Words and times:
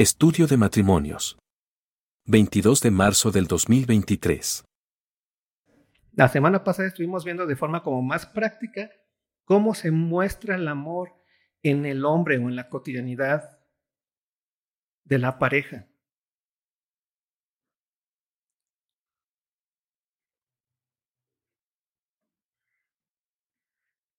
Estudio 0.00 0.46
de 0.46 0.56
matrimonios. 0.56 1.38
22 2.24 2.80
de 2.80 2.90
marzo 2.90 3.30
del 3.30 3.46
2023. 3.46 4.64
La 6.12 6.26
semana 6.28 6.64
pasada 6.64 6.88
estuvimos 6.88 7.22
viendo 7.22 7.46
de 7.46 7.54
forma 7.54 7.82
como 7.82 8.00
más 8.00 8.24
práctica 8.24 8.90
cómo 9.44 9.74
se 9.74 9.90
muestra 9.90 10.54
el 10.54 10.68
amor 10.68 11.12
en 11.62 11.84
el 11.84 12.06
hombre 12.06 12.38
o 12.38 12.48
en 12.48 12.56
la 12.56 12.70
cotidianidad 12.70 13.60
de 15.04 15.18
la 15.18 15.38
pareja. 15.38 15.86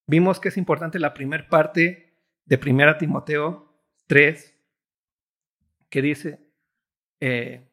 Vimos 0.06 0.38
que 0.38 0.50
es 0.50 0.56
importante 0.56 1.00
la 1.00 1.12
primera 1.12 1.48
parte 1.48 2.22
de 2.44 2.60
1 2.64 2.98
Timoteo 2.98 3.84
3, 4.06 4.51
que 5.92 6.00
dice, 6.00 6.40
eh, 7.20 7.70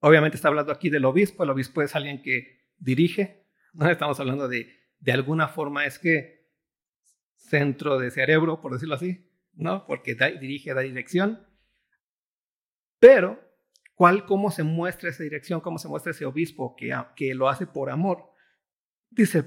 obviamente 0.00 0.36
está 0.36 0.48
hablando 0.48 0.72
aquí 0.72 0.90
del 0.90 1.06
obispo, 1.06 1.42
el 1.42 1.48
obispo 1.48 1.80
es 1.80 1.96
alguien 1.96 2.20
que 2.20 2.68
dirige, 2.76 3.46
no 3.72 3.90
estamos 3.90 4.20
hablando 4.20 4.46
de, 4.46 4.68
de 5.00 5.12
alguna 5.12 5.48
forma, 5.48 5.86
es 5.86 5.98
que 5.98 6.50
centro 7.34 7.98
de 7.98 8.10
cerebro, 8.10 8.60
por 8.60 8.74
decirlo 8.74 8.94
así, 8.94 9.26
¿no? 9.54 9.86
Porque 9.86 10.14
dirige, 10.38 10.74
da 10.74 10.82
dirección. 10.82 11.46
Pero, 12.98 13.40
¿cuál, 13.94 14.26
cómo 14.26 14.50
se 14.50 14.64
muestra 14.64 15.08
esa 15.08 15.22
dirección? 15.22 15.62
¿Cómo 15.62 15.78
se 15.78 15.88
muestra 15.88 16.10
ese 16.10 16.26
obispo 16.26 16.76
que, 16.76 16.94
que 17.16 17.34
lo 17.34 17.48
hace 17.48 17.66
por 17.66 17.88
amor? 17.88 18.34
Dice 19.08 19.44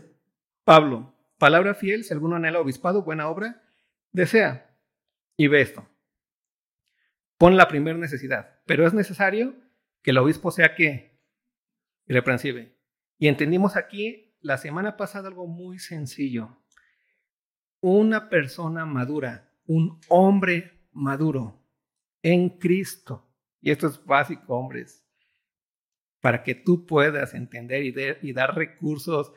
Pablo, 0.63 1.15
palabra 1.37 1.75
fiel, 1.75 2.03
si 2.03 2.11
alguno 2.11 2.37
anhela 2.37 2.59
obispado, 2.59 3.03
buena 3.03 3.29
obra, 3.29 3.61
desea. 4.11 4.75
Y 5.37 5.47
ve 5.47 5.61
esto. 5.61 5.87
Pon 7.37 7.57
la 7.57 7.67
primera 7.67 7.97
necesidad, 7.97 8.61
pero 8.65 8.87
es 8.87 8.93
necesario 8.93 9.55
que 10.01 10.11
el 10.11 10.17
obispo 10.17 10.51
sea 10.51 10.75
que 10.75 11.19
irreprensible. 12.07 12.77
Y 13.17 13.27
entendimos 13.27 13.75
aquí 13.75 14.37
la 14.39 14.57
semana 14.57 14.97
pasada 14.97 15.27
algo 15.27 15.47
muy 15.47 15.79
sencillo. 15.79 16.61
Una 17.81 18.29
persona 18.29 18.85
madura, 18.85 19.51
un 19.65 19.99
hombre 20.07 20.87
maduro 20.91 21.63
en 22.21 22.49
Cristo. 22.57 23.27
Y 23.61 23.71
esto 23.71 23.87
es 23.87 24.03
básico, 24.05 24.55
hombres, 24.55 25.05
para 26.21 26.43
que 26.43 26.55
tú 26.55 26.85
puedas 26.85 27.33
entender 27.33 27.83
y, 27.83 27.93
y 28.21 28.33
dar 28.33 28.55
recursos 28.55 29.33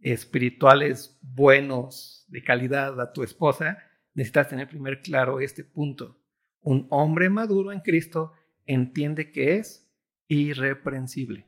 espirituales 0.00 1.18
buenos, 1.22 2.24
de 2.28 2.42
calidad 2.42 3.00
a 3.00 3.12
tu 3.12 3.22
esposa, 3.22 3.78
necesitas 4.14 4.48
tener 4.48 4.68
primero 4.68 5.00
claro 5.02 5.40
este 5.40 5.64
punto. 5.64 6.23
Un 6.64 6.86
hombre 6.88 7.28
maduro 7.28 7.72
en 7.72 7.80
Cristo 7.80 8.32
entiende 8.64 9.30
que 9.30 9.56
es 9.56 9.86
irreprensible. 10.28 11.46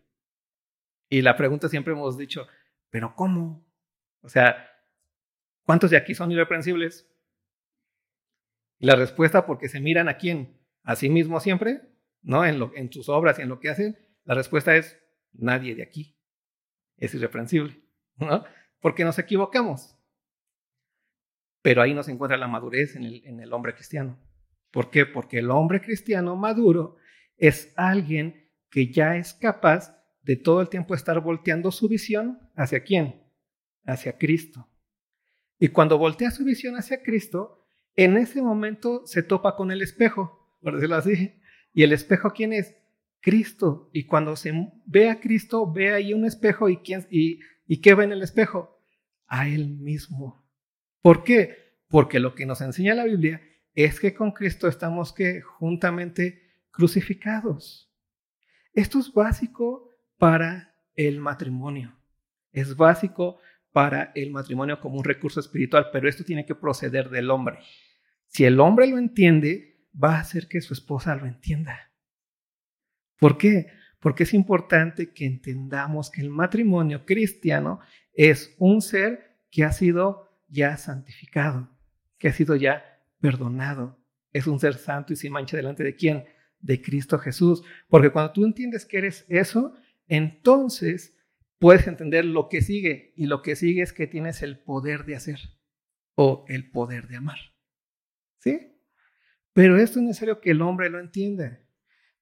Y 1.08 1.22
la 1.22 1.36
pregunta 1.36 1.70
siempre 1.70 1.94
hemos 1.94 2.18
dicho, 2.18 2.46
¿pero 2.90 3.14
cómo? 3.14 3.66
O 4.20 4.28
sea, 4.28 4.70
¿cuántos 5.64 5.90
de 5.90 5.96
aquí 5.96 6.14
son 6.14 6.32
irreprensibles? 6.32 7.10
La 8.78 8.94
respuesta, 8.94 9.46
porque 9.46 9.70
se 9.70 9.80
miran 9.80 10.10
a 10.10 10.18
quién, 10.18 10.60
a 10.82 10.96
sí 10.96 11.08
mismo 11.08 11.40
siempre, 11.40 11.80
¿no? 12.20 12.44
En, 12.44 12.92
sus 12.92 13.08
obras 13.08 13.38
y 13.38 13.42
en 13.42 13.48
lo 13.48 13.58
que 13.58 13.70
hacen, 13.70 13.98
la 14.24 14.34
respuesta 14.34 14.76
es 14.76 15.00
nadie 15.32 15.74
de 15.74 15.82
aquí 15.82 16.14
es 16.98 17.14
irreprensible. 17.14 17.82
¿no? 18.16 18.44
Porque 18.80 19.04
nos 19.04 19.18
equivocamos. 19.18 19.96
Pero 21.62 21.80
ahí 21.80 21.94
nos 21.94 22.08
encuentra 22.08 22.36
la 22.36 22.48
madurez 22.48 22.96
en 22.96 23.40
el 23.40 23.52
hombre 23.54 23.74
cristiano. 23.74 24.18
¿Por 24.70 24.90
qué? 24.90 25.06
Porque 25.06 25.38
el 25.38 25.50
hombre 25.50 25.80
cristiano 25.80 26.36
maduro 26.36 26.96
es 27.36 27.72
alguien 27.76 28.50
que 28.70 28.92
ya 28.92 29.16
es 29.16 29.34
capaz 29.34 29.96
de 30.22 30.36
todo 30.36 30.60
el 30.60 30.68
tiempo 30.68 30.94
estar 30.94 31.20
volteando 31.20 31.70
su 31.70 31.88
visión 31.88 32.38
hacia 32.54 32.82
quién? 32.82 33.22
Hacia 33.84 34.18
Cristo. 34.18 34.68
Y 35.58 35.68
cuando 35.68 35.98
voltea 35.98 36.30
su 36.30 36.44
visión 36.44 36.76
hacia 36.76 37.02
Cristo, 37.02 37.66
en 37.94 38.16
ese 38.16 38.42
momento 38.42 39.06
se 39.06 39.22
topa 39.22 39.56
con 39.56 39.70
el 39.70 39.82
espejo, 39.82 40.58
por 40.60 40.74
decirlo 40.74 40.96
así. 40.96 41.40
¿Y 41.72 41.82
el 41.82 41.92
espejo 41.92 42.32
quién 42.32 42.52
es? 42.52 42.76
Cristo. 43.20 43.90
Y 43.92 44.04
cuando 44.04 44.36
se 44.36 44.52
ve 44.84 45.08
a 45.08 45.20
Cristo, 45.20 45.70
ve 45.72 45.92
ahí 45.92 46.12
un 46.12 46.26
espejo 46.26 46.68
y, 46.68 46.78
quién, 46.78 47.06
y 47.10 47.40
¿Y 47.66 47.80
qué 47.80 47.94
ve 47.94 48.04
en 48.04 48.12
el 48.12 48.22
espejo? 48.22 48.80
A 49.26 49.48
Él 49.48 49.68
mismo. 49.68 50.44
¿Por 51.02 51.24
qué? 51.24 51.78
Porque 51.88 52.20
lo 52.20 52.34
que 52.34 52.46
nos 52.46 52.60
enseña 52.60 52.94
la 52.94 53.04
Biblia 53.04 53.40
es 53.76 54.00
que 54.00 54.12
con 54.12 54.32
Cristo 54.32 54.66
estamos 54.66 55.12
que 55.12 55.40
juntamente 55.40 56.42
crucificados. 56.72 57.88
Esto 58.72 58.98
es 58.98 59.12
básico 59.12 59.90
para 60.18 60.74
el 60.96 61.20
matrimonio. 61.20 61.96
Es 62.50 62.74
básico 62.74 63.38
para 63.70 64.10
el 64.16 64.32
matrimonio 64.32 64.80
como 64.80 64.98
un 64.98 65.04
recurso 65.04 65.38
espiritual, 65.38 65.90
pero 65.92 66.08
esto 66.08 66.24
tiene 66.24 66.44
que 66.44 66.56
proceder 66.56 67.10
del 67.10 67.30
hombre. 67.30 67.60
Si 68.26 68.44
el 68.44 68.58
hombre 68.58 68.88
lo 68.88 68.98
entiende, 68.98 69.86
va 69.94 70.16
a 70.16 70.20
hacer 70.20 70.48
que 70.48 70.60
su 70.60 70.74
esposa 70.74 71.14
lo 71.14 71.26
entienda. 71.26 71.92
¿Por 73.20 73.38
qué? 73.38 73.68
porque 74.06 74.22
es 74.22 74.34
importante 74.34 75.12
que 75.12 75.26
entendamos 75.26 76.10
que 76.10 76.20
el 76.20 76.30
matrimonio 76.30 77.04
cristiano 77.04 77.80
es 78.12 78.54
un 78.58 78.80
ser 78.80 79.36
que 79.50 79.64
ha 79.64 79.72
sido 79.72 80.30
ya 80.46 80.76
santificado, 80.76 81.76
que 82.16 82.28
ha 82.28 82.32
sido 82.32 82.54
ya 82.54 82.95
perdonado. 83.20 84.02
Es 84.32 84.46
un 84.46 84.60
ser 84.60 84.74
santo 84.74 85.12
y 85.12 85.16
sin 85.16 85.32
mancha 85.32 85.56
delante 85.56 85.82
de 85.82 85.96
quién? 85.96 86.24
De 86.60 86.80
Cristo 86.82 87.18
Jesús. 87.18 87.62
Porque 87.88 88.10
cuando 88.10 88.32
tú 88.32 88.44
entiendes 88.44 88.84
que 88.84 88.98
eres 88.98 89.24
eso, 89.28 89.74
entonces 90.08 91.16
puedes 91.58 91.86
entender 91.86 92.24
lo 92.24 92.48
que 92.48 92.62
sigue. 92.62 93.12
Y 93.16 93.26
lo 93.26 93.42
que 93.42 93.56
sigue 93.56 93.82
es 93.82 93.92
que 93.92 94.06
tienes 94.06 94.42
el 94.42 94.58
poder 94.58 95.04
de 95.04 95.16
hacer 95.16 95.38
o 96.14 96.44
el 96.48 96.70
poder 96.70 97.08
de 97.08 97.16
amar. 97.16 97.38
¿Sí? 98.38 98.72
Pero 99.52 99.78
esto 99.78 99.98
es 99.98 100.04
necesario 100.04 100.40
que 100.40 100.50
el 100.50 100.62
hombre 100.62 100.90
lo 100.90 101.00
entienda. 101.00 101.62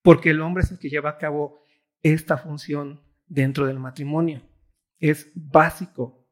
Porque 0.02 0.30
el 0.30 0.40
hombre 0.40 0.62
es 0.62 0.70
el 0.70 0.78
que 0.78 0.90
lleva 0.90 1.10
a 1.10 1.18
cabo 1.18 1.64
esta 2.02 2.36
función 2.36 3.02
dentro 3.26 3.66
del 3.66 3.78
matrimonio. 3.78 4.42
Es 4.98 5.32
básico. 5.34 6.28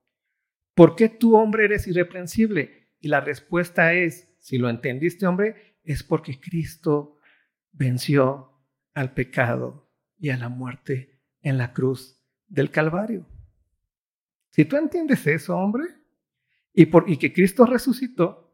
¿Por 0.75 0.94
qué 0.97 1.09
tú, 1.09 1.37
hombre, 1.37 1.65
eres 1.65 1.87
irreprensible? 1.87 2.91
Y 3.00 3.09
la 3.09 3.21
respuesta 3.21 3.94
es, 3.94 4.31
si 4.43 4.59
lo 4.59 4.69
entendiste, 4.69 5.25
hombre, 5.25 5.79
es 5.85 6.03
porque 6.03 6.41
Cristo 6.41 7.21
venció 7.71 8.51
al 8.93 9.15
pecado 9.15 9.89
y 10.19 10.31
a 10.31 10.37
la 10.37 10.49
muerte 10.49 11.21
en 11.43 11.59
la 11.59 11.73
cruz 11.73 12.21
del 12.49 12.73
Calvario. 12.73 13.25
Si 14.51 14.65
tú 14.65 14.77
entiendes 14.77 15.25
eso, 15.29 15.57
hombre, 15.57 15.85
y, 16.75 16.87
por, 16.87 17.09
y 17.09 17.19
que 17.19 17.33
Cristo 17.33 17.67
resucitó, 17.67 18.53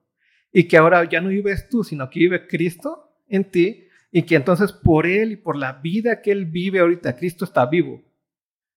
y 0.52 0.68
que 0.68 0.76
ahora 0.76 1.08
ya 1.08 1.22
no 1.22 1.30
vives 1.30 1.70
tú, 1.70 1.82
sino 1.82 2.10
que 2.10 2.20
vive 2.20 2.46
Cristo 2.46 3.16
en 3.26 3.50
ti, 3.50 3.88
y 4.12 4.22
que 4.24 4.34
entonces 4.36 4.72
por 4.72 5.06
Él 5.06 5.32
y 5.32 5.36
por 5.36 5.56
la 5.56 5.72
vida 5.72 6.20
que 6.20 6.32
Él 6.32 6.44
vive 6.44 6.80
ahorita, 6.80 7.16
Cristo 7.16 7.46
está 7.46 7.64
vivo 7.64 8.04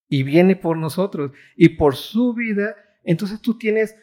y 0.08 0.24
viene 0.24 0.56
por 0.56 0.78
nosotros 0.78 1.32
y 1.58 1.70
por 1.70 1.98
su 1.98 2.34
vida, 2.34 2.74
entonces 3.04 3.42
tú 3.42 3.58
tienes 3.58 3.98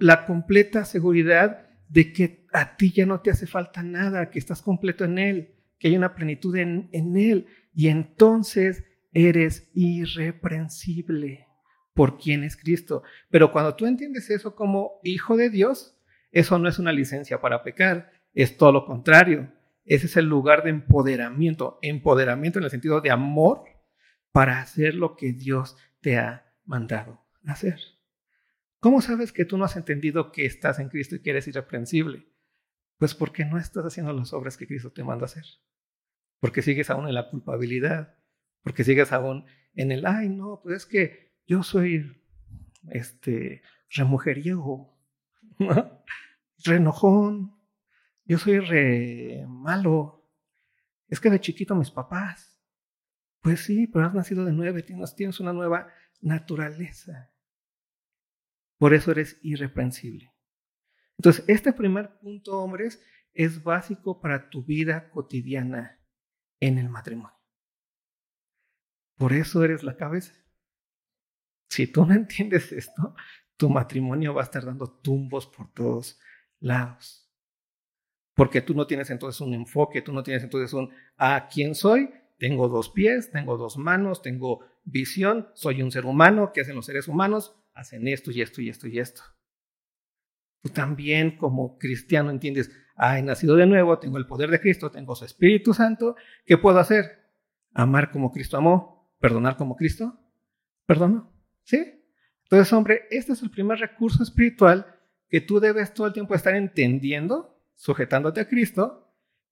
la 0.00 0.24
completa 0.24 0.86
seguridad 0.86 1.67
de 1.88 2.12
que 2.12 2.46
a 2.52 2.76
ti 2.76 2.92
ya 2.92 3.06
no 3.06 3.20
te 3.20 3.30
hace 3.30 3.46
falta 3.46 3.82
nada, 3.82 4.30
que 4.30 4.38
estás 4.38 4.62
completo 4.62 5.04
en 5.04 5.18
Él, 5.18 5.54
que 5.78 5.88
hay 5.88 5.96
una 5.96 6.14
plenitud 6.14 6.56
en, 6.56 6.88
en 6.92 7.16
Él 7.16 7.46
y 7.74 7.88
entonces 7.88 8.84
eres 9.12 9.70
irreprensible 9.74 11.46
por 11.94 12.18
quien 12.18 12.44
es 12.44 12.56
Cristo. 12.56 13.02
Pero 13.30 13.52
cuando 13.52 13.74
tú 13.74 13.86
entiendes 13.86 14.30
eso 14.30 14.54
como 14.54 15.00
hijo 15.02 15.36
de 15.36 15.50
Dios, 15.50 15.96
eso 16.30 16.58
no 16.58 16.68
es 16.68 16.78
una 16.78 16.92
licencia 16.92 17.40
para 17.40 17.62
pecar, 17.62 18.12
es 18.34 18.56
todo 18.56 18.72
lo 18.72 18.84
contrario 18.84 19.50
ese 19.88 20.04
es 20.04 20.16
el 20.18 20.26
lugar 20.26 20.64
de 20.64 20.70
empoderamiento, 20.70 21.78
empoderamiento 21.80 22.58
en 22.58 22.66
el 22.66 22.70
sentido 22.70 23.00
de 23.00 23.10
amor 23.10 23.64
para 24.32 24.60
hacer 24.60 24.94
lo 24.94 25.16
que 25.16 25.32
Dios 25.32 25.78
te 26.00 26.18
ha 26.18 26.46
mandado 26.66 27.24
hacer. 27.46 27.80
¿Cómo 28.80 29.00
sabes 29.00 29.32
que 29.32 29.44
tú 29.44 29.58
no 29.58 29.64
has 29.64 29.76
entendido 29.76 30.30
que 30.30 30.46
estás 30.46 30.78
en 30.78 30.88
Cristo 30.88 31.16
y 31.16 31.22
que 31.22 31.30
eres 31.30 31.48
irreprensible? 31.48 32.32
Pues 32.96 33.14
porque 33.14 33.44
no 33.44 33.58
estás 33.58 33.84
haciendo 33.84 34.12
las 34.12 34.32
obras 34.32 34.56
que 34.56 34.66
Cristo 34.66 34.92
te 34.92 35.04
manda 35.04 35.26
hacer. 35.26 35.44
Porque 36.40 36.62
sigues 36.62 36.90
aún 36.90 37.08
en 37.08 37.14
la 37.14 37.28
culpabilidad. 37.30 38.16
Porque 38.62 38.84
sigues 38.84 39.12
aún 39.12 39.46
en 39.74 39.92
el, 39.92 40.06
ay, 40.06 40.28
no, 40.28 40.60
pues 40.62 40.76
es 40.76 40.86
que 40.86 41.34
yo 41.46 41.62
soy 41.62 42.22
este 42.90 43.62
remujeriego, 43.90 44.96
renojón, 46.64 47.58
yo 48.24 48.38
soy 48.38 48.60
re 48.60 49.44
malo. 49.48 50.30
Es 51.08 51.20
que 51.20 51.30
de 51.30 51.40
chiquito 51.40 51.74
mis 51.74 51.90
papás. 51.90 52.60
Pues 53.40 53.60
sí, 53.60 53.86
pero 53.86 54.06
has 54.06 54.14
nacido 54.14 54.44
de 54.44 54.82
tienes, 54.82 55.14
tienes 55.14 55.40
una 55.40 55.52
nueva 55.52 55.88
naturaleza. 56.20 57.30
Por 58.78 58.94
eso 58.94 59.10
eres 59.10 59.38
irreprensible. 59.42 60.32
Entonces, 61.18 61.44
este 61.48 61.72
primer 61.72 62.18
punto, 62.18 62.62
hombres, 62.62 63.02
es 63.34 63.62
básico 63.62 64.20
para 64.20 64.48
tu 64.50 64.64
vida 64.64 65.10
cotidiana. 65.10 65.96
en 66.60 66.76
el 66.78 66.88
matrimonio. 66.88 67.38
Por 69.16 69.32
eso 69.32 69.62
eres 69.62 69.84
la 69.84 69.96
cabeza. 69.96 70.32
Si 71.68 71.86
tú 71.86 72.04
no 72.04 72.14
entiendes 72.14 72.72
esto, 72.72 73.14
tu 73.56 73.68
matrimonio 73.68 74.34
va 74.34 74.42
a 74.42 74.44
estar 74.44 74.64
dando 74.64 74.90
tumbos 75.00 75.46
por 75.46 75.72
todos 75.72 76.18
lados. 76.60 77.30
Porque 78.34 78.60
tú 78.60 78.74
no 78.74 78.86
tienes 78.86 79.10
entonces 79.10 79.40
un 79.40 79.54
enfoque, 79.54 80.02
tú 80.02 80.12
no 80.12 80.22
tienes 80.22 80.42
entonces 80.44 80.72
un, 80.72 80.92
ah, 81.16 81.48
¿quién 81.52 81.74
soy? 81.74 82.10
Tengo 82.38 82.68
dos 82.68 82.90
pies, 82.90 83.30
tengo 83.30 83.56
dos 83.56 83.76
manos, 83.76 84.22
tengo 84.22 84.64
visión, 84.84 85.48
soy 85.54 85.82
un 85.82 85.90
ser 85.90 86.06
humano, 86.06 86.52
¿qué 86.54 86.60
hacen 86.60 86.76
los 86.76 86.86
seres 86.86 87.08
humanos? 87.08 87.56
Hacen 87.74 88.06
esto 88.08 88.30
y 88.30 88.40
esto 88.40 88.62
y 88.62 88.68
esto 88.68 88.86
y 88.86 88.98
esto. 88.98 89.22
Tú 90.62 90.70
también 90.70 91.36
como 91.36 91.78
cristiano 91.78 92.30
entiendes, 92.30 92.70
ah, 92.96 93.18
he 93.18 93.22
nacido 93.22 93.56
de 93.56 93.66
nuevo, 93.66 93.98
tengo 93.98 94.18
el 94.18 94.26
poder 94.26 94.50
de 94.50 94.60
Cristo, 94.60 94.90
tengo 94.90 95.14
su 95.14 95.24
Espíritu 95.24 95.74
Santo, 95.74 96.16
¿qué 96.46 96.58
puedo 96.58 96.78
hacer? 96.78 97.28
Amar 97.74 98.10
como 98.10 98.32
Cristo 98.32 98.56
amó, 98.56 99.12
perdonar 99.20 99.56
como 99.56 99.76
Cristo 99.76 100.18
perdonó. 100.86 101.32
¿Sí? 101.64 102.02
Entonces, 102.44 102.72
hombre, 102.72 103.02
este 103.10 103.32
es 103.32 103.42
el 103.42 103.50
primer 103.50 103.78
recurso 103.78 104.22
espiritual 104.22 104.86
que 105.28 105.42
tú 105.42 105.60
debes 105.60 105.92
todo 105.92 106.06
el 106.06 106.14
tiempo 106.14 106.34
estar 106.34 106.54
entendiendo, 106.54 107.60
sujetándote 107.74 108.40
a 108.40 108.48
Cristo, 108.48 109.07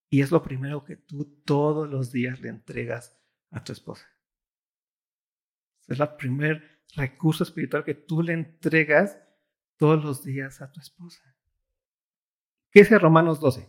y 0.09 0.23
es 0.23 0.31
lo 0.31 0.43
primero 0.43 0.85
que 0.85 0.97
tú 0.97 1.43
todos 1.45 1.89
los 1.89 2.13
días 2.13 2.41
le 2.41 2.49
entregas 2.49 3.21
a 3.51 3.63
tu 3.63 3.73
esposa. 3.73 4.07
Es 5.89 6.01
el 6.01 6.17
primer 6.17 6.85
recurso 6.95 7.45
espiritual 7.45 7.85
que 7.85 7.95
tú 7.95 8.23
le 8.23 8.33
entregas 8.33 9.19
todos 9.77 10.03
los 10.05 10.25
días 10.25 10.61
a 10.63 10.71
tu 10.73 10.81
esposa. 10.81 11.23
¿Qué 12.71 12.81
dice 12.81 12.99
Romanos 12.99 13.41
12? 13.41 13.69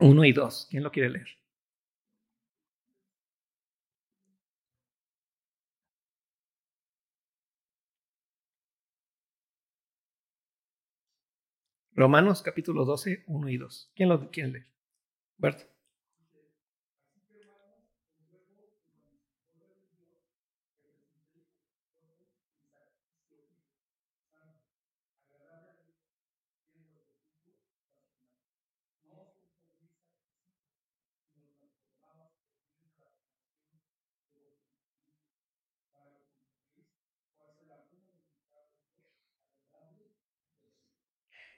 Uno 0.00 0.24
y 0.24 0.32
dos. 0.32 0.66
¿Quién 0.70 0.82
lo 0.82 0.90
quiere 0.90 1.10
leer? 1.10 1.28
Romanos 11.96 12.42
capítulo 12.42 12.84
12, 12.84 13.22
1 13.28 13.48
y 13.50 13.56
2. 13.56 13.92
¿Quién 13.94 14.08
lo 14.08 14.28
quiere 14.32 14.50
leer? 14.50 14.66
Bert. 15.38 15.73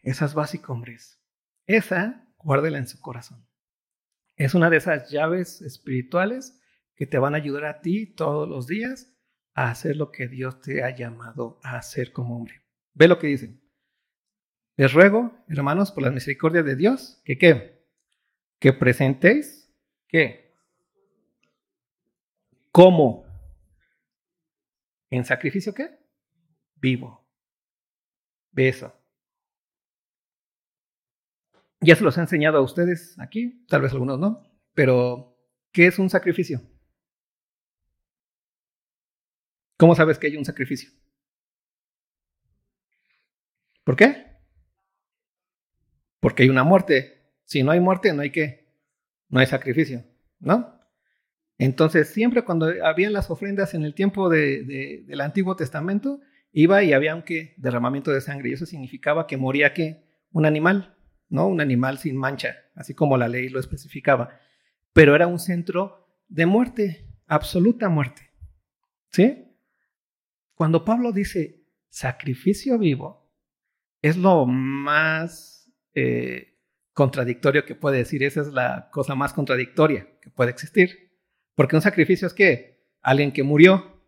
Esa 0.06 0.26
es 0.26 0.36
hombres. 0.68 1.20
Esa, 1.66 2.24
guárdela 2.38 2.78
en 2.78 2.86
su 2.86 3.00
corazón. 3.00 3.44
Es 4.36 4.54
una 4.54 4.70
de 4.70 4.76
esas 4.76 5.10
llaves 5.10 5.60
espirituales 5.62 6.62
que 6.94 7.06
te 7.06 7.18
van 7.18 7.34
a 7.34 7.38
ayudar 7.38 7.64
a 7.64 7.80
ti 7.80 8.06
todos 8.06 8.48
los 8.48 8.68
días 8.68 9.12
a 9.54 9.68
hacer 9.68 9.96
lo 9.96 10.12
que 10.12 10.28
Dios 10.28 10.60
te 10.60 10.84
ha 10.84 10.94
llamado 10.94 11.58
a 11.64 11.76
hacer 11.76 12.12
como 12.12 12.36
hombre. 12.36 12.62
Ve 12.94 13.08
lo 13.08 13.18
que 13.18 13.26
dice. 13.26 13.60
Les 14.76 14.92
ruego, 14.92 15.44
hermanos, 15.48 15.90
por 15.90 16.04
la 16.04 16.12
misericordia 16.12 16.62
de 16.62 16.76
Dios, 16.76 17.20
que 17.24 17.36
qué? 17.36 17.84
Que 18.60 18.72
presentéis, 18.72 19.74
¿qué? 20.06 20.54
¿Cómo? 22.70 23.26
¿En 25.10 25.24
sacrificio 25.24 25.74
qué? 25.74 25.98
Vivo. 26.76 27.28
Beso. 28.52 28.95
Ya 31.86 31.94
se 31.94 32.02
los 32.02 32.18
he 32.18 32.20
enseñado 32.20 32.58
a 32.58 32.62
ustedes 32.62 33.16
aquí, 33.20 33.64
tal 33.68 33.82
vez 33.82 33.92
algunos 33.92 34.18
no, 34.18 34.42
pero 34.74 35.38
¿qué 35.70 35.86
es 35.86 36.00
un 36.00 36.10
sacrificio? 36.10 36.60
¿Cómo 39.78 39.94
sabes 39.94 40.18
que 40.18 40.26
hay 40.26 40.36
un 40.36 40.44
sacrificio? 40.44 40.90
¿Por 43.84 43.94
qué? 43.94 44.26
Porque 46.18 46.42
hay 46.42 46.48
una 46.48 46.64
muerte. 46.64 47.30
Si 47.44 47.62
no 47.62 47.70
hay 47.70 47.78
muerte, 47.78 48.12
no 48.12 48.22
hay 48.22 48.32
qué. 48.32 48.66
No 49.28 49.38
hay 49.38 49.46
sacrificio, 49.46 50.04
¿no? 50.40 50.80
Entonces, 51.56 52.08
siempre 52.08 52.42
cuando 52.42 52.66
habían 52.82 53.12
las 53.12 53.30
ofrendas 53.30 53.74
en 53.74 53.84
el 53.84 53.94
tiempo 53.94 54.28
del 54.28 55.20
Antiguo 55.20 55.54
Testamento, 55.54 56.20
iba 56.50 56.82
y 56.82 56.94
había 56.94 57.14
un 57.14 57.22
¿qué? 57.22 57.54
derramamiento 57.58 58.10
de 58.10 58.20
sangre. 58.20 58.50
Y 58.50 58.54
eso 58.54 58.66
significaba 58.66 59.28
que 59.28 59.36
moría 59.36 59.72
qué? 59.72 60.04
Un 60.32 60.46
animal. 60.46 60.95
¿No? 61.28 61.49
Un 61.49 61.61
animal 61.61 61.99
sin 61.99 62.17
mancha, 62.17 62.56
así 62.75 62.94
como 62.94 63.17
la 63.17 63.28
ley 63.28 63.49
lo 63.49 63.61
especificaba. 63.61 64.38
Pero 64.93 65.14
era 65.14 65.26
un 65.26 65.38
centro 65.38 66.08
de 66.28 66.46
muerte, 66.46 67.06
absoluta 67.26 67.88
muerte. 67.88 68.31
¿Sí? 69.11 69.44
Cuando 70.55 70.84
Pablo 70.84 71.12
dice 71.12 71.64
sacrificio 71.88 72.78
vivo, 72.78 73.31
es 74.02 74.17
lo 74.17 74.46
más 74.46 75.70
eh, 75.94 76.58
contradictorio 76.93 77.64
que 77.64 77.75
puede 77.75 77.99
decir. 77.99 78.23
Esa 78.23 78.40
es 78.40 78.49
la 78.49 78.88
cosa 78.90 79.14
más 79.14 79.32
contradictoria 79.32 80.19
que 80.20 80.31
puede 80.31 80.50
existir. 80.50 81.12
Porque 81.55 81.76
un 81.76 81.82
sacrificio 81.82 82.26
es 82.26 82.34
que 82.34 82.87
alguien 83.02 83.32
que 83.32 83.43
murió. 83.43 84.02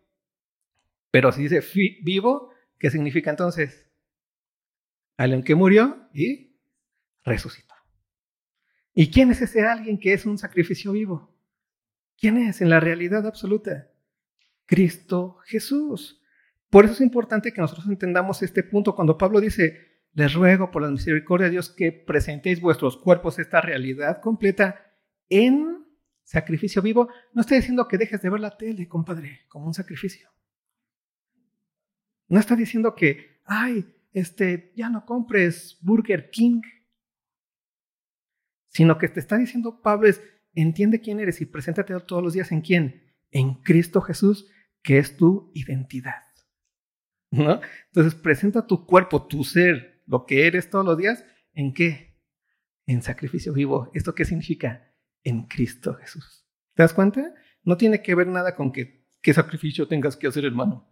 Pero 1.10 1.32
si 1.32 1.42
dice 1.42 1.62
vivo, 2.02 2.50
¿qué 2.78 2.90
significa 2.90 3.30
entonces? 3.30 3.90
Alguien 5.16 5.42
que 5.42 5.54
murió 5.54 6.08
y 6.12 6.47
resucitó. 7.24 7.74
¿Y 8.94 9.10
quién 9.10 9.30
es 9.30 9.40
ese 9.42 9.62
alguien 9.62 9.98
que 9.98 10.12
es 10.12 10.26
un 10.26 10.38
sacrificio 10.38 10.92
vivo? 10.92 11.34
¿Quién 12.18 12.36
es 12.36 12.60
en 12.60 12.70
la 12.70 12.80
realidad 12.80 13.26
absoluta? 13.26 13.90
Cristo 14.66 15.38
Jesús. 15.46 16.20
Por 16.68 16.84
eso 16.84 16.94
es 16.94 17.00
importante 17.00 17.52
que 17.52 17.60
nosotros 17.60 17.86
entendamos 17.86 18.42
este 18.42 18.62
punto 18.62 18.94
cuando 18.94 19.16
Pablo 19.16 19.40
dice, 19.40 20.02
les 20.14 20.34
ruego 20.34 20.70
por 20.70 20.82
la 20.82 20.90
misericordia 20.90 21.46
de 21.46 21.52
Dios 21.52 21.70
que 21.70 21.92
presentéis 21.92 22.60
vuestros 22.60 22.96
cuerpos 22.96 23.38
esta 23.38 23.60
realidad 23.60 24.20
completa 24.20 24.84
en 25.28 25.86
sacrificio 26.24 26.82
vivo. 26.82 27.08
No 27.32 27.40
estoy 27.40 27.58
diciendo 27.58 27.88
que 27.88 27.98
dejes 27.98 28.20
de 28.20 28.30
ver 28.30 28.40
la 28.40 28.56
tele, 28.56 28.88
compadre, 28.88 29.46
como 29.48 29.66
un 29.66 29.74
sacrificio. 29.74 30.28
No 32.28 32.38
está 32.38 32.54
diciendo 32.56 32.94
que, 32.94 33.40
ay, 33.44 33.94
este, 34.12 34.72
ya 34.76 34.90
no 34.90 35.06
compres 35.06 35.78
Burger 35.80 36.30
King 36.30 36.60
sino 38.78 38.96
que 38.96 39.08
te 39.08 39.18
está 39.18 39.36
diciendo 39.36 39.80
Pablo 39.82 40.08
entiende 40.54 41.00
quién 41.00 41.18
eres 41.18 41.40
y 41.40 41.46
preséntate 41.46 41.98
todos 41.98 42.22
los 42.22 42.32
días 42.32 42.52
en 42.52 42.60
quién, 42.60 43.12
en 43.32 43.54
Cristo 43.54 44.00
Jesús, 44.00 44.48
que 44.84 44.98
es 44.98 45.16
tu 45.16 45.50
identidad. 45.52 46.22
¿No? 47.32 47.60
Entonces 47.86 48.14
presenta 48.14 48.68
tu 48.68 48.86
cuerpo, 48.86 49.26
tu 49.26 49.42
ser, 49.42 50.04
lo 50.06 50.26
que 50.26 50.46
eres 50.46 50.70
todos 50.70 50.84
los 50.84 50.96
días, 50.96 51.24
¿en 51.54 51.74
qué? 51.74 52.22
En 52.86 53.02
sacrificio 53.02 53.52
vivo. 53.52 53.90
¿Esto 53.94 54.14
qué 54.14 54.24
significa? 54.24 54.94
En 55.24 55.48
Cristo 55.48 55.94
Jesús. 55.94 56.46
¿Te 56.74 56.84
das 56.84 56.94
cuenta? 56.94 57.34
No 57.64 57.76
tiene 57.78 58.00
que 58.00 58.14
ver 58.14 58.28
nada 58.28 58.54
con 58.54 58.70
que, 58.70 59.08
qué 59.22 59.34
sacrificio 59.34 59.88
tengas 59.88 60.16
que 60.16 60.28
hacer, 60.28 60.44
hermano. 60.44 60.88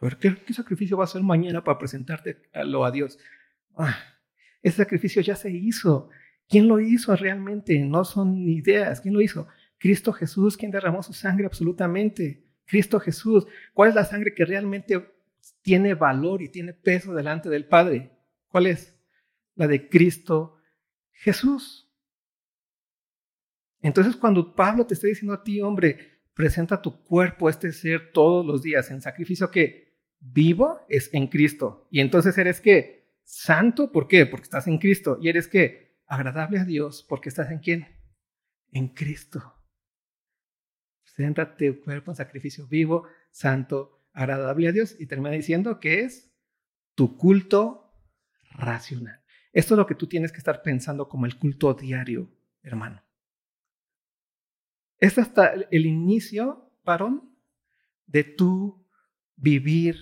A 0.00 0.06
ver, 0.06 0.16
¿qué, 0.16 0.34
¿qué, 0.44 0.54
sacrificio 0.54 0.96
va 0.96 1.04
a 1.04 1.06
hacer 1.06 1.22
mañana 1.22 1.62
para 1.62 1.78
presentarte 1.78 2.50
a, 2.52 2.64
lo 2.64 2.84
a 2.84 2.90
Dios? 2.90 3.16
Ah, 3.76 3.96
ese 4.60 4.78
sacrificio 4.78 5.22
ya 5.22 5.36
se 5.36 5.52
hizo. 5.52 6.10
¿Quién 6.50 6.66
lo 6.66 6.80
hizo 6.80 7.14
realmente? 7.14 7.78
No 7.78 8.04
son 8.04 8.48
ideas. 8.48 9.00
¿Quién 9.00 9.14
lo 9.14 9.20
hizo? 9.20 9.46
Cristo 9.78 10.12
Jesús, 10.12 10.56
quien 10.56 10.72
derramó 10.72 11.00
su 11.00 11.12
sangre 11.12 11.46
absolutamente. 11.46 12.44
Cristo 12.66 12.98
Jesús. 12.98 13.46
¿Cuál 13.72 13.90
es 13.90 13.94
la 13.94 14.04
sangre 14.04 14.34
que 14.34 14.44
realmente 14.44 15.14
tiene 15.62 15.94
valor 15.94 16.42
y 16.42 16.48
tiene 16.48 16.74
peso 16.74 17.14
delante 17.14 17.48
del 17.48 17.66
Padre? 17.66 18.10
¿Cuál 18.48 18.66
es? 18.66 18.98
La 19.54 19.68
de 19.68 19.88
Cristo 19.88 20.56
Jesús. 21.12 21.88
Entonces 23.80 24.16
cuando 24.16 24.52
Pablo 24.52 24.84
te 24.84 24.94
está 24.94 25.06
diciendo 25.06 25.34
a 25.34 25.44
ti, 25.44 25.60
hombre, 25.60 26.20
presenta 26.34 26.82
tu 26.82 27.04
cuerpo, 27.04 27.48
este 27.48 27.70
ser 27.70 28.10
todos 28.10 28.44
los 28.44 28.62
días 28.62 28.90
en 28.90 29.00
sacrificio 29.00 29.52
que 29.52 29.94
vivo 30.18 30.80
es 30.88 31.14
en 31.14 31.28
Cristo. 31.28 31.86
Y 31.92 32.00
entonces 32.00 32.36
eres 32.38 32.60
que 32.60 33.14
santo, 33.22 33.92
¿por 33.92 34.08
qué? 34.08 34.26
Porque 34.26 34.44
estás 34.44 34.66
en 34.66 34.78
Cristo. 34.78 35.16
Y 35.22 35.28
eres 35.28 35.46
que 35.46 35.89
agradable 36.10 36.58
a 36.58 36.64
Dios 36.64 37.06
porque 37.08 37.28
estás 37.28 37.50
en 37.50 37.60
quién? 37.60 37.86
En 38.72 38.88
Cristo. 38.88 39.54
Preséntate 41.04 41.72
tu 41.72 41.80
cuerpo 41.82 42.10
en 42.10 42.16
sacrificio 42.16 42.66
vivo, 42.66 43.06
santo, 43.30 44.08
agradable 44.12 44.68
a 44.68 44.72
Dios 44.72 44.96
y 44.98 45.06
termina 45.06 45.30
diciendo 45.30 45.78
que 45.78 46.00
es 46.00 46.34
tu 46.96 47.16
culto 47.16 47.94
racional. 48.50 49.24
Esto 49.52 49.74
es 49.74 49.78
lo 49.78 49.86
que 49.86 49.94
tú 49.94 50.08
tienes 50.08 50.32
que 50.32 50.38
estar 50.38 50.62
pensando 50.62 51.08
como 51.08 51.26
el 51.26 51.38
culto 51.38 51.74
diario, 51.74 52.28
hermano. 52.62 53.02
Es 54.98 55.16
hasta 55.16 55.52
el 55.52 55.86
inicio, 55.86 56.72
varón, 56.84 57.36
de 58.06 58.24
tu 58.24 58.84
vivir 59.36 59.96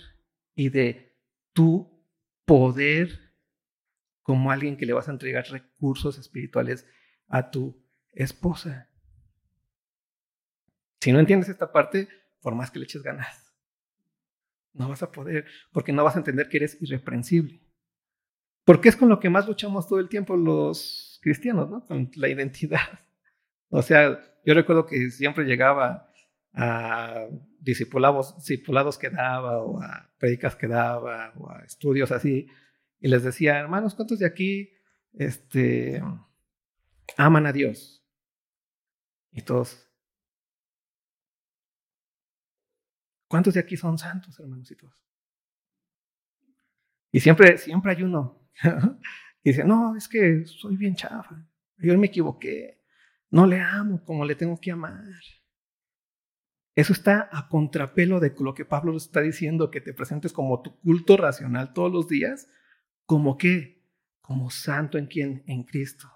y 0.55 0.71
de 0.71 1.17
tu 1.53 2.03
poder 2.47 3.35
como 4.23 4.51
alguien 4.51 4.77
que 4.77 4.87
le 4.87 4.95
vas 4.95 5.09
a 5.09 5.13
entregar 5.13 5.47
recursos 5.79 6.19
espirituales 6.19 6.87
a 7.29 7.51
tu 7.51 7.81
esposa. 8.13 8.89
Si 11.01 11.13
no 11.13 11.21
entiendes 11.21 11.49
esta 11.49 11.71
parte, 11.71 12.09
por 12.41 12.55
más 12.55 12.71
que 12.71 12.81
le 12.81 12.85
eches 12.85 13.03
ganas, 13.03 13.55
no 14.73 14.89
vas 14.89 15.03
a 15.03 15.13
poder, 15.13 15.47
porque 15.73 15.93
no 15.93 16.03
vas 16.03 16.17
a 16.17 16.19
entender 16.19 16.49
que 16.49 16.57
eres 16.57 16.79
irreprensible. 16.81 17.61
Porque 18.65 18.89
es 18.89 18.97
con 18.97 19.09
lo 19.09 19.21
que 19.21 19.31
más 19.31 19.47
luchamos 19.47 19.89
todo 19.89 20.01
el 20.01 20.09
tiempo 20.09 20.37
los 20.37 21.21
cristianos, 21.23 21.71
¿no? 21.71 21.85
Con 21.85 22.11
la 22.17 22.29
identidad. 22.29 22.81
O 23.71 23.83
sea, 23.83 24.19
yo 24.47 24.55
recuerdo 24.55 24.87
que 24.87 25.11
siempre 25.11 25.45
llegaba 25.45 26.11
a 26.55 27.27
discipulados, 27.61 28.35
discipulados 28.37 28.97
que 28.97 29.11
daba, 29.11 29.59
o 29.59 29.83
a 29.83 30.11
predicas 30.17 30.57
que 30.57 30.67
daba, 30.67 31.35
o 31.37 31.51
a 31.51 31.59
estudios 31.67 32.11
así, 32.11 32.49
y 32.99 33.09
les 33.09 33.25
decía, 33.25 33.59
hermanos, 33.59 33.95
¿cuántos 33.95 34.21
de 34.21 34.27
aquí 34.27 34.78
este, 35.13 36.03
aman 37.17 37.47
a 37.47 37.53
Dios? 37.53 38.05
Y 39.33 39.43
todos, 39.43 39.89
¿cuántos 43.29 43.55
de 43.55 43.61
aquí 43.61 43.77
son 43.77 43.99
santos, 43.99 44.39
hermanos 44.41 44.71
y 44.71 44.77
todos? 44.77 45.05
Y 47.13 47.21
siempre, 47.21 47.57
siempre 47.59 47.93
hay 47.93 48.03
uno 48.03 48.49
que 49.43 49.51
dice, 49.51 49.65
no, 49.65 49.97
es 49.97 50.09
que 50.09 50.45
soy 50.47 50.77
bien 50.77 50.95
chafa, 50.95 51.47
yo 51.79 51.97
me 51.99 52.09
equivoqué, 52.09 52.83
no 53.31 53.47
le 53.47 53.61
amo 53.61 54.03
como 54.05 54.25
le 54.25 54.35
tengo 54.35 54.59
que 54.61 54.73
amar. 54.73 55.05
Eso 56.75 56.93
está 56.93 57.29
a 57.33 57.49
contrapelo 57.49 58.21
de 58.21 58.33
lo 58.39 58.55
que 58.55 58.65
Pablo 58.65 58.97
está 58.97 59.21
diciendo, 59.21 59.71
que 59.71 59.81
te 59.81 59.93
presentes 59.93 60.33
como 60.33 60.63
tu 60.63 60.79
culto 60.79 61.17
racional 61.17 61.73
todos 61.73 61.93
los 61.93 62.09
días, 62.09 62.49
como 63.05 63.37
qué, 63.37 63.78
como 64.29 64.51
santo 64.51 64.99
en 64.99 65.07
quién, 65.07 65.43
en 65.47 65.63
Cristo, 65.63 66.07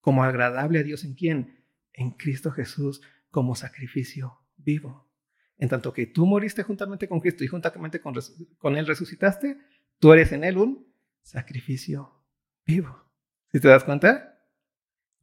como 0.00 0.24
agradable 0.24 0.80
a 0.80 0.82
Dios 0.82 1.04
en 1.04 1.14
quién, 1.14 1.62
en 1.92 2.10
Cristo 2.10 2.50
Jesús, 2.50 3.00
como 3.30 3.54
sacrificio 3.54 4.40
vivo. 4.56 5.08
En 5.56 5.68
tanto 5.68 5.92
que 5.92 6.06
tú 6.06 6.26
moriste 6.26 6.64
juntamente 6.64 7.06
con 7.06 7.20
Cristo 7.20 7.44
y 7.44 7.46
juntamente 7.46 8.00
con, 8.00 8.14
con 8.58 8.76
Él 8.76 8.88
resucitaste, 8.88 9.56
tú 10.00 10.12
eres 10.12 10.32
en 10.32 10.42
Él 10.42 10.58
un 10.58 10.92
sacrificio 11.22 12.24
vivo. 12.66 13.04
¿Sí 13.52 13.60
te 13.60 13.68
das 13.68 13.84
cuenta? 13.84 14.42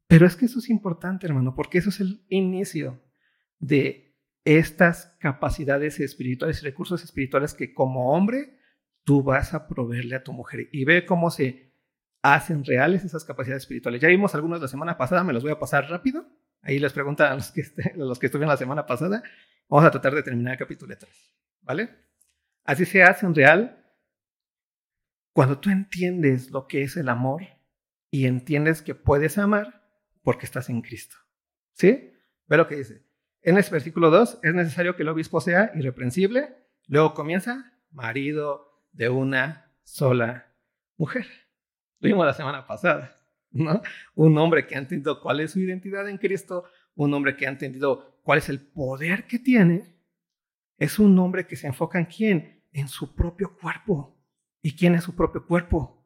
Pero 0.07 0.25
es 0.25 0.37
que 0.37 0.45
eso 0.45 0.59
es 0.59 0.69
importante, 0.69 1.27
hermano, 1.27 1.53
porque 1.53 1.79
eso 1.79 1.89
es 1.89 1.99
el 1.99 2.23
inicio 2.29 3.03
de 3.59 4.15
estas 4.45 5.17
capacidades 5.19 5.99
espirituales 5.99 6.61
y 6.61 6.65
recursos 6.65 7.03
espirituales 7.03 7.53
que 7.53 7.73
como 7.73 8.13
hombre 8.13 8.57
tú 9.03 9.21
vas 9.21 9.53
a 9.53 9.67
proveerle 9.67 10.15
a 10.15 10.23
tu 10.23 10.31
mujer. 10.31 10.69
Y 10.71 10.85
ve 10.85 11.05
cómo 11.05 11.29
se 11.29 11.66
hacen 12.33 12.63
reales 12.65 13.03
esas 13.05 13.23
capacidades 13.23 13.63
espirituales. 13.63 14.01
Ya 14.01 14.07
vimos 14.07 14.35
algunos 14.35 14.61
la 14.61 14.67
semana 14.67 14.97
pasada, 14.97 15.23
me 15.23 15.33
los 15.33 15.43
voy 15.43 15.51
a 15.51 15.59
pasar 15.59 15.89
rápido. 15.89 16.27
Ahí 16.61 16.79
les 16.79 16.93
preguntan 16.93 17.31
a 17.31 17.35
los 17.35 17.51
que, 17.51 17.61
a 17.61 17.97
los 17.97 18.19
que 18.19 18.25
estuvieron 18.25 18.49
la 18.49 18.57
semana 18.57 18.85
pasada. 18.85 19.23
Vamos 19.69 19.85
a 19.85 19.91
tratar 19.91 20.13
de 20.15 20.23
terminar 20.23 20.53
el 20.53 20.59
capítulo 20.59 20.95
3. 20.97 21.11
¿Vale? 21.61 21.89
Así 22.63 22.85
se 22.85 23.03
hacen 23.03 23.33
real 23.33 23.83
cuando 25.31 25.59
tú 25.59 25.69
entiendes 25.69 26.51
lo 26.51 26.67
que 26.67 26.81
es 26.81 26.97
el 26.97 27.09
amor 27.09 27.43
y 28.09 28.25
entiendes 28.25 28.81
que 28.81 28.95
puedes 28.95 29.37
amar 29.37 29.89
porque 30.21 30.45
estás 30.45 30.69
en 30.69 30.81
Cristo. 30.81 31.15
¿Sí? 31.73 32.11
Ve 32.47 32.57
lo 32.57 32.67
que 32.67 32.75
dice. 32.75 33.05
En 33.41 33.57
ese 33.57 33.71
versículo 33.71 34.09
2 34.09 34.39
es 34.43 34.53
necesario 34.53 34.95
que 34.95 35.03
el 35.03 35.09
obispo 35.09 35.39
sea 35.39 35.71
irreprensible. 35.75 36.57
Luego 36.87 37.13
comienza 37.13 37.71
marido 37.91 38.83
de 38.91 39.09
una 39.09 39.71
sola 39.83 40.53
mujer. 40.97 41.46
Lo 41.99 42.09
vimos 42.09 42.25
la 42.25 42.33
semana 42.33 42.65
pasada, 42.65 43.15
¿no? 43.51 43.81
Un 44.15 44.37
hombre 44.37 44.67
que 44.67 44.75
ha 44.75 44.79
entendido 44.79 45.21
cuál 45.21 45.39
es 45.39 45.51
su 45.51 45.59
identidad 45.59 46.07
en 46.07 46.17
Cristo, 46.17 46.65
un 46.95 47.13
hombre 47.13 47.35
que 47.35 47.47
ha 47.47 47.49
entendido 47.49 48.19
cuál 48.23 48.39
es 48.39 48.49
el 48.49 48.59
poder 48.59 49.25
que 49.25 49.39
tiene, 49.39 49.95
es 50.77 50.99
un 50.99 51.17
hombre 51.17 51.47
que 51.47 51.55
se 51.55 51.67
enfoca 51.67 51.99
en 51.99 52.05
quién? 52.05 52.63
En 52.71 52.87
su 52.87 53.15
propio 53.15 53.57
cuerpo. 53.57 54.15
¿Y 54.61 54.75
quién 54.75 54.95
es 54.95 55.03
su 55.03 55.15
propio 55.15 55.45
cuerpo? 55.45 56.05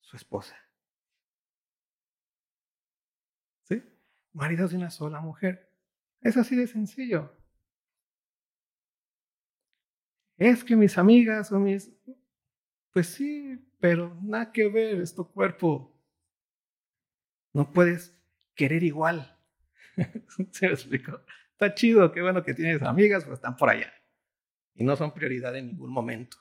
Su 0.00 0.16
esposa. 0.16 0.56
maridos 4.34 4.72
de 4.72 4.76
una 4.76 4.90
sola 4.90 5.20
mujer. 5.20 5.72
Es 6.20 6.36
así 6.36 6.56
de 6.56 6.66
sencillo. 6.66 7.32
Es 10.36 10.64
que 10.64 10.76
mis 10.76 10.98
amigas 10.98 11.50
o 11.52 11.58
mis... 11.58 11.90
Pues 12.94 13.08
sí, 13.08 13.58
pero 13.80 14.16
nada 14.22 14.52
que 14.52 14.68
ver, 14.68 15.00
es 15.00 15.14
tu 15.14 15.30
cuerpo. 15.30 15.92
No 17.52 17.72
puedes 17.72 18.16
querer 18.54 18.84
igual. 18.84 19.36
¿Se 20.52 20.68
me 20.68 20.72
explicó? 20.72 21.20
Está 21.52 21.74
chido, 21.74 22.12
qué 22.12 22.22
bueno 22.22 22.44
que 22.44 22.54
tienes 22.54 22.80
amigas, 22.82 23.24
pero 23.24 23.34
están 23.34 23.56
por 23.56 23.68
allá. 23.68 23.92
Y 24.74 24.84
no 24.84 24.96
son 24.96 25.12
prioridad 25.12 25.56
en 25.56 25.66
ningún 25.66 25.90
momento. 25.90 26.36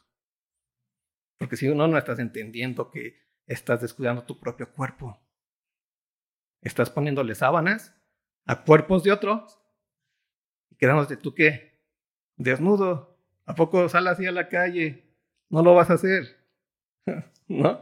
Porque 1.39 1.57
si 1.57 1.67
uno 1.67 1.87
no 1.87 1.97
estás 1.97 2.19
entendiendo 2.19 2.91
que 2.91 3.19
estás 3.47 3.81
descuidando 3.81 4.23
tu 4.23 4.39
propio 4.39 4.71
cuerpo, 4.71 5.19
Estás 6.61 6.89
poniéndole 6.89 7.35
sábanas 7.35 7.93
a 8.45 8.63
cuerpos 8.63 9.03
de 9.03 9.11
otros 9.11 9.59
y 10.69 10.85
de 10.85 11.17
tú 11.17 11.33
qué? 11.33 11.83
Desnudo. 12.37 13.17
¿A 13.45 13.53
poco 13.55 13.89
sal 13.89 14.07
así 14.07 14.25
a 14.25 14.31
la 14.31 14.47
calle? 14.47 15.13
No 15.49 15.61
lo 15.61 15.75
vas 15.75 15.89
a 15.89 15.95
hacer. 15.95 16.42
¿No? 17.47 17.81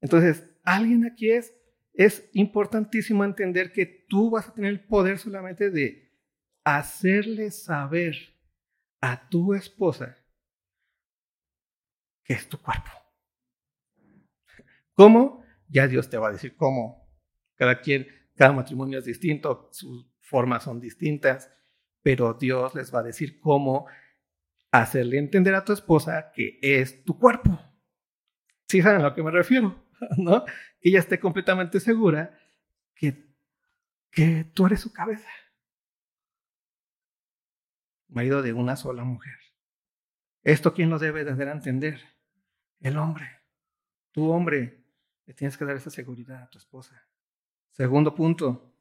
Entonces, 0.00 0.48
alguien 0.64 1.04
aquí 1.04 1.30
es, 1.30 1.54
es 1.94 2.28
importantísimo 2.32 3.24
entender 3.24 3.72
que 3.72 4.06
tú 4.08 4.30
vas 4.30 4.48
a 4.48 4.54
tener 4.54 4.70
el 4.70 4.86
poder 4.86 5.18
solamente 5.18 5.70
de 5.70 6.08
hacerle 6.64 7.50
saber 7.50 8.16
a 9.00 9.28
tu 9.28 9.54
esposa 9.54 10.16
que 12.24 12.34
es 12.34 12.48
tu 12.48 12.58
cuerpo. 12.60 12.90
¿Cómo? 14.92 15.42
Ya 15.68 15.86
Dios 15.86 16.10
te 16.10 16.18
va 16.18 16.28
a 16.28 16.32
decir 16.32 16.56
cómo. 16.56 17.08
Cada 17.54 17.80
quien, 17.80 18.06
cada 18.36 18.52
matrimonio 18.52 18.98
es 18.98 19.04
distinto, 19.04 19.68
sus 19.72 20.06
formas 20.20 20.64
son 20.64 20.80
distintas, 20.80 21.50
pero 22.02 22.34
Dios 22.34 22.74
les 22.74 22.94
va 22.94 23.00
a 23.00 23.04
decir 23.04 23.40
cómo 23.40 23.86
hacerle 24.70 25.18
entender 25.18 25.54
a 25.54 25.64
tu 25.64 25.72
esposa 25.72 26.30
que 26.34 26.58
es 26.60 27.02
tu 27.04 27.18
cuerpo. 27.18 27.58
¿Sí 28.68 28.82
saben 28.82 29.00
a 29.00 29.04
lo 29.04 29.14
que 29.14 29.22
me 29.22 29.30
refiero? 29.30 29.82
¿No? 30.16 30.44
Que 30.44 30.90
ella 30.90 30.98
esté 30.98 31.18
completamente 31.18 31.80
segura 31.80 32.38
que, 32.94 33.26
que 34.10 34.44
tú 34.52 34.66
eres 34.66 34.80
su 34.80 34.92
cabeza. 34.92 35.28
Marido 38.08 38.42
de 38.42 38.52
una 38.52 38.76
sola 38.76 39.04
mujer. 39.04 39.34
¿Esto 40.42 40.72
quién 40.72 40.90
lo 40.90 40.98
debe 40.98 41.24
de 41.24 41.32
hacer 41.32 41.48
entender? 41.48 42.00
El 42.80 42.96
hombre. 42.96 43.28
Tu 44.12 44.30
hombre. 44.30 44.84
Le 45.26 45.34
tienes 45.34 45.56
que 45.58 45.64
dar 45.64 45.76
esa 45.76 45.90
seguridad 45.90 46.42
a 46.42 46.50
tu 46.50 46.58
esposa. 46.58 47.06
Segundo 47.70 48.14
punto, 48.14 48.74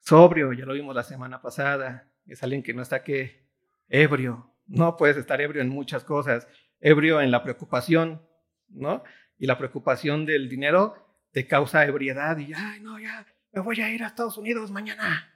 sobrio, 0.00 0.52
ya 0.52 0.66
lo 0.66 0.74
vimos 0.74 0.94
la 0.94 1.04
semana 1.04 1.40
pasada, 1.40 2.12
es 2.26 2.42
alguien 2.42 2.62
que 2.62 2.74
no 2.74 2.82
está 2.82 3.02
que 3.02 3.48
ebrio, 3.88 4.54
no 4.66 4.96
puedes 4.96 5.16
estar 5.16 5.40
ebrio 5.40 5.62
en 5.62 5.68
muchas 5.68 6.04
cosas, 6.04 6.48
ebrio 6.82 7.22
en 7.22 7.30
la 7.30 7.42
preocupación, 7.42 8.20
¿no? 8.68 9.02
Y 9.38 9.46
la 9.46 9.56
preocupación 9.56 10.26
del 10.26 10.48
dinero 10.48 10.94
te 11.30 11.46
causa 11.46 11.86
ebriedad 11.86 12.36
y, 12.36 12.52
ay, 12.52 12.80
no, 12.80 12.98
ya, 12.98 13.26
me 13.52 13.62
voy 13.62 13.80
a 13.80 13.90
ir 13.90 14.02
a 14.02 14.08
Estados 14.08 14.36
Unidos 14.36 14.70
mañana. 14.70 15.32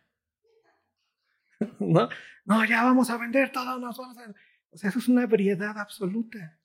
¿No? 1.81 2.09
No, 2.45 2.65
ya 2.65 2.85
vamos 2.85 3.09
a 3.11 3.17
vender 3.17 3.51
todo, 3.51 3.79
nos 3.79 3.97
vamos 3.97 4.19
a... 4.19 4.35
O 4.71 4.77
sea, 4.77 4.91
eso 4.91 4.99
es 4.99 5.09
una 5.09 5.23
ebriedad 5.23 5.79
absoluta. 5.79 6.59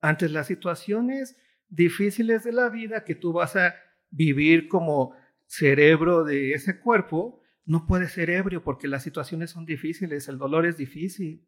Ante 0.00 0.28
las 0.28 0.46
situaciones 0.46 1.36
difíciles 1.68 2.44
de 2.44 2.52
la 2.52 2.68
vida 2.68 3.04
que 3.04 3.14
tú 3.14 3.32
vas 3.32 3.56
a 3.56 3.74
vivir 4.10 4.68
como 4.68 5.14
cerebro 5.46 6.24
de 6.24 6.52
ese 6.52 6.80
cuerpo, 6.80 7.42
no 7.64 7.86
puedes 7.86 8.12
ser 8.12 8.30
ebrio 8.30 8.62
porque 8.62 8.88
las 8.88 9.02
situaciones 9.02 9.50
son 9.50 9.66
difíciles, 9.66 10.28
el 10.28 10.38
dolor 10.38 10.66
es 10.66 10.76
difícil. 10.76 11.46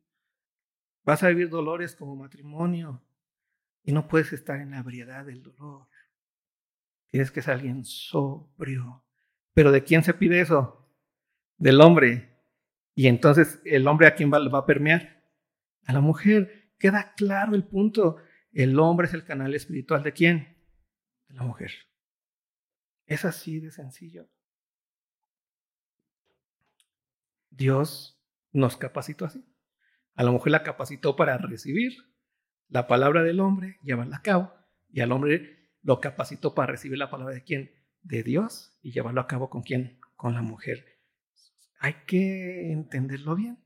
Vas 1.06 1.22
a 1.22 1.28
vivir 1.28 1.48
dolores 1.48 1.96
como 1.96 2.16
matrimonio 2.16 3.02
y 3.82 3.92
no 3.92 4.08
puedes 4.08 4.34
estar 4.34 4.60
en 4.60 4.72
la 4.72 4.80
ebriedad 4.80 5.24
del 5.24 5.42
dolor. 5.42 5.88
Tienes 7.06 7.30
que 7.30 7.40
ser 7.40 7.54
alguien 7.54 7.84
sobrio. 7.84 9.04
Pero 9.54 9.72
¿de 9.72 9.84
quién 9.84 10.02
se 10.02 10.12
pide 10.12 10.40
eso? 10.40 10.86
Del 11.56 11.80
hombre. 11.80 12.36
Y 12.94 13.06
entonces 13.06 13.62
el 13.64 13.86
hombre 13.86 14.08
a 14.08 14.14
quién 14.14 14.30
va, 14.30 14.46
va 14.48 14.58
a 14.58 14.66
permear? 14.66 15.24
A 15.84 15.94
la 15.94 16.00
mujer. 16.00 16.72
Queda 16.78 17.14
claro 17.14 17.54
el 17.54 17.64
punto. 17.64 18.16
El 18.52 18.78
hombre 18.78 19.06
es 19.06 19.14
el 19.14 19.24
canal 19.24 19.54
espiritual 19.54 20.02
de 20.02 20.12
quién? 20.12 20.56
de 21.28 21.34
la 21.34 21.42
mujer. 21.42 21.72
Es 23.06 23.24
así 23.24 23.60
de 23.60 23.70
sencillo. 23.70 24.28
Dios 27.50 28.20
nos 28.52 28.76
capacitó 28.76 29.24
así. 29.24 29.44
A 30.16 30.24
la 30.24 30.30
mujer 30.30 30.50
la 30.50 30.62
capacitó 30.62 31.14
para 31.14 31.36
recibir 31.38 31.92
la 32.68 32.86
palabra 32.86 33.22
del 33.22 33.40
hombre, 33.40 33.78
llevarla 33.82 34.16
a 34.16 34.22
cabo, 34.22 34.52
y 34.90 35.00
al 35.00 35.12
hombre 35.12 35.70
lo 35.82 36.00
capacitó 36.00 36.54
para 36.54 36.72
recibir 36.72 36.98
la 36.98 37.10
palabra 37.10 37.34
de 37.34 37.44
quién? 37.44 37.70
De 38.02 38.22
Dios 38.22 38.76
y 38.82 38.92
llevarlo 38.92 39.20
a 39.20 39.26
cabo 39.26 39.50
con 39.50 39.62
quién? 39.62 40.00
Con 40.16 40.34
la 40.34 40.42
mujer. 40.42 40.84
Hay 41.78 41.94
que 42.06 42.72
entenderlo 42.72 43.36
bien. 43.36 43.58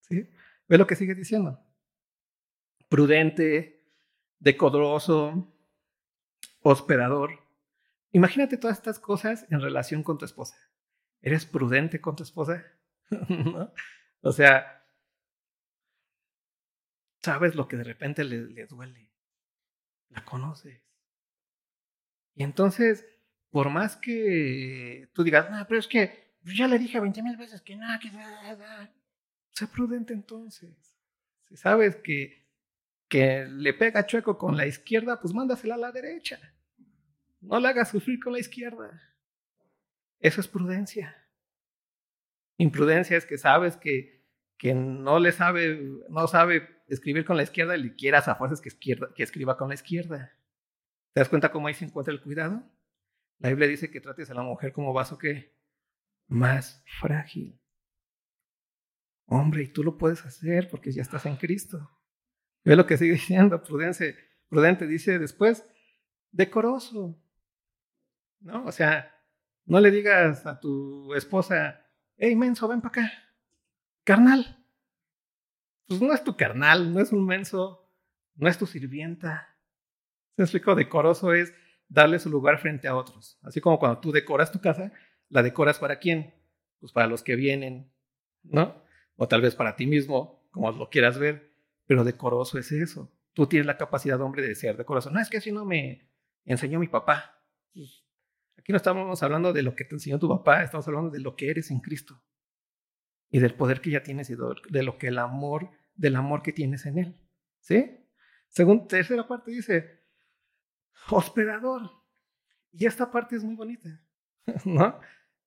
¿sí? 0.00 0.30
Ve 0.68 0.78
lo 0.78 0.86
que 0.86 0.96
sigue 0.96 1.14
diciendo. 1.14 1.60
Prudente, 2.88 3.84
decodroso, 4.38 5.52
hospedador. 6.60 7.40
Imagínate 8.12 8.56
todas 8.56 8.78
estas 8.78 8.98
cosas 8.98 9.46
en 9.50 9.60
relación 9.60 10.02
con 10.02 10.18
tu 10.18 10.24
esposa. 10.24 10.56
¿Eres 11.20 11.44
prudente 11.44 12.00
con 12.00 12.16
tu 12.16 12.22
esposa? 12.22 12.64
O 14.24 14.30
sea, 14.30 14.81
sabes 17.22 17.54
lo 17.54 17.68
que 17.68 17.76
de 17.76 17.84
repente 17.84 18.24
le, 18.24 18.48
le 18.48 18.66
duele. 18.66 19.10
La 20.10 20.24
conoces. 20.24 20.82
Y 22.34 22.42
entonces, 22.42 23.06
por 23.50 23.70
más 23.70 23.96
que 23.96 25.08
tú 25.12 25.22
digas, 25.22 25.50
no, 25.50 25.66
pero 25.66 25.80
es 25.80 25.86
que 25.86 26.22
ya 26.44 26.66
le 26.66 26.78
dije 26.78 27.00
20 27.00 27.22
mil 27.22 27.36
veces 27.36 27.60
que 27.60 27.76
nada, 27.76 27.98
que 27.98 28.10
nada. 28.10 28.92
Sé 29.52 29.66
prudente 29.66 30.12
entonces. 30.12 30.98
Si 31.42 31.56
sabes 31.56 31.96
que, 31.96 32.46
que 33.08 33.46
le 33.46 33.74
pega 33.74 34.06
chueco 34.06 34.38
con 34.38 34.56
la 34.56 34.66
izquierda, 34.66 35.20
pues 35.20 35.34
mándasela 35.34 35.74
a 35.74 35.78
la 35.78 35.92
derecha. 35.92 36.38
No 37.40 37.60
la 37.60 37.70
hagas 37.70 37.90
sufrir 37.90 38.20
con 38.20 38.32
la 38.32 38.38
izquierda. 38.38 39.00
Eso 40.20 40.40
es 40.40 40.48
prudencia. 40.48 41.16
Imprudencia 42.56 43.16
es 43.16 43.26
que 43.26 43.38
sabes 43.38 43.76
que, 43.76 44.24
que 44.56 44.74
no 44.74 45.18
le 45.18 45.32
sabe, 45.32 45.82
no 46.08 46.28
sabe 46.28 46.81
escribir 46.94 47.24
con 47.24 47.36
la 47.36 47.42
izquierda 47.42 47.76
y 47.76 47.82
le 47.82 47.94
quieras 47.94 48.28
a 48.28 48.34
fuerzas 48.34 48.60
que, 48.60 48.68
izquierda, 48.68 49.08
que 49.14 49.22
escriba 49.22 49.56
con 49.56 49.68
la 49.68 49.74
izquierda. 49.74 50.32
¿Te 51.12 51.20
das 51.20 51.28
cuenta 51.28 51.50
cómo 51.50 51.66
ahí 51.66 51.74
se 51.74 51.84
encuentra 51.84 52.12
el 52.12 52.22
cuidado? 52.22 52.62
La 53.38 53.48
Biblia 53.48 53.68
dice 53.68 53.90
que 53.90 54.00
trates 54.00 54.30
a 54.30 54.34
la 54.34 54.42
mujer 54.42 54.72
como 54.72 54.92
vaso 54.92 55.18
que 55.18 55.54
más 56.28 56.82
frágil. 57.00 57.60
Hombre, 59.26 59.62
y 59.64 59.68
tú 59.68 59.82
lo 59.82 59.98
puedes 59.98 60.24
hacer 60.24 60.68
porque 60.70 60.92
ya 60.92 61.02
estás 61.02 61.26
en 61.26 61.36
Cristo. 61.36 61.90
Ve 62.64 62.76
lo 62.76 62.86
que 62.86 62.96
sigue 62.96 63.12
diciendo, 63.12 63.62
prudente, 63.62 64.16
prudente 64.48 64.86
dice 64.86 65.18
después, 65.18 65.66
decoroso. 66.30 67.18
¿No? 68.40 68.64
O 68.64 68.72
sea, 68.72 69.14
no 69.64 69.80
le 69.80 69.90
digas 69.90 70.46
a 70.46 70.60
tu 70.60 71.14
esposa, 71.14 71.86
hey, 72.16 72.36
menso, 72.36 72.68
ven 72.68 72.80
para 72.80 73.02
acá. 73.02 73.12
Carnal. 74.04 74.61
Pues 75.98 76.08
no 76.08 76.14
es 76.14 76.24
tu 76.24 76.36
carnal, 76.36 76.92
no 76.92 77.00
es 77.00 77.12
un 77.12 77.26
menso, 77.26 77.88
no 78.34 78.48
es 78.48 78.58
tu 78.58 78.66
sirvienta. 78.66 79.58
¿Se 80.36 80.42
explico? 80.42 80.74
Decoroso 80.74 81.34
es 81.34 81.52
darle 81.88 82.18
su 82.18 82.30
lugar 82.30 82.58
frente 82.58 82.88
a 82.88 82.96
otros. 82.96 83.38
Así 83.42 83.60
como 83.60 83.78
cuando 83.78 84.00
tú 84.00 84.12
decoras 84.12 84.50
tu 84.50 84.60
casa, 84.60 84.92
la 85.28 85.42
decoras 85.42 85.78
para 85.78 85.98
quién? 85.98 86.34
Pues 86.80 86.92
para 86.92 87.06
los 87.06 87.22
que 87.22 87.36
vienen, 87.36 87.92
¿no? 88.42 88.82
O 89.16 89.28
tal 89.28 89.42
vez 89.42 89.54
para 89.54 89.76
ti 89.76 89.86
mismo, 89.86 90.48
como 90.50 90.72
lo 90.72 90.88
quieras 90.88 91.18
ver. 91.18 91.52
Pero 91.86 92.04
decoroso 92.04 92.58
es 92.58 92.72
eso. 92.72 93.12
Tú 93.34 93.46
tienes 93.46 93.66
la 93.66 93.76
capacidad, 93.76 94.20
hombre, 94.20 94.42
de 94.42 94.54
ser 94.54 94.76
decoroso. 94.76 95.10
No, 95.10 95.20
es 95.20 95.28
que 95.28 95.38
así 95.38 95.52
no 95.52 95.64
me 95.64 96.08
enseñó 96.44 96.78
mi 96.78 96.88
papá. 96.88 97.44
Pues, 97.74 98.04
aquí 98.56 98.72
no 98.72 98.76
estamos 98.76 99.22
hablando 99.22 99.52
de 99.52 99.62
lo 99.62 99.74
que 99.74 99.84
te 99.84 99.94
enseñó 99.94 100.18
tu 100.18 100.28
papá, 100.28 100.62
estamos 100.62 100.86
hablando 100.88 101.10
de 101.10 101.20
lo 101.20 101.36
que 101.36 101.50
eres 101.50 101.70
en 101.70 101.80
Cristo. 101.80 102.22
Y 103.30 103.40
del 103.40 103.54
poder 103.54 103.80
que 103.80 103.90
ya 103.90 104.02
tienes 104.02 104.30
y 104.30 104.34
de 104.34 104.82
lo 104.82 104.98
que 104.98 105.08
el 105.08 105.18
amor, 105.18 105.70
del 105.94 106.16
amor 106.16 106.42
que 106.42 106.52
tienes 106.52 106.86
en 106.86 106.98
Él. 106.98 107.16
¿Sí? 107.60 107.98
Según 108.48 108.86
tercera 108.86 109.26
parte 109.26 109.50
dice, 109.50 110.02
hospedador. 111.10 111.90
Y 112.72 112.86
esta 112.86 113.10
parte 113.10 113.36
es 113.36 113.44
muy 113.44 113.54
bonita, 113.54 114.00
¿no? 114.64 114.98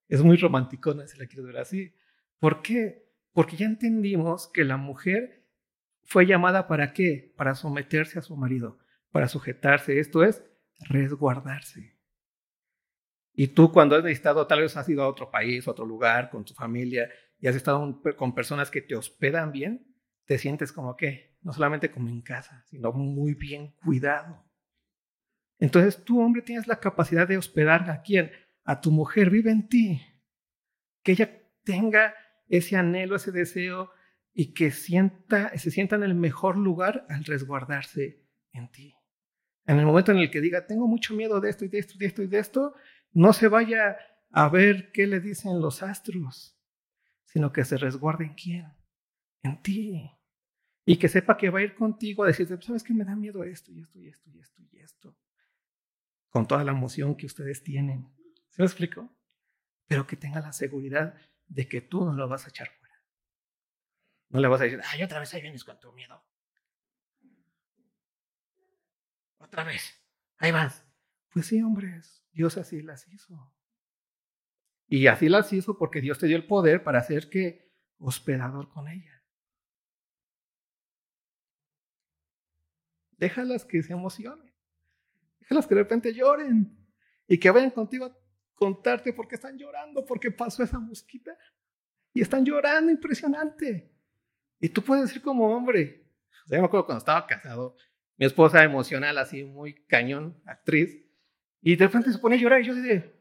Es 0.08 0.22
muy 0.22 0.36
romanticona, 0.36 1.06
si 1.06 1.18
la 1.18 1.26
quiero 1.26 1.44
ver 1.44 1.58
así. 1.58 1.94
¿Por 2.38 2.62
qué? 2.62 3.10
Porque 3.32 3.56
ya 3.56 3.66
entendimos 3.66 4.48
que 4.48 4.64
la 4.64 4.76
mujer 4.76 5.44
fue 6.04 6.26
llamada 6.26 6.68
para 6.68 6.92
qué? 6.92 7.34
Para 7.36 7.54
someterse 7.54 8.18
a 8.18 8.22
su 8.22 8.36
marido, 8.36 8.78
para 9.10 9.28
sujetarse. 9.28 9.98
Esto 9.98 10.22
es 10.22 10.44
resguardarse. 10.88 11.96
Y 13.34 13.48
tú 13.48 13.70
cuando 13.72 13.96
has 13.96 14.02
necesitado, 14.02 14.46
tal 14.46 14.60
vez 14.60 14.76
has 14.76 14.88
ido 14.88 15.02
a 15.02 15.08
otro 15.08 15.30
país, 15.30 15.66
a 15.66 15.72
otro 15.72 15.84
lugar, 15.84 16.30
con 16.30 16.44
tu 16.44 16.54
familia, 16.54 17.10
y 17.38 17.48
has 17.48 17.56
estado 17.56 18.00
con 18.16 18.34
personas 18.34 18.70
que 18.70 18.80
te 18.80 18.96
hospedan 18.96 19.52
bien, 19.52 19.95
te 20.26 20.38
sientes 20.38 20.72
como 20.72 20.96
que, 20.96 21.36
no 21.42 21.52
solamente 21.52 21.90
como 21.90 22.08
en 22.08 22.20
casa, 22.20 22.64
sino 22.68 22.92
muy 22.92 23.34
bien 23.34 23.72
cuidado. 23.84 24.44
Entonces 25.58 26.04
tú, 26.04 26.20
hombre, 26.20 26.42
tienes 26.42 26.66
la 26.66 26.80
capacidad 26.80 27.26
de 27.26 27.38
hospedar 27.38 27.88
a 27.90 28.02
quien, 28.02 28.30
a 28.64 28.80
tu 28.80 28.90
mujer, 28.90 29.30
vive 29.30 29.50
en 29.50 29.68
ti. 29.68 30.02
Que 31.02 31.12
ella 31.12 31.42
tenga 31.64 32.14
ese 32.48 32.76
anhelo, 32.76 33.16
ese 33.16 33.32
deseo 33.32 33.90
y 34.32 34.52
que 34.52 34.70
sienta, 34.70 35.56
se 35.56 35.70
sienta 35.70 35.96
en 35.96 36.02
el 36.02 36.14
mejor 36.14 36.58
lugar 36.58 37.06
al 37.08 37.24
resguardarse 37.24 38.26
en 38.52 38.70
ti. 38.70 38.94
En 39.64 39.78
el 39.78 39.86
momento 39.86 40.12
en 40.12 40.18
el 40.18 40.30
que 40.30 40.40
diga, 40.40 40.66
tengo 40.66 40.86
mucho 40.86 41.14
miedo 41.14 41.40
de 41.40 41.50
esto 41.50 41.64
y 41.64 41.68
de 41.68 41.78
esto 41.78 41.94
y 41.94 41.98
de 41.98 42.06
esto 42.06 42.22
y 42.22 42.26
de 42.26 42.38
esto, 42.38 42.74
no 43.12 43.32
se 43.32 43.48
vaya 43.48 43.96
a 44.30 44.48
ver 44.48 44.92
qué 44.92 45.06
le 45.06 45.20
dicen 45.20 45.60
los 45.60 45.82
astros, 45.82 46.60
sino 47.24 47.52
que 47.52 47.64
se 47.64 47.78
resguarde 47.78 48.26
en 48.26 48.34
quién, 48.34 48.72
en 49.42 49.62
ti. 49.62 50.15
Y 50.86 50.96
que 50.96 51.08
sepa 51.08 51.36
que 51.36 51.50
va 51.50 51.58
a 51.58 51.62
ir 51.62 51.74
contigo 51.74 52.24
a 52.24 52.28
decirte, 52.28 52.56
¿sabes 52.62 52.82
qué? 52.82 52.94
Me 52.94 53.04
da 53.04 53.14
miedo 53.14 53.44
esto 53.44 53.70
y 53.72 53.82
esto 53.82 53.98
y 53.98 54.08
esto 54.08 54.30
y 54.30 54.40
esto 54.40 54.62
y 54.62 54.78
esto 54.78 55.16
con 56.36 56.46
toda 56.46 56.64
la 56.64 56.72
emoción 56.72 57.16
que 57.16 57.24
ustedes 57.24 57.62
tienen. 57.62 58.14
¿Se 58.50 58.60
me 58.60 58.66
explico? 58.66 59.10
Pero 59.86 60.06
que 60.06 60.16
tenga 60.16 60.38
la 60.40 60.52
seguridad 60.52 61.14
de 61.46 61.66
que 61.66 61.80
tú 61.80 62.04
no 62.04 62.12
lo 62.12 62.28
vas 62.28 62.44
a 62.44 62.50
echar 62.50 62.68
fuera. 62.68 62.94
No 64.28 64.40
le 64.40 64.48
vas 64.48 64.60
a 64.60 64.64
decir, 64.64 64.82
ay, 64.84 65.02
otra 65.02 65.18
vez 65.18 65.32
ahí 65.32 65.40
vienes 65.40 65.64
con 65.64 65.80
tu 65.80 65.90
miedo. 65.94 66.22
Otra 69.38 69.64
vez, 69.64 69.98
ahí 70.36 70.52
vas. 70.52 70.86
Pues 71.30 71.46
sí, 71.46 71.62
hombres, 71.62 72.26
Dios 72.32 72.58
así 72.58 72.82
las 72.82 73.08
hizo. 73.08 73.54
Y 74.88 75.06
así 75.06 75.30
las 75.30 75.50
hizo 75.54 75.78
porque 75.78 76.02
Dios 76.02 76.18
te 76.18 76.26
dio 76.26 76.36
el 76.36 76.46
poder 76.46 76.82
para 76.82 76.98
hacer 76.98 77.30
que 77.30 77.72
hospedador 77.96 78.68
con 78.68 78.88
ella. 78.88 79.15
Déjalas 83.16 83.64
que 83.64 83.82
se 83.82 83.92
emocionen. 83.92 84.52
Déjalas 85.40 85.66
que 85.66 85.74
de 85.74 85.82
repente 85.82 86.12
lloren 86.12 86.76
y 87.26 87.38
que 87.38 87.50
vayan 87.50 87.70
contigo 87.70 88.06
a 88.06 88.16
contarte 88.54 89.12
por 89.12 89.28
qué 89.28 89.36
están 89.36 89.56
llorando, 89.58 90.04
porque 90.04 90.30
pasó 90.30 90.62
esa 90.62 90.78
mosquita. 90.78 91.36
Y 92.12 92.20
están 92.20 92.44
llorando 92.44 92.90
impresionante. 92.90 93.92
Y 94.60 94.68
tú 94.68 94.82
puedes 94.82 95.06
decir 95.06 95.22
como 95.22 95.54
hombre, 95.54 96.06
yo 96.46 96.58
me 96.58 96.64
acuerdo 96.64 96.86
cuando 96.86 96.98
estaba 96.98 97.26
casado, 97.26 97.76
mi 98.16 98.24
esposa 98.24 98.62
emocional, 98.64 99.18
así 99.18 99.44
muy 99.44 99.84
cañón, 99.86 100.40
actriz, 100.46 101.04
y 101.60 101.76
de 101.76 101.86
repente 101.86 102.12
se 102.12 102.18
pone 102.18 102.36
a 102.36 102.38
llorar 102.38 102.60
y 102.60 102.64
yo 102.64 102.72
así 102.72 102.82
de, 102.82 103.16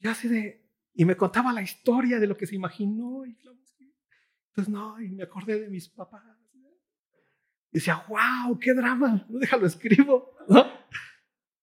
yo 0.00 0.12
de, 0.30 0.64
y 0.94 1.04
me 1.04 1.16
contaba 1.16 1.52
la 1.52 1.62
historia 1.62 2.18
de 2.18 2.26
lo 2.26 2.36
que 2.36 2.46
se 2.46 2.54
imaginó. 2.54 3.26
Y 3.26 3.30
entonces, 3.30 4.68
no, 4.68 5.00
y 5.00 5.10
me 5.10 5.24
acordé 5.24 5.60
de 5.60 5.68
mis 5.68 5.88
papás. 5.88 6.22
Y 7.74 7.78
decía, 7.78 8.06
wow, 8.08 8.56
qué 8.60 8.72
drama, 8.72 9.26
no 9.28 9.40
déjalo 9.40 9.66
escribo, 9.66 10.32
¿no? 10.48 10.64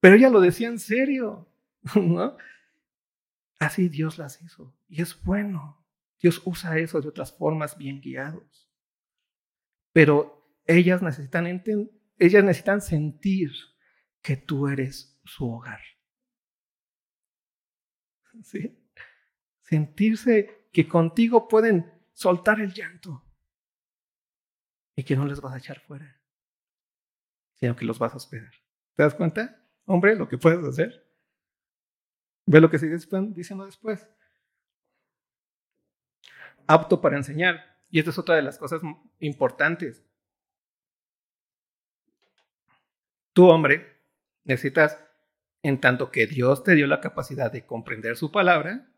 Pero 0.01 0.15
ella 0.15 0.29
lo 0.29 0.41
decía 0.41 0.67
en 0.67 0.77
serio, 0.77 1.49
¿no? 1.95 2.35
Así 3.59 3.87
Dios 3.87 4.17
las 4.17 4.41
hizo. 4.41 4.75
Y 4.89 5.01
es 5.01 5.23
bueno. 5.23 5.81
Dios 6.19 6.41
usa 6.43 6.77
eso 6.77 6.99
de 6.99 7.07
otras 7.07 7.31
formas 7.31 7.77
bien 7.77 8.01
guiados. 8.01 8.69
Pero 9.93 10.59
ellas 10.65 11.01
necesitan, 11.01 11.47
ellas 12.17 12.43
necesitan 12.43 12.81
sentir 12.81 13.53
que 14.21 14.35
tú 14.35 14.67
eres 14.67 15.17
su 15.23 15.49
hogar. 15.49 15.79
Sentirse 19.61 20.67
que 20.73 20.89
contigo 20.89 21.47
pueden 21.47 21.89
soltar 22.11 22.59
el 22.59 22.73
llanto, 22.73 23.30
y 24.95 25.03
que 25.03 25.15
no 25.15 25.25
les 25.25 25.41
vas 25.41 25.53
a 25.53 25.57
echar 25.57 25.79
fuera, 25.79 26.19
sino 27.55 27.75
que 27.75 27.85
los 27.85 27.99
vas 27.99 28.13
a 28.13 28.17
hospedar. 28.17 28.51
¿Te 28.95 29.03
das 29.03 29.15
cuenta, 29.15 29.63
hombre, 29.85 30.15
lo 30.15 30.27
que 30.27 30.37
puedes 30.37 30.65
hacer? 30.65 31.07
Ve 32.45 32.59
lo 32.59 32.69
que 32.69 32.79
sigue 32.79 32.97
diciendo 33.33 33.65
después. 33.65 34.09
Apto 36.67 37.01
para 37.01 37.17
enseñar. 37.17 37.79
Y 37.89 37.99
esta 37.99 38.11
es 38.11 38.17
otra 38.17 38.35
de 38.35 38.41
las 38.41 38.57
cosas 38.57 38.81
importantes. 39.19 40.03
Tu 43.33 43.47
hombre, 43.47 43.91
Necesitas, 44.43 44.97
en 45.61 45.79
tanto 45.79 46.11
que 46.11 46.25
Dios 46.25 46.63
te 46.63 46.73
dio 46.75 46.87
la 46.87 47.01
capacidad 47.01 47.51
de 47.51 47.65
comprender 47.65 48.17
su 48.17 48.31
palabra, 48.31 48.91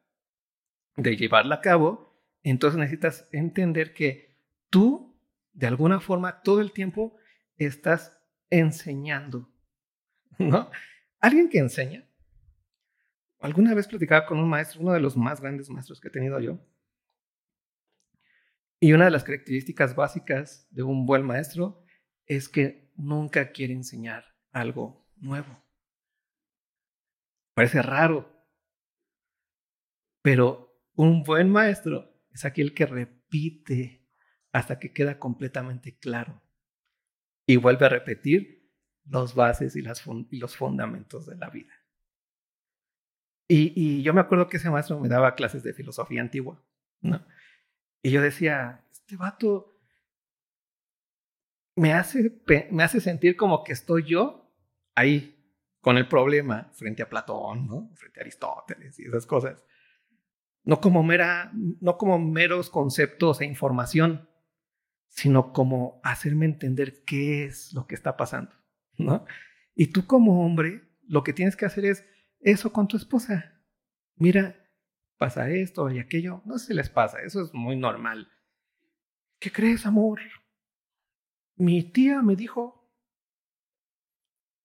de 0.95 1.17
llevarla 1.17 1.55
a 1.55 1.61
cabo, 1.61 2.17
entonces 2.43 2.79
necesitas 2.79 3.27
entender 3.31 3.93
que 3.93 4.37
tú, 4.69 5.12
de 5.53 5.67
alguna 5.67 5.99
forma, 5.99 6.41
todo 6.41 6.61
el 6.61 6.71
tiempo 6.71 7.15
estás 7.57 8.19
enseñando. 8.49 9.49
¿No? 10.39 10.69
Alguien 11.19 11.49
que 11.49 11.59
enseña. 11.59 12.07
Alguna 13.39 13.73
vez 13.73 13.87
platicaba 13.87 14.25
con 14.25 14.39
un 14.39 14.49
maestro, 14.49 14.81
uno 14.81 14.93
de 14.93 14.99
los 14.99 15.15
más 15.15 15.41
grandes 15.41 15.69
maestros 15.69 15.99
que 15.99 16.07
he 16.07 16.11
tenido 16.11 16.39
yo. 16.39 16.59
Y 18.79 18.93
una 18.93 19.05
de 19.05 19.11
las 19.11 19.23
características 19.23 19.95
básicas 19.95 20.67
de 20.71 20.83
un 20.83 21.05
buen 21.05 21.23
maestro 21.23 21.85
es 22.25 22.49
que 22.49 22.91
nunca 22.95 23.51
quiere 23.51 23.73
enseñar 23.73 24.25
algo 24.51 25.07
nuevo. 25.17 25.63
Parece 27.53 27.81
raro, 27.81 28.29
pero 30.21 30.81
un 30.95 31.23
buen 31.23 31.49
maestro 31.49 32.13
es 32.31 32.45
aquel 32.45 32.73
que 32.73 32.85
repite 32.85 34.02
hasta 34.53 34.79
que 34.79 34.93
queda 34.93 35.19
completamente 35.19 35.97
claro 35.97 36.41
y 37.45 37.57
vuelve 37.57 37.85
a 37.85 37.89
repetir 37.89 38.71
los 39.05 39.35
bases 39.35 39.75
y, 39.75 39.81
los 39.81 40.55
fundamentos 40.55 41.25
de 41.25 41.35
la 41.35 41.49
vida. 41.49 41.73
Y, 43.49 43.73
y, 43.75 44.03
yo 44.03 44.13
me 44.13 44.21
acuerdo 44.21 44.47
que 44.47 44.57
ese 44.57 44.69
maestro 44.69 44.99
me 44.99 45.09
daba 45.09 45.35
clases 45.35 45.63
de 45.63 45.73
filosofía 45.73 46.21
antigua, 46.21 46.63
¿no? 47.01 47.25
Y 48.01 48.11
yo 48.11 48.21
decía, 48.21 48.85
este 48.91 49.17
vato 49.17 49.73
me 51.75 51.93
hace, 51.93 52.41
me 52.71 52.83
hace 52.83 53.01
sentir 53.01 53.35
como 53.35 53.63
que 53.63 53.73
estoy 53.73 54.03
yo 54.03 54.49
ahí 54.95 55.33
con 55.81 55.97
el 55.97 56.07
problema 56.07 56.69
frente 56.73 57.03
a 57.03 57.09
Platón, 57.09 57.67
¿no? 57.67 57.91
frente 57.95 58.19
a 58.19 58.23
Aristóteles 58.23 58.99
y 58.99 59.05
esas 59.05 59.25
cosas. 59.25 59.65
No 60.63 60.79
como, 60.79 61.03
mera, 61.03 61.51
no 61.53 61.97
como 61.97 62.19
meros 62.19 62.69
conceptos 62.69 63.41
e 63.41 63.45
información, 63.45 64.29
sino 65.13 65.53
como 65.53 66.01
hacerme 66.03 66.45
entender 66.45 67.03
qué 67.05 67.45
es 67.45 67.71
lo 67.73 67.85
que 67.85 67.93
está 67.93 68.17
pasando. 68.17 68.51
¿no? 68.97 69.25
Y 69.75 69.87
tú 69.87 70.07
como 70.07 70.43
hombre, 70.43 70.89
lo 71.03 71.23
que 71.23 71.33
tienes 71.33 71.55
que 71.55 71.65
hacer 71.65 71.85
es 71.85 72.03
eso 72.39 72.73
con 72.73 72.87
tu 72.87 72.97
esposa. 72.97 73.61
Mira, 74.15 74.55
pasa 75.17 75.49
esto 75.51 75.89
y 75.91 75.99
aquello. 75.99 76.41
No 76.45 76.57
sé 76.57 76.67
si 76.67 76.73
les 76.73 76.89
pasa, 76.89 77.21
eso 77.21 77.43
es 77.43 77.53
muy 77.53 77.75
normal. 77.75 78.27
¿Qué 79.39 79.51
crees, 79.51 79.85
amor? 79.85 80.19
Mi 81.57 81.83
tía 81.83 82.23
me 82.23 82.35
dijo 82.35 82.91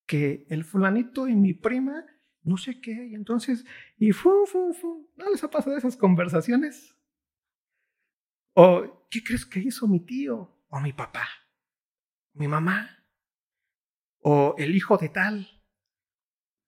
que 0.06 0.46
el 0.48 0.64
fulanito 0.64 1.28
y 1.28 1.34
mi 1.34 1.52
prima, 1.52 2.06
no 2.42 2.56
sé 2.56 2.80
qué, 2.80 3.08
y 3.08 3.14
entonces, 3.14 3.66
y 3.98 4.12
fu, 4.12 4.46
fu, 4.46 4.72
fu, 4.72 5.10
¿no 5.16 5.30
les 5.30 5.44
ha 5.44 5.50
pasado 5.50 5.76
esas 5.76 5.98
conversaciones? 5.98 6.96
¿O 8.54 8.97
qué 9.08 9.22
crees 9.22 9.46
que 9.46 9.60
hizo 9.60 9.86
mi 9.86 10.00
tío? 10.00 10.54
¿O 10.68 10.80
mi 10.80 10.92
papá? 10.92 11.26
¿Mi 12.34 12.46
mamá? 12.46 13.04
¿O 14.20 14.54
el 14.58 14.74
hijo 14.74 14.96
de 14.96 15.08
tal? 15.08 15.48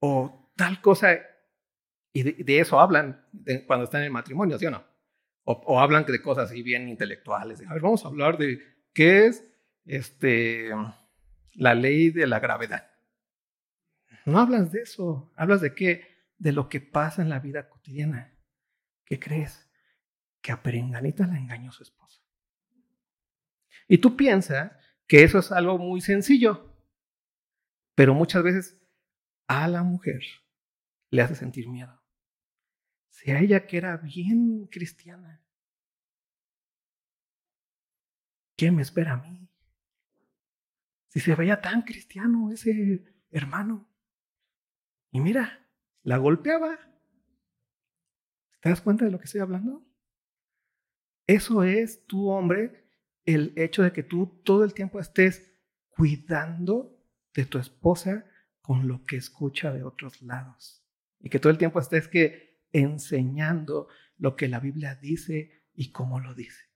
¿O 0.01 0.53
tal 0.57 0.81
cosa? 0.81 1.19
Y 2.13 2.23
de, 2.23 2.59
eso 2.59 2.81
hablan 2.81 3.27
cuando 3.67 3.85
están 3.85 4.03
en 4.03 4.13
matrimonio, 4.13 4.59
¿sí 4.59 4.67
o 4.67 4.71
no? 4.71 4.85
O, 5.45 5.81
hablan 5.81 6.05
de 6.05 6.23
cosas 6.23 6.51
así 6.51 6.63
bien 6.63 6.89
intelectuales. 6.89 7.61
A 7.67 7.73
ver, 7.73 7.83
vamos 7.83 8.05
a 8.05 8.09
hablar 8.09 8.39
de 8.39 8.61
qué 8.93 9.27
es 9.27 9.45
este, 9.85 10.71
la 11.55 11.75
ley 11.75 12.11
de 12.11 12.27
la 12.27 12.41
gravedad. 12.41 12.91
No 14.27 14.39
hablas 14.39 14.71
de 14.71 14.83
eso, 14.83 15.33
hablas 15.37 15.61
de 15.61 15.75
qué? 15.75 16.07
De 16.39 16.53
lo 16.53 16.69
que 16.69 16.81
pasa 16.81 17.23
en 17.23 17.29
la 17.29 17.41
vida 17.41 17.69
cotidiana. 17.69 18.37
¿Qué 19.05 19.19
crees? 19.19 19.69
Que 20.41 20.53
a 20.53 20.63
Perenganita 20.63 21.27
la 21.27 21.37
engañó 21.37 21.73
su 21.73 21.83
esposo. 21.83 22.20
Y 23.91 23.99
tú 23.99 24.17
piensas 24.17 24.71
que 25.09 25.25
eso 25.25 25.41
es 25.41 25.51
algo 25.51 25.77
muy 25.77 26.01
sencillo, 26.01 26.81
pero 27.97 28.15
muchas 28.15 28.45
veces 28.45 28.81
a 29.49 29.67
la 29.67 29.83
mujer 29.83 30.23
le 31.11 31.23
hace 31.23 31.35
sentir 31.35 31.69
miedo. 31.69 32.01
Si 33.09 33.33
a 33.33 33.41
ella 33.41 33.67
que 33.67 33.79
era 33.79 33.97
bien 33.97 34.69
cristiana, 34.71 35.45
¿qué 38.57 38.71
me 38.71 38.83
espera 38.83 39.15
a 39.15 39.17
mí? 39.17 39.51
Si 41.09 41.19
se 41.19 41.35
veía 41.35 41.61
tan 41.61 41.83
cristiano 41.83 42.53
ese 42.53 43.05
hermano. 43.33 43.93
Y 45.11 45.21
mira, 45.21 45.69
la 46.05 46.17
golpeaba. 46.19 46.79
¿Te 48.61 48.69
das 48.69 48.81
cuenta 48.81 49.05
de 49.05 49.11
lo 49.11 49.19
que 49.19 49.25
estoy 49.25 49.41
hablando? 49.41 49.85
Eso 51.27 51.65
es 51.65 52.07
tu 52.07 52.29
hombre, 52.29 52.80
el 53.35 53.53
hecho 53.57 53.83
de 53.83 53.93
que 53.93 54.03
tú 54.03 54.41
todo 54.45 54.65
el 54.65 54.75
tiempo 54.75 55.01
estés 55.01 55.53
cuidando 55.89 56.99
de 57.35 57.45
tu 57.45 57.59
esposa 57.59 58.27
con 58.61 58.89
lo 58.89 59.05
que 59.05 59.17
escucha 59.17 59.73
de 59.73 59.83
otros 59.83 60.23
lados. 60.23 60.85
Y 61.21 61.29
que 61.29 61.39
todo 61.39 61.51
el 61.51 61.59
tiempo 61.59 61.81
estés 61.81 62.09
que 62.09 62.65
enseñando 62.73 63.89
lo 64.17 64.37
que 64.37 64.49
la 64.49 64.61
Biblia 64.61 64.95
dice 64.95 65.65
y 65.75 65.93
cómo 65.93 66.21
lo 66.21 66.35
dice. 66.35 66.71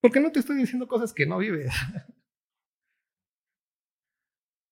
Porque 0.00 0.20
no 0.20 0.30
te 0.30 0.40
estoy 0.40 0.56
diciendo 0.56 0.86
cosas 0.86 1.12
que 1.12 1.26
no 1.26 1.38
vives. 1.38 1.72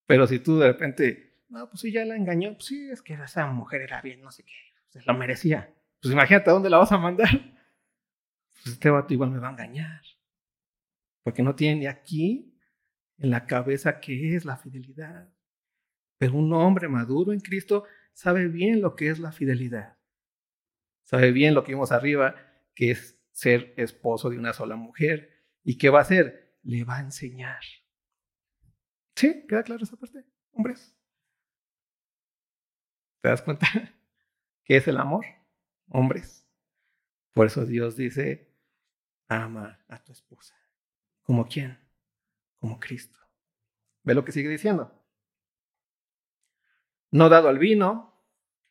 Pero 0.07 0.27
si 0.27 0.39
tú 0.39 0.59
de 0.59 0.69
repente, 0.69 1.43
no, 1.49 1.69
pues 1.69 1.81
sí, 1.81 1.91
ya 1.91 2.05
la 2.05 2.17
engañó, 2.17 2.55
pues 2.55 2.67
sí, 2.67 2.89
es 2.91 3.03
que 3.03 3.15
esa 3.15 3.47
mujer 3.47 3.83
era 3.83 4.01
bien, 4.01 4.21
no 4.21 4.31
sé 4.31 4.45
qué, 4.45 4.53
se 4.89 5.03
lo 5.03 5.15
merecía. 5.15 5.75
Pues 6.01 6.13
imagínate 6.13 6.51
a 6.51 6.53
dónde 6.53 6.71
la 6.71 6.79
vas 6.79 6.93
a 6.93 6.99
mandar. 6.99 7.29
Pues 8.67 8.75
este 8.75 8.91
vato 8.91 9.15
igual 9.15 9.31
me 9.31 9.39
va 9.39 9.47
a 9.47 9.53
engañar. 9.53 10.03
Porque 11.23 11.45
no 11.45 11.55
tiene 11.55 11.87
aquí 11.87 12.53
en 13.17 13.31
la 13.31 13.47
cabeza 13.47 14.01
qué 14.01 14.35
es 14.35 14.45
la 14.45 14.57
fidelidad. 14.57 15.33
Pero 16.19 16.35
un 16.35 16.53
hombre 16.53 16.89
maduro 16.89 17.33
en 17.33 17.39
Cristo 17.39 17.85
sabe 18.13 18.49
bien 18.49 18.81
lo 18.81 18.97
que 18.97 19.09
es 19.09 19.21
la 19.21 19.31
fidelidad. 19.31 19.97
Sabe 21.05 21.31
bien 21.31 21.55
lo 21.55 21.63
que 21.63 21.75
vimos 21.75 21.93
arriba, 21.93 22.35
que 22.75 22.91
es 22.91 23.23
ser 23.31 23.73
esposo 23.77 24.31
de 24.31 24.39
una 24.39 24.53
sola 24.53 24.75
mujer. 24.75 25.47
¿Y 25.63 25.79
qué 25.79 25.89
va 25.89 26.01
a 26.01 26.03
hacer? 26.03 26.59
Le 26.65 26.83
va 26.83 26.97
a 26.97 27.03
enseñar. 27.03 27.63
¿Sí? 29.15 29.47
¿Queda 29.47 29.63
claro 29.63 29.85
esa 29.85 29.97
parte? 29.97 30.25
Hombres. 30.51 30.93
¿Te 33.23 33.29
das 33.29 33.43
cuenta? 33.43 33.69
¿Qué 34.65 34.79
es 34.79 34.89
el 34.89 34.97
amor? 34.97 35.25
Hombres. 35.87 36.45
Por 37.33 37.47
eso 37.47 37.65
Dios 37.65 37.95
dice, 37.95 38.56
ama 39.29 39.79
a 39.89 40.03
tu 40.03 40.13
esposa. 40.13 40.55
¿Como 41.23 41.47
quién? 41.47 41.79
Como 42.59 42.79
Cristo. 42.79 43.19
¿Ve 44.03 44.15
lo 44.15 44.25
que 44.25 44.33
sigue 44.33 44.49
diciendo? 44.49 44.93
No 47.11 47.29
dado 47.29 47.49
al 47.49 47.59
vino, 47.59 48.23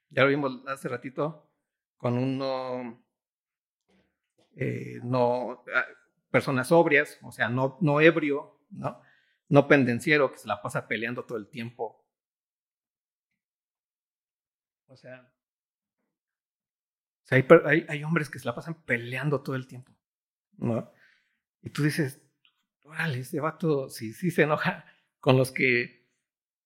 ya 0.09 0.23
lo 0.23 0.29
vimos 0.29 0.61
hace 0.67 0.87
ratito, 0.87 1.49
con 1.97 2.17
uno, 2.17 3.03
eh, 4.55 4.99
no, 5.03 5.63
ah, 5.73 5.85
personas 6.29 6.67
sobrias, 6.67 7.17
o 7.21 7.31
sea, 7.31 7.49
no, 7.49 7.77
no 7.81 8.01
ebrio, 8.01 8.59
¿no? 8.69 9.01
no 9.49 9.67
pendenciero 9.67 10.31
que 10.31 10.37
se 10.37 10.47
la 10.47 10.61
pasa 10.61 10.87
peleando 10.87 11.25
todo 11.25 11.37
el 11.37 11.47
tiempo. 11.47 12.05
O 14.87 14.97
sea, 14.97 15.31
hay, 17.29 17.85
hay, 17.89 18.03
hombres 18.03 18.29
que 18.29 18.39
se 18.39 18.45
la 18.45 18.55
pasan 18.55 18.83
peleando 18.83 19.41
todo 19.41 19.55
el 19.55 19.67
tiempo, 19.67 19.94
¿no? 20.57 20.91
Y 21.61 21.69
tú 21.69 21.83
dices, 21.83 22.21
vale, 22.83 23.19
ese 23.19 23.39
vato 23.39 23.89
sí, 23.89 24.13
sí 24.13 24.31
se 24.31 24.43
enoja 24.43 24.85
con 25.19 25.37
los 25.37 25.51
que 25.51 26.05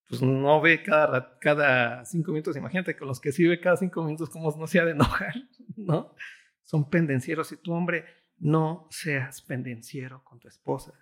pues 0.09 0.23
no 0.23 0.59
ve 0.59 0.81
cada, 0.81 1.37
cada 1.37 2.03
cinco 2.03 2.31
minutos, 2.31 2.57
imagínate 2.57 2.97
con 2.97 3.07
los 3.07 3.19
que 3.19 3.31
sí 3.31 3.45
ve 3.45 3.59
cada 3.59 3.77
cinco 3.77 4.03
minutos, 4.03 4.31
¿cómo 4.31 4.51
no 4.57 4.65
se 4.65 4.79
ha 4.79 4.85
de 4.85 4.91
enojar? 4.91 5.35
¿No? 5.75 6.15
Son 6.63 6.89
pendencieros 6.89 7.51
y 7.51 7.57
tú, 7.57 7.73
hombre, 7.73 8.05
no 8.37 8.87
seas 8.89 9.41
pendenciero 9.41 10.23
con 10.23 10.39
tu 10.39 10.47
esposa. 10.47 10.93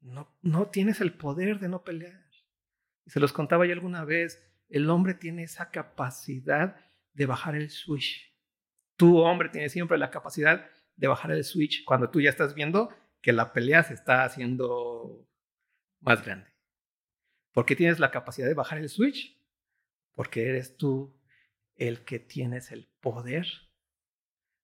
No, 0.00 0.38
no 0.40 0.68
tienes 0.68 1.00
el 1.00 1.14
poder 1.14 1.58
de 1.58 1.68
no 1.68 1.82
pelear. 1.82 2.24
Y 3.04 3.10
se 3.10 3.18
los 3.18 3.32
contaba 3.32 3.66
yo 3.66 3.72
alguna 3.72 4.04
vez, 4.04 4.40
el 4.68 4.88
hombre 4.88 5.14
tiene 5.14 5.42
esa 5.42 5.70
capacidad 5.70 6.76
de 7.12 7.26
bajar 7.26 7.56
el 7.56 7.70
switch. 7.70 8.32
Tu 8.96 9.18
hombre 9.18 9.48
tiene 9.48 9.68
siempre 9.68 9.98
la 9.98 10.10
capacidad 10.10 10.70
de 10.96 11.06
bajar 11.06 11.30
el 11.30 11.44
switch 11.44 11.84
cuando 11.84 12.10
tú 12.10 12.20
ya 12.20 12.30
estás 12.30 12.54
viendo 12.54 12.94
que 13.20 13.32
la 13.32 13.52
pelea 13.52 13.82
se 13.82 13.94
está 13.94 14.24
haciendo 14.24 15.26
más 16.00 16.24
grande. 16.24 16.50
¿Por 17.52 17.66
qué 17.66 17.76
tienes 17.76 17.98
la 17.98 18.10
capacidad 18.10 18.46
de 18.46 18.54
bajar 18.54 18.78
el 18.78 18.88
switch? 18.88 19.40
Porque 20.14 20.48
eres 20.48 20.76
tú 20.76 21.18
el 21.74 22.04
que 22.04 22.18
tienes 22.18 22.70
el 22.70 22.88
poder 23.00 23.46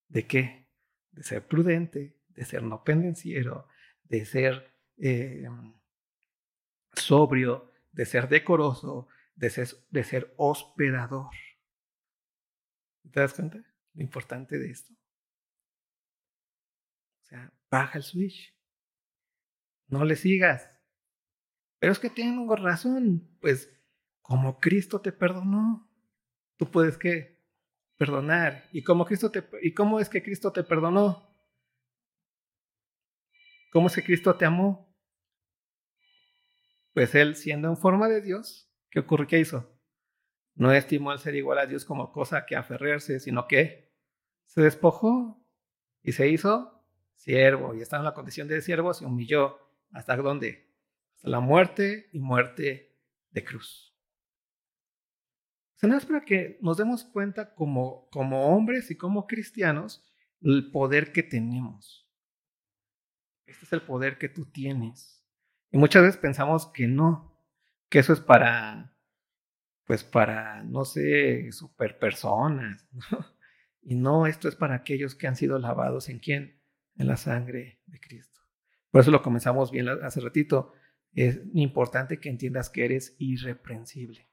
de 0.09 0.27
qué? 0.27 0.69
De 1.11 1.23
ser 1.23 1.47
prudente, 1.47 2.17
de 2.29 2.45
ser 2.45 2.63
no 2.63 2.85
pendenciero, 2.85 3.69
de 4.05 4.25
ser 4.25 4.75
eh, 4.99 5.49
sobrio, 6.95 7.73
de 7.93 8.07
ser 8.07 8.29
decoroso, 8.29 9.09
de 9.35 9.51
ser, 9.51 9.69
de 9.91 10.05
ser 10.05 10.35
hospedador. 10.37 11.35
¿Te 13.11 13.21
das 13.21 13.35
cuenta? 13.35 13.59
Lo 13.95 14.03
importante 14.03 14.59
de 14.59 14.71
esto. 14.71 14.95
Baja 17.73 17.97
el 17.97 18.05
switch. 18.05 18.55
No 19.87 20.05
le 20.05 20.15
sigas. 20.15 20.79
Pero 21.79 21.93
es 21.93 21.99
que 21.99 22.11
tengo 22.11 22.55
razón. 22.55 23.35
Pues 23.41 23.75
como 24.21 24.61
Cristo 24.61 25.01
te 25.01 25.11
perdonó, 25.11 25.91
tú 26.59 26.71
puedes 26.71 26.99
que 26.99 27.43
perdonar. 27.97 28.69
¿Y 28.73 28.83
cómo, 28.83 29.07
Cristo 29.07 29.31
te, 29.31 29.49
¿Y 29.63 29.73
cómo 29.73 30.01
es 30.01 30.11
que 30.11 30.23
Cristo 30.23 30.53
te 30.53 30.63
perdonó? 30.63 31.35
¿Cómo 33.73 33.87
es 33.87 33.95
que 33.95 34.05
Cristo 34.05 34.37
te 34.37 34.45
amó? 34.45 34.95
Pues 36.93 37.15
Él, 37.15 37.37
siendo 37.37 37.69
en 37.69 37.79
forma 37.79 38.07
de 38.07 38.21
Dios, 38.21 38.71
¿qué 38.91 39.01
ocurre? 39.01 39.27
¿Qué 39.27 39.39
hizo? 39.39 39.81
No 40.55 40.73
estimó 40.73 41.11
el 41.11 41.21
ser 41.21 41.37
igual 41.37 41.59
a 41.59 41.67
Dios 41.67 41.87
como 41.87 42.13
cosa 42.13 42.45
que 42.45 42.55
aferrarse, 42.55 43.19
sino 43.19 43.49
que 43.49 43.95
se 44.45 44.61
despojó 44.61 45.43
y 46.03 46.13
se 46.13 46.29
hizo 46.29 46.82
siervo 47.23 47.75
y 47.75 47.81
estaba 47.81 48.01
en 48.01 48.07
la 48.07 48.15
condición 48.15 48.49
de 48.49 48.61
siervo, 48.61 48.93
se 48.93 49.07
humilló. 49.07 49.59
¿Hasta 49.93 50.17
dónde? 50.17 50.69
Hasta 51.17 51.29
la 51.29 51.41
muerte 51.41 52.09
y 52.13 52.19
muerte 52.19 52.97
de 53.31 53.45
cruz. 53.45 53.95
O 55.77 55.79
sea, 55.79 56.01
para 56.01 56.25
que 56.25 56.59
nos 56.61 56.77
demos 56.77 57.05
cuenta 57.05 57.55
como, 57.55 58.09
como 58.11 58.55
hombres 58.55 58.91
y 58.91 58.97
como 58.97 59.27
cristianos 59.27 60.05
el 60.41 60.71
poder 60.71 61.13
que 61.13 61.23
tenemos. 61.23 62.09
Este 63.47 63.67
es 63.67 63.73
el 63.73 63.83
poder 63.83 64.19
que 64.19 64.29
tú 64.29 64.47
tienes. 64.47 65.25
Y 65.71 65.79
muchas 65.79 66.03
veces 66.03 66.21
pensamos 66.21 66.67
que 66.67 66.87
no, 66.87 67.37
que 67.89 67.99
eso 67.99 68.13
es 68.13 68.21
para, 68.21 68.97
pues 69.85 70.05
para, 70.05 70.63
no 70.65 70.85
sé, 70.85 71.51
super 71.53 71.99
personas. 71.99 72.89
Y 73.85 73.97
no, 73.97 74.29
esto 74.29 74.49
es 74.49 74.55
para 74.55 74.77
aquellos 74.77 75.17
que 75.17 75.27
han 75.27 75.35
sido 75.35 75.59
lavados 75.59 76.09
en 76.09 76.21
quién? 76.21 76.62
En 76.97 77.07
la 77.07 77.17
sangre 77.17 77.81
de 77.87 78.01
Cristo. 78.01 78.41
Por 78.91 79.01
eso 79.01 79.11
lo 79.11 79.23
comenzamos 79.23 79.71
bien 79.71 79.89
hace 79.89 80.21
ratito. 80.21 80.73
Es 81.15 81.41
importante 81.55 82.19
que 82.19 82.29
entiendas 82.29 82.71
que 82.71 82.85
eres 82.85 83.17
irreprensible. 83.19 84.29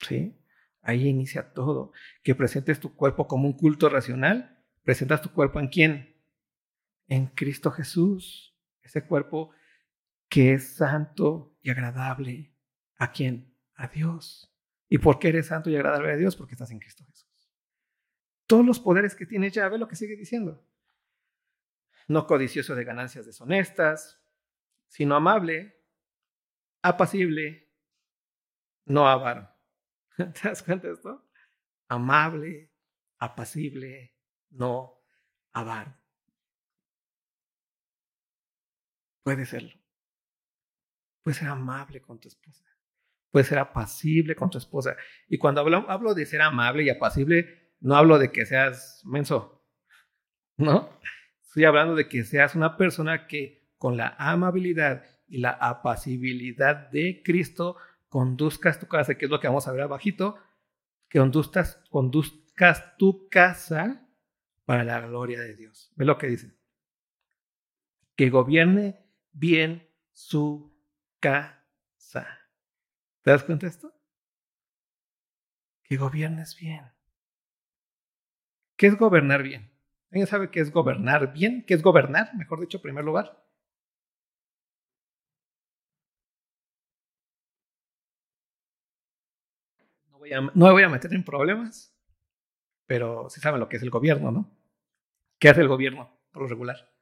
¿Sí? 0.00 0.38
Ahí 0.82 1.08
inicia 1.08 1.52
todo. 1.52 1.92
Que 2.22 2.34
presentes 2.34 2.80
tu 2.80 2.94
cuerpo 2.94 3.26
como 3.26 3.46
un 3.46 3.54
culto 3.54 3.88
racional. 3.88 4.62
Presentas 4.82 5.22
tu 5.22 5.32
cuerpo 5.32 5.60
en 5.60 5.68
quién? 5.68 6.16
En 7.06 7.26
Cristo 7.26 7.70
Jesús. 7.70 8.54
Ese 8.82 9.06
cuerpo 9.06 9.50
que 10.28 10.52
es 10.52 10.76
santo 10.76 11.56
y 11.62 11.70
agradable. 11.70 12.54
¿A 12.96 13.12
quién? 13.12 13.54
A 13.74 13.88
Dios. 13.88 14.54
¿Y 14.88 14.98
por 14.98 15.18
qué 15.18 15.28
eres 15.28 15.46
santo 15.46 15.70
y 15.70 15.76
agradable 15.76 16.12
a 16.12 16.16
Dios? 16.16 16.36
Porque 16.36 16.52
estás 16.52 16.70
en 16.70 16.78
Cristo 16.78 17.04
Jesús 17.06 17.34
todos 18.46 18.64
los 18.64 18.80
poderes 18.80 19.14
que 19.14 19.26
tiene 19.26 19.50
ya, 19.50 19.68
ve 19.68 19.78
lo 19.78 19.88
que 19.88 19.96
sigue 19.96 20.16
diciendo. 20.16 20.64
No 22.08 22.26
codicioso 22.26 22.74
de 22.74 22.84
ganancias 22.84 23.26
deshonestas, 23.26 24.22
sino 24.88 25.16
amable, 25.16 25.82
apacible, 26.82 27.72
no 28.86 29.08
avaro. 29.08 29.48
¿Te 30.16 30.48
das 30.48 30.62
cuenta 30.62 30.88
esto? 30.90 31.30
Amable, 31.88 32.72
apacible, 33.18 34.16
no 34.50 35.02
avaro. 35.52 35.96
Puede 39.22 39.46
serlo. 39.46 39.72
Puede 41.22 41.38
ser 41.38 41.48
amable 41.48 42.02
con 42.02 42.20
tu 42.20 42.28
esposa. 42.28 42.64
Puede 43.30 43.46
ser 43.46 43.58
apacible 43.58 44.36
con 44.36 44.50
tu 44.50 44.58
esposa. 44.58 44.94
Y 45.26 45.38
cuando 45.38 45.62
hablo, 45.62 45.90
hablo 45.90 46.14
de 46.14 46.26
ser 46.26 46.42
amable 46.42 46.84
y 46.84 46.90
apacible, 46.90 47.74
no 47.80 47.96
hablo 47.96 48.18
de 48.18 48.30
que 48.30 48.46
seas 48.46 49.02
menso, 49.04 49.66
¿no? 50.56 51.00
Estoy 51.54 51.66
hablando 51.66 51.94
de 51.94 52.08
que 52.08 52.24
seas 52.24 52.56
una 52.56 52.76
persona 52.76 53.28
que 53.28 53.62
con 53.78 53.96
la 53.96 54.16
amabilidad 54.18 55.04
y 55.28 55.38
la 55.38 55.50
apacibilidad 55.50 56.90
de 56.90 57.22
Cristo 57.24 57.76
conduzcas 58.08 58.80
tu 58.80 58.88
casa, 58.88 59.14
que 59.14 59.26
es 59.26 59.30
lo 59.30 59.38
que 59.38 59.46
vamos 59.46 59.68
a 59.68 59.70
ver 59.70 59.82
abajito, 59.82 60.36
que 61.08 61.20
conduzcas, 61.20 61.76
conduzcas 61.90 62.96
tu 62.96 63.28
casa 63.28 64.04
para 64.64 64.82
la 64.82 64.98
gloria 65.02 65.42
de 65.42 65.54
Dios. 65.54 65.92
Ve 65.94 66.04
lo 66.04 66.18
que 66.18 66.26
dice. 66.26 66.58
Que 68.16 68.30
gobierne 68.30 69.06
bien 69.30 69.88
su 70.12 70.76
casa. 71.20 72.26
¿Te 73.22 73.30
das 73.30 73.44
cuenta 73.44 73.66
de 73.66 73.70
esto? 73.70 73.94
Que 75.84 75.98
gobiernes 75.98 76.56
bien. 76.56 76.90
¿Qué 78.74 78.88
es 78.88 78.98
gobernar 78.98 79.44
bien? 79.44 79.73
¿Alguien 80.14 80.28
sabe 80.28 80.48
qué 80.48 80.60
es 80.60 80.70
gobernar 80.70 81.32
bien? 81.32 81.64
¿Qué 81.66 81.74
es 81.74 81.82
gobernar, 81.82 82.32
mejor 82.36 82.60
dicho, 82.60 82.78
en 82.78 82.82
primer 82.82 83.04
lugar? 83.04 83.44
No, 90.12 90.18
voy 90.20 90.32
a, 90.32 90.40
no 90.40 90.66
me 90.66 90.70
voy 90.70 90.84
a 90.84 90.88
meter 90.88 91.12
en 91.12 91.24
problemas, 91.24 91.92
pero 92.86 93.28
sí 93.28 93.40
saben 93.40 93.58
lo 93.58 93.68
que 93.68 93.76
es 93.76 93.82
el 93.82 93.90
gobierno, 93.90 94.30
¿no? 94.30 94.56
¿Qué 95.40 95.48
hace 95.48 95.62
el 95.62 95.66
gobierno 95.66 96.16
por 96.30 96.42
lo 96.42 96.48
regular? 96.48 96.94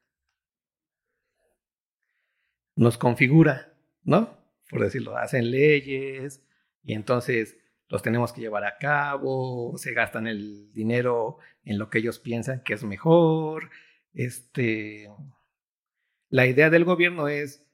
Nos 2.76 2.96
configura, 2.96 3.74
¿no? 4.04 4.38
Por 4.70 4.80
decirlo, 4.80 5.18
hacen 5.18 5.50
leyes 5.50 6.42
y 6.82 6.94
entonces 6.94 7.58
los 7.88 8.02
tenemos 8.02 8.32
que 8.32 8.40
llevar 8.40 8.64
a 8.64 8.78
cabo, 8.78 9.76
se 9.76 9.92
gastan 9.92 10.26
el 10.26 10.72
dinero 10.72 11.38
en 11.64 11.78
lo 11.78 11.90
que 11.90 11.98
ellos 11.98 12.18
piensan 12.18 12.62
que 12.62 12.74
es 12.74 12.84
mejor. 12.84 13.70
Este, 14.14 15.10
la 16.28 16.46
idea 16.46 16.70
del 16.70 16.84
gobierno 16.84 17.28
es 17.28 17.66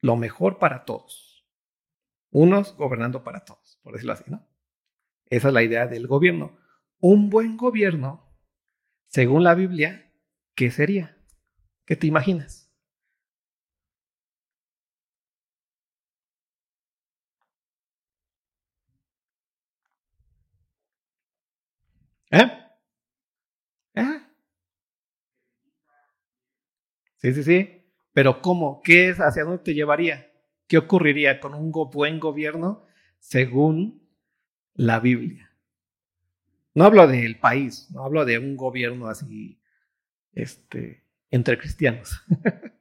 lo 0.00 0.16
mejor 0.16 0.58
para 0.58 0.84
todos. 0.84 1.46
Unos 2.30 2.76
gobernando 2.76 3.22
para 3.24 3.44
todos, 3.44 3.78
por 3.82 3.92
decirlo 3.92 4.14
así, 4.14 4.24
¿no? 4.28 4.46
Esa 5.26 5.48
es 5.48 5.54
la 5.54 5.62
idea 5.62 5.86
del 5.86 6.06
gobierno. 6.06 6.58
Un 6.98 7.30
buen 7.30 7.56
gobierno, 7.56 8.34
según 9.08 9.44
la 9.44 9.54
Biblia, 9.54 10.12
¿qué 10.54 10.70
sería? 10.70 11.16
¿Qué 11.84 11.96
te 11.96 12.06
imaginas? 12.06 12.61
¿Eh? 22.32 22.50
¿Eh? 23.94 24.20
Sí, 27.16 27.32
sí, 27.34 27.42
sí. 27.42 27.84
Pero 28.12 28.42
¿cómo? 28.42 28.82
¿Qué 28.82 29.08
es? 29.10 29.18
¿Hacia 29.18 29.44
dónde 29.44 29.62
te 29.62 29.74
llevaría? 29.74 30.30
¿Qué 30.66 30.78
ocurriría 30.78 31.40
con 31.40 31.54
un 31.54 31.70
buen 31.70 32.18
gobierno 32.18 32.84
según 33.18 34.02
la 34.74 35.00
Biblia? 35.00 35.50
No 36.74 36.84
hablo 36.84 37.06
del 37.06 37.38
país, 37.38 37.88
no 37.90 38.04
hablo 38.04 38.24
de 38.24 38.38
un 38.38 38.56
gobierno 38.56 39.08
así, 39.08 39.60
este, 40.32 41.04
entre 41.30 41.58
cristianos. 41.58 42.22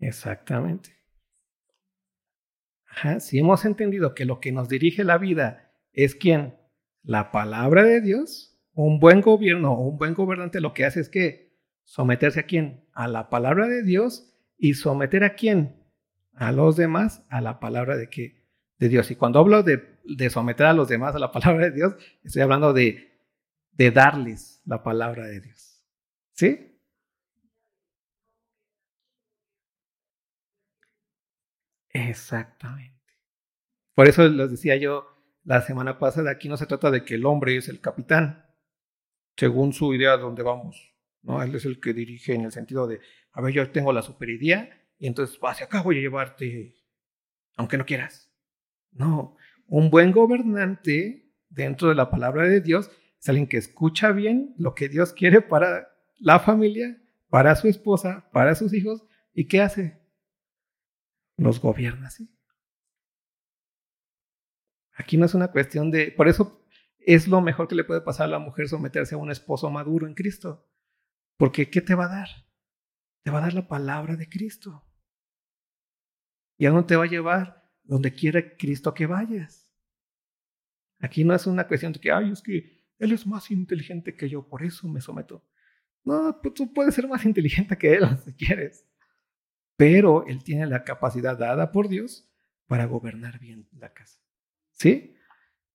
Exactamente 0.00 0.95
si 3.20 3.38
hemos 3.38 3.64
entendido 3.64 4.14
que 4.14 4.24
lo 4.24 4.40
que 4.40 4.52
nos 4.52 4.68
dirige 4.68 5.04
la 5.04 5.18
vida 5.18 5.72
es 5.92 6.14
quién? 6.14 6.56
La 7.02 7.30
palabra 7.30 7.84
de 7.84 8.00
Dios, 8.00 8.58
un 8.72 8.98
buen 9.00 9.20
gobierno 9.20 9.72
o 9.72 9.88
un 9.88 9.98
buen 9.98 10.14
gobernante 10.14 10.60
lo 10.60 10.74
que 10.74 10.84
hace 10.84 11.00
es 11.00 11.08
que 11.08 11.56
someterse 11.84 12.40
a 12.40 12.42
quién? 12.44 12.84
A 12.92 13.08
la 13.08 13.30
palabra 13.30 13.68
de 13.68 13.82
Dios 13.82 14.32
y 14.58 14.74
someter 14.74 15.24
a 15.24 15.34
quién? 15.34 15.76
A 16.34 16.52
los 16.52 16.76
demás 16.76 17.24
a 17.28 17.40
la 17.40 17.60
palabra 17.60 17.96
de 17.96 18.08
qué? 18.08 18.44
De 18.78 18.88
Dios. 18.88 19.10
Y 19.10 19.16
cuando 19.16 19.38
hablo 19.38 19.62
de, 19.62 19.98
de 20.04 20.30
someter 20.30 20.66
a 20.66 20.72
los 20.72 20.88
demás 20.88 21.14
a 21.14 21.18
la 21.18 21.32
palabra 21.32 21.66
de 21.66 21.72
Dios, 21.72 21.94
estoy 22.24 22.42
hablando 22.42 22.72
de, 22.72 23.20
de 23.72 23.90
darles 23.90 24.62
la 24.64 24.82
palabra 24.82 25.26
de 25.26 25.40
Dios. 25.40 25.84
¿Sí? 26.32 26.75
Exactamente. 31.96 32.94
Por 33.94 34.06
eso 34.08 34.28
les 34.28 34.50
decía 34.50 34.76
yo 34.76 35.06
la 35.44 35.62
semana 35.62 35.98
pasada, 35.98 36.30
aquí 36.30 36.48
no 36.48 36.56
se 36.56 36.66
trata 36.66 36.90
de 36.90 37.04
que 37.04 37.14
el 37.14 37.24
hombre 37.24 37.56
es 37.56 37.68
el 37.68 37.80
capitán, 37.80 38.44
según 39.36 39.72
su 39.72 39.94
idea 39.94 40.16
de 40.16 40.22
dónde 40.22 40.42
vamos. 40.42 40.92
¿no? 41.22 41.42
Él 41.42 41.54
es 41.54 41.64
el 41.64 41.80
que 41.80 41.92
dirige 41.92 42.34
en 42.34 42.42
el 42.42 42.52
sentido 42.52 42.86
de, 42.86 43.00
a 43.32 43.40
ver, 43.40 43.54
yo 43.54 43.70
tengo 43.70 43.92
la 43.92 44.02
superidea 44.02 44.68
y 44.98 45.06
entonces 45.06 45.38
hacia 45.42 45.66
acá 45.66 45.82
voy 45.82 45.98
a 45.98 46.00
llevarte, 46.00 46.76
aunque 47.56 47.78
no 47.78 47.86
quieras. 47.86 48.30
No, 48.92 49.36
un 49.66 49.90
buen 49.90 50.12
gobernante 50.12 51.32
dentro 51.48 51.88
de 51.88 51.94
la 51.94 52.10
palabra 52.10 52.44
de 52.48 52.60
Dios 52.60 52.90
es 53.18 53.28
alguien 53.28 53.46
que 53.46 53.56
escucha 53.56 54.12
bien 54.12 54.54
lo 54.58 54.74
que 54.74 54.88
Dios 54.88 55.12
quiere 55.12 55.40
para 55.40 55.88
la 56.18 56.40
familia, 56.40 57.00
para 57.28 57.54
su 57.56 57.68
esposa, 57.68 58.28
para 58.32 58.54
sus 58.54 58.72
hijos. 58.74 59.04
¿Y 59.32 59.46
qué 59.46 59.60
hace? 59.60 59.98
Los 61.36 61.60
gobierna 61.60 62.08
así. 62.08 62.30
Aquí 64.92 65.16
no 65.16 65.26
es 65.26 65.34
una 65.34 65.48
cuestión 65.48 65.90
de... 65.90 66.10
Por 66.10 66.28
eso 66.28 66.66
es 66.98 67.28
lo 67.28 67.40
mejor 67.40 67.68
que 67.68 67.74
le 67.74 67.84
puede 67.84 68.00
pasar 68.00 68.26
a 68.26 68.30
la 68.30 68.38
mujer 68.38 68.68
someterse 68.68 69.14
a 69.14 69.18
un 69.18 69.30
esposo 69.30 69.70
maduro 69.70 70.06
en 70.06 70.14
Cristo. 70.14 70.66
Porque 71.36 71.70
¿qué 71.70 71.80
te 71.80 71.94
va 71.94 72.06
a 72.06 72.16
dar? 72.16 72.28
Te 73.22 73.30
va 73.30 73.38
a 73.38 73.42
dar 73.42 73.54
la 73.54 73.68
palabra 73.68 74.16
de 74.16 74.28
Cristo. 74.28 74.84
¿Y 76.56 76.66
a 76.66 76.70
dónde 76.70 76.88
te 76.88 76.96
va 76.96 77.04
a 77.04 77.08
llevar? 77.08 77.70
Donde 77.84 78.14
quiera 78.14 78.56
Cristo 78.56 78.94
que 78.94 79.06
vayas. 79.06 79.70
Aquí 80.98 81.24
no 81.24 81.34
es 81.34 81.46
una 81.46 81.68
cuestión 81.68 81.92
de 81.92 82.00
que, 82.00 82.10
ay, 82.10 82.30
es 82.30 82.42
que 82.42 82.86
Él 82.98 83.12
es 83.12 83.26
más 83.26 83.50
inteligente 83.50 84.16
que 84.16 84.28
yo, 84.28 84.48
por 84.48 84.62
eso 84.62 84.88
me 84.88 85.00
someto. 85.00 85.44
No, 86.04 86.40
pues 86.40 86.54
tú 86.54 86.72
puedes 86.72 86.94
ser 86.94 87.06
más 87.06 87.24
inteligente 87.24 87.76
que 87.76 87.94
Él 87.94 88.04
si 88.24 88.32
quieres. 88.32 88.86
Pero 89.76 90.26
Él 90.26 90.42
tiene 90.42 90.66
la 90.66 90.84
capacidad 90.84 91.36
dada 91.36 91.72
por 91.72 91.88
Dios 91.88 92.28
para 92.66 92.86
gobernar 92.86 93.38
bien 93.38 93.68
la 93.72 93.92
casa. 93.92 94.20
¿Sí? 94.72 95.16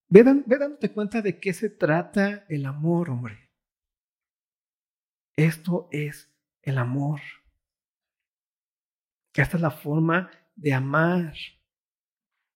Ve, 0.09 0.23
dándote 0.23 0.91
cuenta 0.91 1.21
de 1.21 1.39
qué 1.39 1.53
se 1.53 1.69
trata 1.69 2.45
el 2.49 2.65
amor, 2.65 3.09
hombre. 3.09 3.49
Esto 5.37 5.87
es 5.91 6.29
el 6.61 6.77
amor. 6.77 7.21
Esta 9.33 9.57
es 9.57 9.61
la 9.61 9.71
forma 9.71 10.29
de 10.55 10.73
amar. 10.73 11.33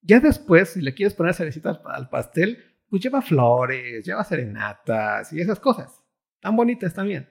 Ya 0.01 0.19
después, 0.19 0.73
si 0.73 0.81
le 0.81 0.93
quieres 0.93 1.13
poner 1.13 1.33
cerecita 1.33 1.81
al 1.85 2.09
pastel, 2.09 2.61
pues 2.89 3.01
lleva 3.01 3.21
flores, 3.21 4.05
lleva 4.05 4.23
serenatas 4.23 5.31
y 5.31 5.39
esas 5.39 5.59
cosas. 5.59 6.03
Tan 6.41 6.55
bonitas 6.55 6.93
también. 6.93 7.29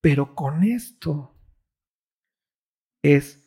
Pero 0.00 0.34
con 0.34 0.64
esto 0.64 1.38
es 3.02 3.41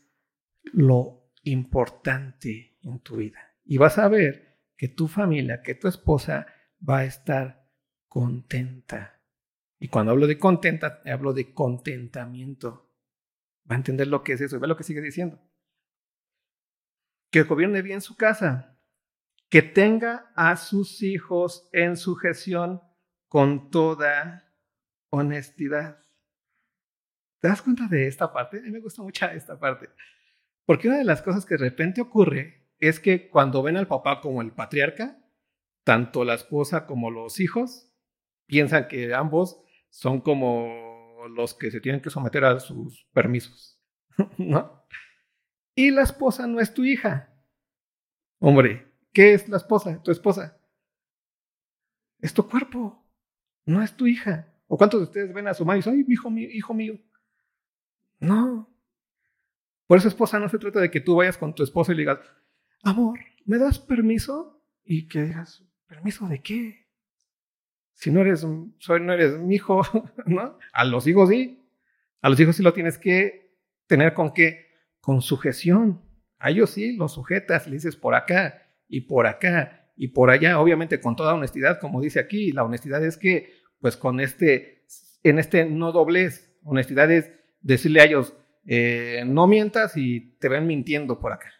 lo 0.73 1.31
importante 1.43 2.77
en 2.81 2.99
tu 2.99 3.17
vida. 3.17 3.55
Y 3.63 3.77
vas 3.77 3.97
a 3.97 4.07
ver 4.07 4.59
que 4.77 4.87
tu 4.87 5.07
familia, 5.07 5.61
que 5.61 5.75
tu 5.75 5.87
esposa 5.87 6.47
va 6.87 6.99
a 6.99 7.05
estar 7.05 7.69
contenta. 8.07 9.21
Y 9.79 9.87
cuando 9.87 10.11
hablo 10.11 10.27
de 10.27 10.37
contenta, 10.37 11.01
hablo 11.05 11.33
de 11.33 11.53
contentamiento. 11.53 12.91
Va 13.69 13.75
a 13.75 13.77
entender 13.77 14.07
lo 14.07 14.23
que 14.23 14.33
es 14.33 14.41
eso. 14.41 14.59
Ve 14.59 14.67
lo 14.67 14.77
que 14.77 14.83
sigue 14.83 15.01
diciendo. 15.01 15.39
Que 17.31 17.43
gobierne 17.43 17.81
bien 17.81 18.01
su 18.01 18.15
casa. 18.15 18.79
Que 19.49 19.61
tenga 19.61 20.31
a 20.35 20.55
sus 20.57 21.03
hijos 21.03 21.69
en 21.71 21.97
sujeción 21.97 22.81
con 23.27 23.69
toda 23.69 24.53
honestidad. 25.09 26.05
¿Te 27.39 27.47
das 27.47 27.61
cuenta 27.61 27.87
de 27.87 28.07
esta 28.07 28.31
parte? 28.31 28.59
A 28.59 28.61
mí 28.61 28.71
me 28.71 28.79
gusta 28.79 29.01
mucho 29.01 29.25
esta 29.27 29.59
parte. 29.59 29.89
Porque 30.65 30.87
una 30.87 30.97
de 30.97 31.03
las 31.03 31.21
cosas 31.21 31.45
que 31.45 31.55
de 31.55 31.63
repente 31.63 32.01
ocurre 32.01 32.65
es 32.79 32.99
que 32.99 33.29
cuando 33.29 33.63
ven 33.63 33.77
al 33.77 33.87
papá 33.87 34.21
como 34.21 34.41
el 34.41 34.51
patriarca, 34.51 35.19
tanto 35.83 36.25
la 36.25 36.33
esposa 36.33 36.85
como 36.85 37.11
los 37.11 37.39
hijos 37.39 37.91
piensan 38.47 38.87
que 38.87 39.13
ambos 39.13 39.61
son 39.89 40.21
como 40.21 41.27
los 41.35 41.53
que 41.53 41.71
se 41.71 41.81
tienen 41.81 42.01
que 42.01 42.09
someter 42.09 42.45
a 42.45 42.59
sus 42.59 43.07
permisos, 43.13 43.79
¿no? 44.37 44.85
Y 45.75 45.91
la 45.91 46.03
esposa 46.03 46.47
no 46.47 46.59
es 46.59 46.73
tu 46.73 46.83
hija. 46.83 47.33
Hombre, 48.39 48.91
¿qué 49.13 49.33
es 49.33 49.49
la 49.49 49.57
esposa? 49.57 50.01
Tu 50.01 50.11
esposa. 50.11 50.57
Es 52.19 52.33
tu 52.33 52.47
cuerpo, 52.49 53.05
no 53.65 53.81
es 53.83 53.95
tu 53.95 54.07
hija. 54.07 54.53
¿O 54.67 54.77
cuántos 54.77 54.99
de 55.01 55.03
ustedes 55.05 55.33
ven 55.33 55.47
a 55.47 55.53
su 55.53 55.65
madre 55.65 55.79
y 55.79 55.81
dicen, 55.81 55.93
ay, 55.93 56.05
hijo 56.07 56.29
mío, 56.29 56.49
hijo 56.51 56.73
mío? 56.73 56.99
No. 58.19 58.74
Por 59.87 59.97
eso, 59.97 60.07
esposa, 60.07 60.39
no 60.39 60.49
se 60.49 60.57
trata 60.57 60.79
de 60.79 60.89
que 60.89 61.01
tú 61.01 61.15
vayas 61.15 61.37
con 61.37 61.53
tu 61.53 61.63
esposo 61.63 61.91
y 61.91 61.95
le 61.95 62.01
digas, 62.01 62.19
amor, 62.83 63.19
¿me 63.45 63.57
das 63.57 63.79
permiso? 63.79 64.63
Y 64.83 65.07
que 65.07 65.23
digas, 65.23 65.63
¿permiso 65.87 66.27
de 66.27 66.41
qué? 66.41 66.87
Si 67.93 68.11
no 68.11 68.21
eres, 68.21 68.45
soy, 68.79 69.01
no 69.01 69.13
eres 69.13 69.39
mi 69.39 69.55
hijo, 69.55 69.81
¿no? 70.25 70.57
A 70.73 70.85
los 70.85 71.07
hijos 71.07 71.29
sí. 71.29 71.61
A 72.21 72.29
los 72.29 72.39
hijos 72.39 72.55
sí 72.55 72.63
lo 72.63 72.73
tienes 72.73 72.97
que 72.97 73.57
tener 73.87 74.13
con 74.13 74.33
qué? 74.33 74.67
Con 74.99 75.21
sujeción. 75.21 76.01
A 76.39 76.49
ellos 76.49 76.71
sí 76.71 76.95
los 76.95 77.13
sujetas, 77.13 77.67
le 77.67 77.73
dices 77.73 77.95
por 77.95 78.15
acá 78.15 78.61
y 78.87 79.01
por 79.01 79.27
acá 79.27 79.91
y 79.95 80.09
por 80.09 80.29
allá, 80.29 80.59
obviamente 80.59 80.99
con 80.99 81.15
toda 81.15 81.33
honestidad, 81.33 81.79
como 81.79 82.01
dice 82.01 82.19
aquí. 82.19 82.51
La 82.51 82.63
honestidad 82.63 83.03
es 83.03 83.17
que, 83.17 83.53
pues 83.79 83.95
con 83.95 84.19
este, 84.19 84.85
en 85.23 85.39
este 85.39 85.65
no 85.65 85.91
doblez, 85.91 86.57
honestidad 86.63 87.11
es 87.11 87.31
decirle 87.61 88.01
a 88.01 88.05
ellos, 88.05 88.35
eh, 88.65 89.23
no 89.25 89.47
mientas 89.47 89.95
y 89.95 90.37
te 90.37 90.49
ven 90.49 90.67
mintiendo 90.67 91.19
por 91.19 91.33
acá. 91.33 91.51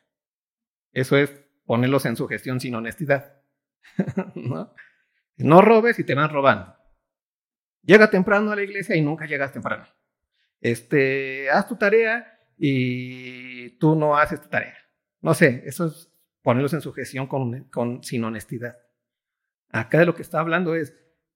Eso 0.92 1.18
es 1.18 1.30
ponerlos 1.66 2.06
en 2.06 2.16
su 2.16 2.28
gestión 2.28 2.60
sin 2.60 2.76
honestidad. 2.76 3.42
¿No? 4.36 4.74
no 5.38 5.62
robes 5.62 6.00
y 6.00 6.04
te 6.04 6.16
van 6.16 6.30
robando. 6.30 6.76
Llega 7.84 8.10
temprano 8.10 8.52
a 8.52 8.56
la 8.56 8.64
iglesia 8.64 8.96
y 8.96 9.02
nunca 9.02 9.26
llegas 9.26 9.52
temprano. 9.52 9.86
Este, 10.62 11.50
haz 11.52 11.68
tu 11.68 11.76
tarea 11.76 12.40
y 12.58 13.78
tú 13.78 13.96
no 13.96 14.18
haces 14.18 14.42
tu 14.42 14.50
tarea. 14.50 14.76
No 15.22 15.34
sé, 15.34 15.64
eso 15.66 15.88
es 15.88 16.12
ponerlos 16.42 16.74
en 16.74 16.82
su 16.82 16.94
gestión 16.94 17.28
con, 17.28 17.66
con, 17.66 18.04
sin 18.04 18.24
honestidad. 18.24 18.78
Acá 19.70 20.00
de 20.00 20.06
lo 20.06 20.16
que 20.16 20.22
está 20.22 20.40
hablando 20.40 20.74
es, 20.76 20.96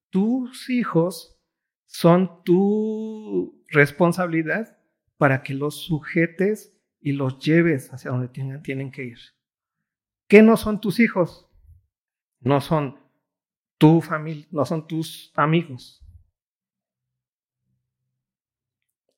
tus 0.09 0.69
hijos 0.69 1.39
son 1.85 2.43
tu 2.43 3.63
responsabilidad 3.67 4.78
para 5.19 5.43
que 5.43 5.53
los 5.53 5.75
sujetes 5.75 6.73
y 7.01 7.11
los 7.11 7.39
lleves 7.39 7.93
hacia 7.93 8.09
donde 8.09 8.29
tienen 8.29 8.89
que 8.89 9.03
ir. 9.03 9.19
¿Qué 10.29 10.41
no 10.41 10.55
son 10.55 10.79
tus 10.79 11.01
hijos? 11.01 11.51
No 12.39 12.61
son 12.61 12.97
tu 13.77 13.99
familia, 13.99 14.47
no 14.51 14.65
son 14.65 14.87
tus 14.87 15.33
amigos. 15.35 16.01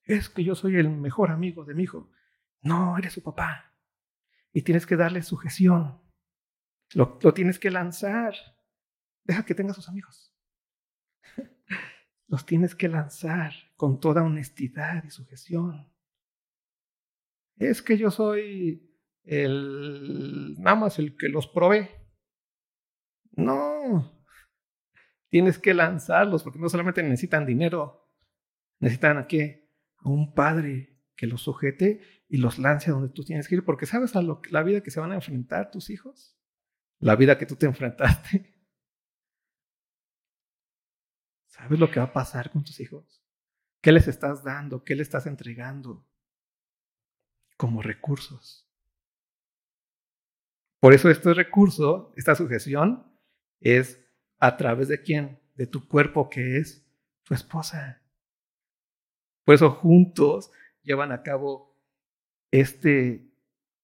Es 0.04 0.28
que 0.28 0.44
yo 0.44 0.56
soy 0.56 0.78
el 0.78 0.90
mejor 0.90 1.30
amigo 1.30 1.66
de 1.66 1.76
mi 1.76 1.84
hijo. 1.84 2.10
No, 2.62 2.98
eres 2.98 3.14
su 3.14 3.22
papá. 3.22 3.76
Y 4.52 4.64
tienes 4.64 4.88
que 4.88 4.96
darle 4.96 5.22
sujeción. 5.22 6.02
Lo, 6.96 7.20
lo 7.22 7.32
tienes 7.36 7.60
que 7.60 7.70
lanzar. 7.70 8.34
Deja 9.24 9.46
que 9.46 9.54
tenga 9.54 9.76
sus 9.76 9.88
amigos. 9.88 10.36
Los 12.28 12.48
tienes 12.48 12.74
que 12.74 12.88
lanzar 12.88 13.54
con 13.76 14.00
toda 14.00 14.24
honestidad 14.24 15.04
y 15.04 15.12
sujeción. 15.12 15.90
Es 17.62 17.84
que 17.84 17.95
yo 17.95 18.10
soy 18.10 18.91
el, 19.24 20.56
nada 20.58 20.76
más 20.76 20.97
el 20.97 21.15
que 21.15 21.30
los 21.30 21.47
provee. 21.47 21.89
No, 23.34 24.19
tienes 25.30 25.60
que 25.60 25.76
lanzarlos 25.76 26.41
porque 26.41 26.58
no 26.58 26.69
solamente 26.69 27.04
necesitan 27.04 27.45
dinero, 27.45 28.12
necesitan 28.80 29.19
a 29.19 29.28
qué? 29.28 29.71
A 29.97 30.10
un 30.10 30.34
padre 30.34 31.04
que 31.15 31.28
los 31.28 31.43
sujete 31.43 32.02
y 32.28 32.38
los 32.38 32.58
lance 32.58 32.89
donde 32.89 33.10
tú 33.10 33.24
tienes 33.24 33.47
que 33.47 33.54
ir, 33.54 33.63
porque 33.63 33.86
sabes 33.86 34.15
a 34.15 34.24
la 34.24 34.63
vida 34.63 34.82
que 34.82 34.89
se 34.89 35.00
van 35.00 35.12
a 35.12 35.15
enfrentar 35.15 35.69
tus 35.69 35.91
hijos, 35.91 36.36
la 36.97 37.15
vida 37.15 37.38
que 37.38 37.45
tú 37.45 37.58
te 37.58 37.67
enfrentaste. 37.67 38.56
¿Sabes 41.45 41.80
lo 41.80 41.91
que 41.91 42.00
va 42.00 42.08
a 42.08 42.13
pasar 42.13 42.50
con 42.50 42.63
tus 42.63 42.80
hijos? 42.80 43.24
¿Qué 43.82 43.91
les 43.91 44.08
estás 44.08 44.43
dando? 44.43 44.84
¿Qué 44.84 44.95
les 44.95 45.08
estás 45.08 45.28
entregando 45.28 46.11
como 47.62 47.84
recursos? 47.84 48.67
Por 50.80 50.95
eso 50.95 51.12
este 51.12 51.32
recurso, 51.36 52.12
esta 52.17 52.34
sujeción, 52.34 53.06
es 53.60 54.04
a 54.40 54.58
través 54.58 54.88
de 54.88 55.04
quién? 55.04 55.40
De 55.54 55.67
tu 55.67 55.88
cuerpo 55.88 56.27
que 56.27 56.58
es 56.58 56.92
tu 57.21 57.36
esposa. 57.36 58.02
Por 59.46 59.54
eso 59.54 59.69
juntos 59.69 60.52
llevan 60.81 61.12
a 61.12 61.21
cabo 61.21 61.79
este, 62.50 63.31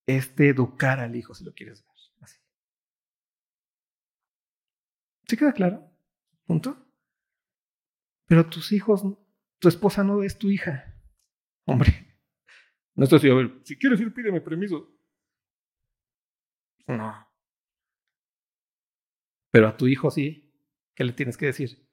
este 0.07 0.49
educar 0.49 0.99
al 0.99 1.15
hijo, 1.15 1.35
si 1.35 1.43
lo 1.45 1.53
quieres 1.53 1.85
ver. 1.85 1.95
Así. 2.21 2.39
¿Sí 5.27 5.37
queda 5.37 5.53
claro? 5.53 5.87
¿Punto? 6.47 6.83
Pero 8.25 8.49
tus 8.49 8.71
hijos, 8.71 9.03
tu 9.59 9.67
esposa 9.67 10.03
no 10.03 10.23
es 10.23 10.39
tu 10.39 10.49
hija. 10.49 10.99
Hombre, 11.67 12.06
no 12.97 13.03
estoy 13.03 13.17
así, 13.17 13.29
a 13.29 13.35
ver, 13.35 13.59
si 13.63 13.77
quieres 13.77 14.01
ir, 14.01 14.11
pídeme 14.11 14.41
permiso. 14.41 14.91
No. 16.87 17.27
Pero 19.51 19.67
a 19.67 19.77
tu 19.77 19.87
hijo 19.87 20.09
sí, 20.09 20.51
¿qué 20.95 21.03
le 21.03 21.13
tienes 21.13 21.37
que 21.37 21.45
decir? 21.45 21.87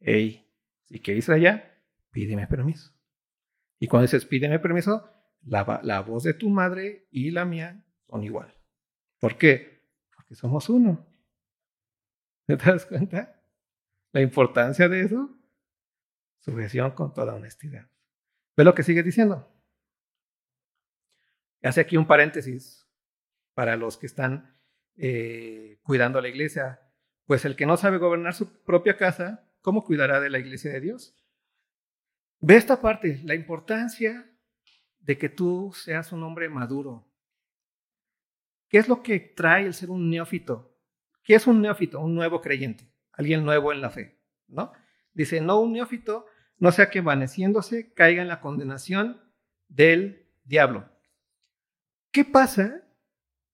Hey, 0.00 0.52
si 0.86 1.00
quieres 1.00 1.28
ir 1.28 1.34
allá, 1.34 1.80
pídeme 2.10 2.48
permiso. 2.48 2.92
Y 3.78 3.86
cuando 3.86 4.06
dices 4.06 4.26
pídeme 4.26 4.58
permiso, 4.58 5.08
la, 5.42 5.80
la 5.84 6.00
voz 6.00 6.24
de 6.24 6.34
tu 6.34 6.50
madre 6.50 7.06
y 7.12 7.30
la 7.30 7.44
mía 7.44 7.86
son 8.08 8.24
igual. 8.24 8.52
¿Por 9.20 9.38
qué? 9.38 9.88
Porque 10.16 10.34
somos 10.34 10.68
uno. 10.68 11.06
¿Te 12.46 12.56
das 12.56 12.84
cuenta? 12.84 13.44
La 14.10 14.22
importancia 14.22 14.88
de 14.88 15.02
eso. 15.02 15.38
Sujeción 16.40 16.90
con 16.92 17.14
toda 17.14 17.34
honestidad. 17.34 17.88
Ve 18.56 18.64
lo 18.64 18.74
que 18.74 18.82
sigue 18.82 19.04
diciendo. 19.04 19.57
Hace 21.62 21.80
aquí 21.80 21.96
un 21.96 22.06
paréntesis 22.06 22.88
para 23.54 23.76
los 23.76 23.96
que 23.96 24.06
están 24.06 24.56
eh, 24.96 25.78
cuidando 25.82 26.18
a 26.18 26.22
la 26.22 26.28
iglesia. 26.28 26.80
Pues 27.26 27.44
el 27.44 27.56
que 27.56 27.66
no 27.66 27.76
sabe 27.76 27.98
gobernar 27.98 28.34
su 28.34 28.62
propia 28.62 28.96
casa, 28.96 29.48
¿cómo 29.60 29.84
cuidará 29.84 30.20
de 30.20 30.30
la 30.30 30.38
iglesia 30.38 30.72
de 30.72 30.80
Dios? 30.80 31.16
Ve 32.40 32.56
esta 32.56 32.80
parte, 32.80 33.20
la 33.24 33.34
importancia 33.34 34.30
de 35.00 35.18
que 35.18 35.28
tú 35.28 35.72
seas 35.74 36.12
un 36.12 36.22
hombre 36.22 36.48
maduro. 36.48 37.08
¿Qué 38.68 38.78
es 38.78 38.88
lo 38.88 39.02
que 39.02 39.18
trae 39.18 39.66
el 39.66 39.74
ser 39.74 39.90
un 39.90 40.08
neófito? 40.10 40.76
¿Qué 41.24 41.34
es 41.34 41.46
un 41.46 41.60
neófito? 41.60 42.00
Un 42.00 42.14
nuevo 42.14 42.40
creyente, 42.40 42.92
alguien 43.12 43.44
nuevo 43.44 43.72
en 43.72 43.80
la 43.80 43.90
fe, 43.90 44.20
¿no? 44.46 44.72
Dice, 45.12 45.40
no 45.40 45.60
un 45.60 45.72
neófito, 45.72 46.26
no 46.58 46.70
sea 46.70 46.90
que 46.90 47.00
vaneciéndose 47.00 47.92
caiga 47.92 48.22
en 48.22 48.28
la 48.28 48.40
condenación 48.40 49.20
del 49.68 50.28
diablo. 50.44 50.88
¿Qué 52.10 52.24
pasa 52.24 52.82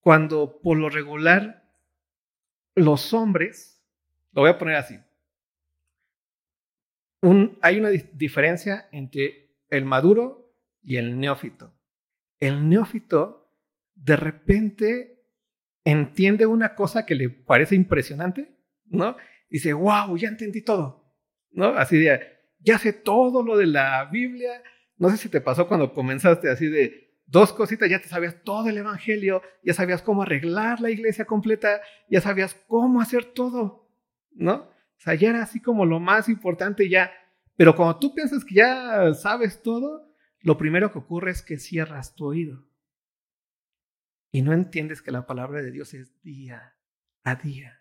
cuando 0.01 0.61
por 0.61 0.79
lo 0.79 0.91
regular 0.91 1.65
los 2.75 3.13
hombres, 3.15 3.83
lo 4.33 4.43
voy 4.43 4.51
a 4.51 4.59
poner 4.59 4.77
así, 4.77 4.99
hay 7.63 7.79
una 7.79 7.89
diferencia 7.89 8.89
entre 8.93 9.57
el 9.71 9.85
maduro 9.85 10.55
y 10.83 10.97
el 10.97 11.19
neófito. 11.19 11.73
El 12.39 12.69
neófito 12.69 13.51
de 13.95 14.17
repente 14.17 15.25
entiende 15.85 16.45
una 16.47 16.75
cosa 16.75 17.07
que 17.07 17.15
le 17.15 17.31
parece 17.31 17.75
impresionante, 17.75 18.55
¿no? 18.85 19.17
Dice, 19.49 19.73
wow, 19.73 20.17
ya 20.17 20.29
entendí 20.29 20.63
todo, 20.63 21.17
¿no? 21.51 21.69
Así 21.69 21.99
de, 21.99 22.21
ya 22.59 22.79
sé 22.79 22.93
todo 22.93 23.43
lo 23.43 23.57
de 23.57 23.67
la 23.67 24.05
Biblia. 24.07 24.63
No 24.99 25.09
sé 25.09 25.17
si 25.17 25.29
te 25.29 25.41
pasó 25.41 25.67
cuando 25.67 25.95
comenzaste 25.95 26.51
así 26.51 26.67
de, 26.67 27.04
dos 27.27 27.53
cositas, 27.53 27.89
ya 27.89 28.01
te 28.01 28.09
sabías 28.09 28.43
todo 28.45 28.69
el 28.69 28.79
Evangelio, 28.79 29.43
ya 29.63 29.75
sabías 29.75 30.03
cómo 30.03 30.23
arreglar 30.23 30.81
la 30.81 30.91
iglesia 30.91 31.25
completa, 31.25 31.81
ya 32.09 32.21
sabías 32.21 32.55
cómo 32.67 33.01
hacer 33.01 33.25
todo, 33.25 33.89
¿no? 34.33 34.55
O 34.55 35.01
sea, 35.05 35.15
ya 35.15 35.31
era 35.31 35.43
así 35.43 35.61
como 35.61 35.85
lo 35.85 36.01
más 36.01 36.29
importante 36.29 36.89
ya. 36.89 37.13
Pero 37.57 37.77
cuando 37.77 37.99
tú 37.99 38.15
piensas 38.15 38.45
que 38.45 38.55
ya 38.57 39.13
sabes 39.15 39.63
todo, 39.63 40.15
lo 40.41 40.59
primero 40.59 40.93
que 40.93 40.99
ocurre 40.99 41.31
es 41.31 41.43
que 41.43 41.59
cierras 41.59 42.15
tu 42.15 42.27
oído. 42.27 42.67
Y 44.31 44.43
no 44.43 44.53
entiendes 44.53 45.01
que 45.01 45.13
la 45.13 45.27
palabra 45.27 45.63
de 45.63 45.71
Dios 45.71 45.95
es 45.95 46.21
día 46.23 46.77
a 47.23 47.37
día, 47.37 47.81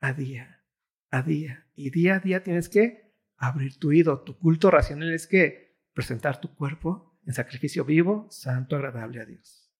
a 0.00 0.12
día, 0.12 0.62
a 1.10 1.22
día. 1.22 1.66
Y 1.74 1.90
día 1.90 2.16
a 2.16 2.20
día 2.20 2.42
tienes 2.42 2.68
que 2.68 3.12
abrir 3.36 3.78
tu 3.78 3.88
oído. 3.88 4.20
Tu 4.20 4.38
culto 4.38 4.70
racional 4.70 5.12
es 5.12 5.26
que 5.26 5.76
presentar 5.94 6.40
tu 6.40 6.54
cuerpo 6.54 7.15
en 7.26 7.34
sacrificio 7.34 7.84
vivo, 7.84 8.26
santo, 8.30 8.76
agradable 8.76 9.20
a 9.20 9.26
Dios. 9.26 9.70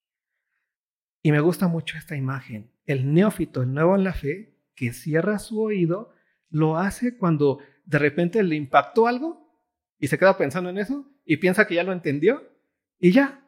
Y 1.23 1.33
me 1.33 1.41
gusta 1.41 1.69
mucho 1.69 1.97
esta 1.97 2.17
imagen. 2.17 2.71
El 2.85 3.15
neófito, 3.15 3.63
el 3.63 3.73
nuevo 3.73 3.95
en 3.95 4.05
la 4.05 4.13
fe, 4.13 4.55
que 4.75 4.93
cierra 4.93 5.39
su 5.39 5.63
oído, 5.63 6.13
lo 6.51 6.77
hace 6.77 7.17
cuando 7.17 7.61
de 7.85 7.99
repente 7.99 8.43
le 8.43 8.57
impactó 8.57 9.07
algo 9.07 9.59
y 9.99 10.09
se 10.09 10.19
queda 10.19 10.37
pensando 10.37 10.71
en 10.71 10.79
eso 10.79 11.11
y 11.25 11.39
piensa 11.39 11.67
que 11.67 11.77
ya 11.77 11.85
lo 11.85 11.93
entendió 11.93 12.53
y 12.99 13.13
ya. 13.13 13.47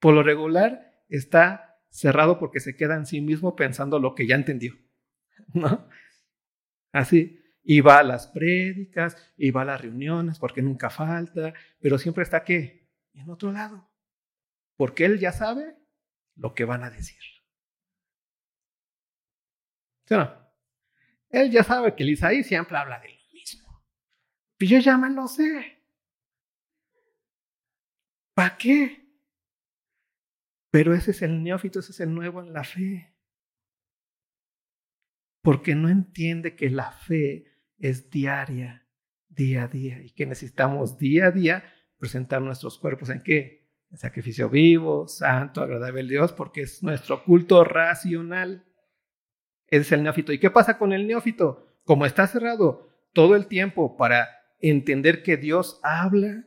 Por 0.00 0.14
lo 0.14 0.22
regular 0.22 1.04
está 1.08 1.80
cerrado 1.88 2.38
porque 2.38 2.60
se 2.60 2.76
queda 2.76 2.96
en 2.96 3.06
sí 3.06 3.20
mismo 3.20 3.54
pensando 3.54 3.98
lo 3.98 4.14
que 4.14 4.26
ya 4.26 4.34
entendió. 4.34 4.74
¿No? 5.54 5.86
Así. 6.92 7.38
Y 7.62 7.80
va 7.80 7.98
a 7.98 8.02
las 8.02 8.26
prédicas, 8.26 9.16
y 9.36 9.52
va 9.52 9.62
a 9.62 9.66
las 9.66 9.80
reuniones, 9.80 10.40
porque 10.40 10.62
nunca 10.62 10.90
falta, 10.90 11.54
pero 11.80 11.96
siempre 11.96 12.24
está 12.24 12.42
que 12.42 12.81
en 13.14 13.30
otro 13.30 13.52
lado. 13.52 13.90
Porque 14.76 15.04
él 15.04 15.18
ya 15.18 15.32
sabe 15.32 15.76
lo 16.34 16.54
que 16.54 16.64
van 16.64 16.84
a 16.84 16.90
decir. 16.90 17.20
Él 21.30 21.50
ya 21.50 21.64
sabe 21.64 21.94
que 21.94 22.02
el 22.02 22.10
Isaí 22.10 22.44
siempre 22.44 22.76
habla 22.76 23.00
de 23.00 23.08
lo 23.08 23.32
mismo. 23.32 23.82
Y 24.58 24.66
yo 24.66 24.78
ya 24.78 24.98
me 24.98 25.10
lo 25.10 25.26
sé. 25.26 25.82
¿Para 28.34 28.56
qué? 28.56 29.02
Pero 30.70 30.94
ese 30.94 31.10
es 31.10 31.22
el 31.22 31.42
neófito, 31.42 31.80
ese 31.80 31.92
es 31.92 32.00
el 32.00 32.14
nuevo 32.14 32.40
en 32.40 32.52
la 32.52 32.64
fe. 32.64 33.14
Porque 35.42 35.74
no 35.74 35.88
entiende 35.88 36.54
que 36.54 36.70
la 36.70 36.92
fe 36.92 37.46
es 37.78 38.10
diaria, 38.10 38.86
día 39.28 39.64
a 39.64 39.68
día, 39.68 40.00
y 40.02 40.12
que 40.12 40.24
necesitamos 40.24 40.98
día 40.98 41.26
a 41.26 41.30
día 41.30 41.64
presentar 42.02 42.42
nuestros 42.42 42.78
cuerpos 42.78 43.10
en 43.10 43.22
qué? 43.22 43.64
En 43.92 43.96
sacrificio 43.96 44.48
vivo, 44.48 45.06
santo, 45.06 45.62
agradable 45.62 46.00
a 46.00 46.04
Dios, 46.04 46.32
porque 46.32 46.62
es 46.62 46.82
nuestro 46.82 47.22
culto 47.22 47.62
racional. 47.62 48.64
Ese 49.68 49.82
es 49.82 49.92
el 49.92 50.02
neófito. 50.02 50.32
¿Y 50.32 50.40
qué 50.40 50.50
pasa 50.50 50.78
con 50.78 50.92
el 50.92 51.06
neófito? 51.06 51.78
Como 51.84 52.04
está 52.04 52.26
cerrado 52.26 52.90
todo 53.12 53.36
el 53.36 53.46
tiempo 53.46 53.96
para 53.96 54.28
entender 54.58 55.22
que 55.22 55.36
Dios 55.36 55.78
habla, 55.84 56.44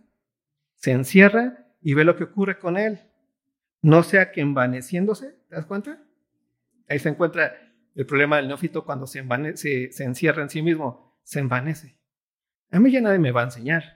se 0.73 0.91
encierra 0.91 1.65
y 1.81 1.93
ve 1.93 2.03
lo 2.03 2.17
que 2.17 2.25
ocurre 2.25 2.59
con 2.59 2.75
él. 2.75 2.99
No 3.81 4.03
sea 4.03 4.33
que 4.33 4.41
envaneciéndose, 4.41 5.37
¿te 5.47 5.55
das 5.55 5.65
cuenta? 5.65 6.03
Ahí 6.89 6.99
se 6.99 7.07
encuentra 7.07 7.55
el 7.95 8.05
problema 8.05 8.35
del 8.35 8.49
neófito 8.49 8.83
cuando 8.83 9.07
se, 9.07 9.23
se, 9.55 9.89
se 9.89 10.03
encierra 10.03 10.43
en 10.43 10.49
sí 10.49 10.61
mismo, 10.61 11.17
se 11.23 11.39
envanece. 11.39 11.97
A 12.71 12.79
mí 12.81 12.91
ya 12.91 12.99
nadie 12.99 13.19
me 13.19 13.31
va 13.31 13.39
a 13.39 13.45
enseñar. 13.45 13.94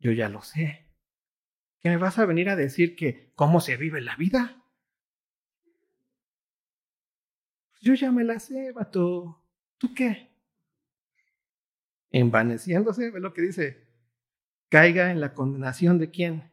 Yo 0.00 0.12
ya 0.12 0.28
lo 0.28 0.42
sé. 0.42 0.86
¿Qué 1.80 1.88
me 1.88 1.96
vas 1.96 2.18
a 2.18 2.26
venir 2.26 2.48
a 2.48 2.56
decir 2.56 2.96
que 2.96 3.32
cómo 3.34 3.60
se 3.60 3.76
vive 3.76 4.00
la 4.00 4.16
vida? 4.16 4.62
Yo 7.80 7.94
ya 7.94 8.10
me 8.10 8.24
la 8.24 8.38
sé, 8.38 8.72
vato. 8.72 9.42
¿Tú 9.78 9.94
qué? 9.94 10.28
Envaneciéndose, 12.10 13.10
ve 13.10 13.20
lo 13.20 13.32
que 13.32 13.42
dice. 13.42 13.86
Caiga 14.68 15.10
en 15.10 15.20
la 15.20 15.32
condenación 15.32 15.98
de 15.98 16.10
quién? 16.10 16.50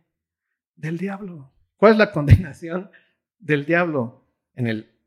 Del 0.76 0.98
diablo. 0.98 1.54
¿Cuál 1.76 1.94
es 1.94 1.98
la 1.98 2.12
condenación 2.12 2.92
del 3.38 3.66
diablo? 3.66 4.26
En 4.54 4.68
el, 4.68 4.98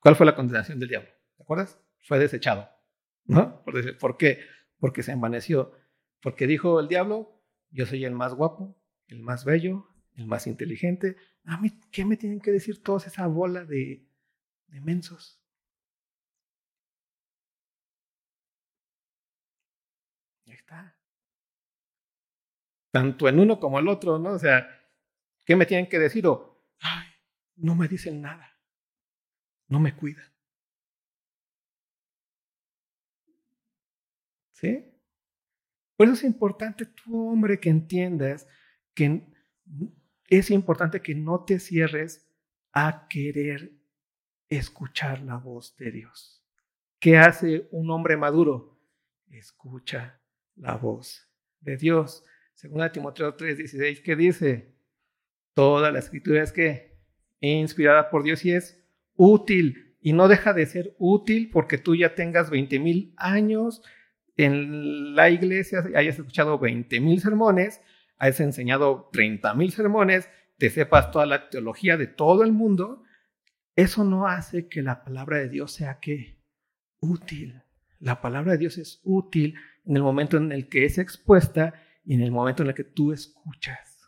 ¿Cuál 0.00 0.16
fue 0.16 0.26
la 0.26 0.34
condenación 0.34 0.78
del 0.78 0.88
diablo? 0.88 1.10
¿Te 1.36 1.42
acuerdas? 1.42 1.80
Fue 2.02 2.18
desechado. 2.18 2.68
¿No? 3.24 3.62
¿Por 3.64 4.16
qué? 4.16 4.40
Porque 4.78 5.02
se 5.02 5.12
envaneció. 5.12 5.72
Porque 6.20 6.46
dijo 6.46 6.80
el 6.80 6.88
diablo, 6.88 7.37
yo 7.70 7.86
soy 7.86 8.04
el 8.04 8.14
más 8.14 8.34
guapo, 8.34 8.76
el 9.08 9.20
más 9.20 9.44
bello, 9.44 9.88
el 10.16 10.26
más 10.26 10.46
inteligente. 10.46 11.16
A 11.44 11.58
mí, 11.60 11.78
¿qué 11.90 12.04
me 12.04 12.16
tienen 12.16 12.40
que 12.40 12.50
decir 12.50 12.82
todos 12.82 13.06
esa 13.06 13.26
bola 13.26 13.64
de, 13.64 14.06
de 14.68 14.80
mensos? 14.80 15.40
Ahí 20.46 20.52
está. 20.54 20.96
Tanto 22.90 23.28
en 23.28 23.38
uno 23.38 23.60
como 23.60 23.78
el 23.78 23.88
otro, 23.88 24.18
¿no? 24.18 24.30
O 24.30 24.38
sea, 24.38 24.68
¿qué 25.44 25.56
me 25.56 25.66
tienen 25.66 25.88
que 25.88 25.98
decir? 25.98 26.26
O, 26.26 26.64
ay, 26.80 27.06
no 27.56 27.74
me 27.74 27.88
dicen 27.88 28.20
nada. 28.20 28.58
No 29.68 29.78
me 29.80 29.94
cuidan. 29.94 30.26
¿Sí? 34.52 34.97
Por 35.98 36.06
eso 36.06 36.14
es 36.14 36.22
importante 36.22 36.86
tú, 36.86 37.32
hombre, 37.32 37.58
que 37.58 37.70
entiendas 37.70 38.46
que 38.94 39.26
es 40.28 40.50
importante 40.52 41.02
que 41.02 41.16
no 41.16 41.44
te 41.44 41.58
cierres 41.58 42.30
a 42.72 43.08
querer 43.08 43.72
escuchar 44.48 45.22
la 45.22 45.38
voz 45.38 45.76
de 45.76 45.90
Dios. 45.90 46.46
¿Qué 47.00 47.18
hace 47.18 47.66
un 47.72 47.90
hombre 47.90 48.16
maduro? 48.16 48.80
Escucha 49.28 50.20
la 50.54 50.76
voz 50.76 51.28
de 51.58 51.76
Dios. 51.76 52.24
Según 52.54 52.88
Timoteo 52.92 53.36
3:16, 53.36 54.00
¿qué 54.00 54.14
dice? 54.14 54.76
Toda 55.52 55.90
la 55.90 55.98
escritura 55.98 56.44
es 56.44 56.52
que 56.52 56.96
inspirada 57.40 58.08
por 58.08 58.22
Dios 58.22 58.44
y 58.44 58.52
es 58.52 58.80
útil. 59.16 59.96
Y 60.00 60.12
no 60.12 60.28
deja 60.28 60.52
de 60.52 60.64
ser 60.64 60.94
útil 60.96 61.50
porque 61.50 61.76
tú 61.76 61.96
ya 61.96 62.14
tengas 62.14 62.50
20 62.50 62.78
mil 62.78 63.14
años 63.16 63.82
en 64.38 65.16
la 65.16 65.30
iglesia 65.30 65.84
hayas 65.96 66.18
escuchado 66.18 66.58
20 66.58 67.00
mil 67.00 67.20
sermones, 67.20 67.82
hayas 68.18 68.40
enseñado 68.40 69.10
30 69.12 69.52
mil 69.54 69.72
sermones, 69.72 70.30
te 70.58 70.70
sepas 70.70 71.10
toda 71.10 71.26
la 71.26 71.50
teología 71.50 71.96
de 71.96 72.06
todo 72.06 72.44
el 72.44 72.52
mundo, 72.52 73.02
eso 73.76 74.04
no 74.04 74.26
hace 74.26 74.68
que 74.68 74.80
la 74.80 75.04
palabra 75.04 75.38
de 75.38 75.48
Dios 75.48 75.72
sea 75.72 75.98
que 76.00 76.40
útil. 77.00 77.62
La 77.98 78.20
palabra 78.20 78.52
de 78.52 78.58
Dios 78.58 78.78
es 78.78 79.00
útil 79.02 79.56
en 79.84 79.96
el 79.96 80.02
momento 80.02 80.36
en 80.36 80.52
el 80.52 80.68
que 80.68 80.84
es 80.84 80.98
expuesta 80.98 81.74
y 82.04 82.14
en 82.14 82.22
el 82.22 82.30
momento 82.30 82.62
en 82.62 82.68
el 82.68 82.74
que 82.74 82.84
tú 82.84 83.12
escuchas. 83.12 83.98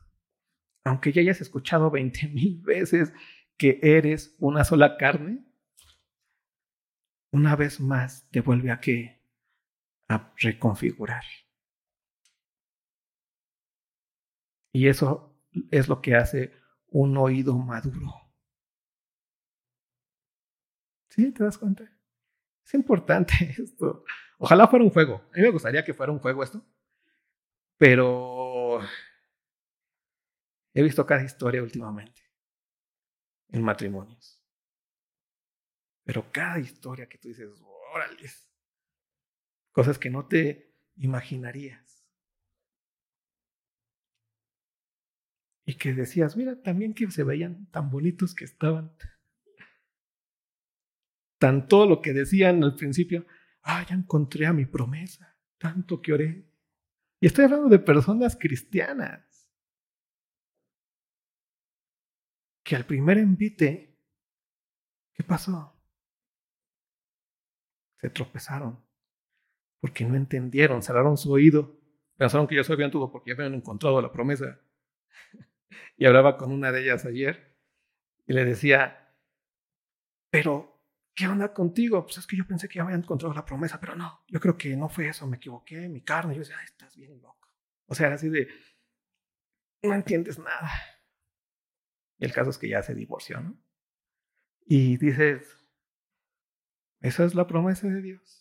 Aunque 0.85 1.13
ya 1.13 1.23
hayas 1.23 1.41
escuchado 1.41 1.91
20 1.91 2.29
mil 2.29 2.61
veces 2.63 3.13
que 3.57 3.81
eres 3.83 4.37
una 4.39 4.65
sola 4.65 4.97
carne, 4.97 5.45
una 7.33 7.57
vez 7.57 7.81
más 7.81 8.29
te 8.31 8.41
vuelve 8.41 8.71
a 8.71 8.81
que 8.81 9.20
a 10.11 10.33
reconfigurar. 10.37 11.23
Y 14.73 14.89
eso 14.89 15.37
es 15.71 15.89
lo 15.89 16.01
que 16.03 16.17
hace 16.17 16.53
un 16.89 17.17
oído 17.17 17.57
maduro. 17.57 18.11
¿Sí? 21.09 21.33
¿Te 21.33 21.45
das 21.45 21.59
cuenta? 21.59 21.85
Es 22.65 22.75
importante 22.75 23.35
esto. 23.59 24.05
Ojalá 24.39 24.67
fuera 24.67 24.85
un 24.85 24.91
juego. 24.91 25.23
A 25.33 25.37
mí 25.37 25.43
me 25.43 25.51
gustaría 25.51 25.85
que 25.85 25.95
fuera 25.95 26.13
un 26.13 26.19
juego 26.19 26.43
esto. 26.43 26.65
Pero 27.79 28.81
he 30.75 30.83
visto 30.83 31.07
cada 31.07 31.23
historia 31.23 31.63
últimamente 31.63 32.23
en 33.49 33.63
matrimonios. 33.63 34.41
Pero 36.05 36.31
cada 36.33 36.59
historia 36.59 37.09
que 37.09 37.19
tú 37.19 37.29
dices, 37.29 37.49
órale, 37.95 38.17
cosas 39.73 39.99
que 39.99 40.11
no 40.11 40.27
te 40.27 40.75
imaginarías. 40.97 42.07
Y 45.65 45.75
que 45.75 45.95
decías, 45.95 46.37
mira, 46.37 46.61
también 46.63 46.95
que 46.95 47.11
se 47.11 47.23
veían 47.23 47.67
tan 47.71 47.91
bonitos 47.91 48.35
que 48.35 48.45
estaban. 48.45 48.93
Tan 51.39 51.69
todo 51.69 51.87
lo 51.87 52.03
que 52.03 52.13
decían 52.13 52.63
al 52.65 52.75
principio, 52.75 53.27
ah, 53.63 53.87
ya 53.89 53.95
encontré 53.95 54.47
a 54.47 54.53
mi 54.53 54.67
promesa, 54.67 55.39
tanto 55.59 56.03
que 56.03 56.13
oré. 56.13 56.51
Y 57.21 57.27
estoy 57.27 57.45
hablando 57.45 57.69
de 57.69 57.79
personas 57.79 58.37
cristianas. 58.37 59.27
Que 62.65 62.77
al 62.77 62.85
primer 62.85 63.19
envite, 63.19 63.97
¿qué 65.15 65.23
pasó? 65.23 65.81
Se 67.99 68.11
tropezaron 68.11 68.90
porque 69.81 70.05
no 70.05 70.15
entendieron, 70.15 70.83
cerraron 70.83 71.17
su 71.17 71.33
oído, 71.33 71.81
pensaron 72.17 72.47
que 72.47 72.57
ya 72.57 72.65
sabían 72.65 72.91
todo 72.91 73.11
porque 73.11 73.31
ya 73.31 73.35
habían 73.35 73.55
encontrado 73.55 74.01
la 74.01 74.13
promesa. 74.13 74.61
y 75.97 76.07
hablaba 76.07 76.37
con 76.37 76.53
una 76.53 76.71
de 76.71 76.83
ellas 76.83 77.05
ayer 77.05 77.57
y 78.27 78.33
le 78.33 78.45
decía, 78.45 79.15
pero 80.31 80.71
¿qué 81.15 81.27
onda 81.27 81.53
contigo? 81.53 82.05
Pues 82.05 82.19
es 82.19 82.27
que 82.27 82.37
yo 82.37 82.47
pensé 82.47 82.69
que 82.69 82.77
ya 82.77 82.83
había 82.83 82.97
encontrado 82.97 83.35
la 83.35 83.45
promesa, 83.45 83.81
pero 83.81 83.97
no, 83.97 84.25
yo 84.29 84.39
creo 84.41 84.57
que 84.57 84.77
no 84.77 84.89
fue 84.89 85.09
eso, 85.09 85.27
me 85.27 85.37
equivoqué, 85.37 85.89
mi 85.89 86.03
carne. 86.03 86.35
Yo 86.35 86.41
decía, 86.41 86.57
Ay, 86.59 86.67
estás 86.67 86.97
bien 86.97 87.21
loco. 87.21 87.49
O 87.87 87.95
sea, 87.95 88.13
así 88.13 88.29
de, 88.29 88.49
no 89.83 89.95
entiendes 89.95 90.39
nada. 90.39 90.71
Y 92.19 92.25
el 92.25 92.33
caso 92.33 92.51
es 92.51 92.59
que 92.59 92.69
ya 92.69 92.83
se 92.83 92.95
divorció, 92.95 93.41
¿no? 93.41 93.59
Y 94.67 94.99
dices, 94.99 95.57
esa 97.01 97.25
es 97.25 97.35
la 97.35 97.47
promesa 97.47 97.89
de 97.89 98.03
Dios. 98.03 98.40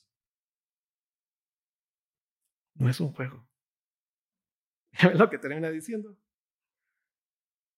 No 2.79 2.89
es 2.89 2.99
un 2.99 3.13
juego. 3.13 3.47
Lo 5.15 5.29
que 5.29 5.37
termina 5.37 5.69
diciendo. 5.69 6.17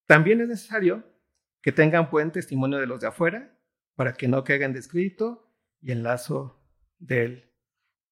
También 0.06 0.42
es 0.42 0.48
necesario 0.48 1.04
que 1.62 1.72
tengan 1.72 2.10
buen 2.10 2.32
testimonio 2.32 2.78
de 2.78 2.88
los 2.88 3.02
de 3.02 3.08
afuera 3.08 3.58
para 3.96 4.14
que 4.14 4.28
no 4.28 4.44
caigan 4.44 4.74
descrito 4.74 5.52
y 5.82 5.92
en 5.92 6.04
lazo 6.04 6.64
del 7.00 7.52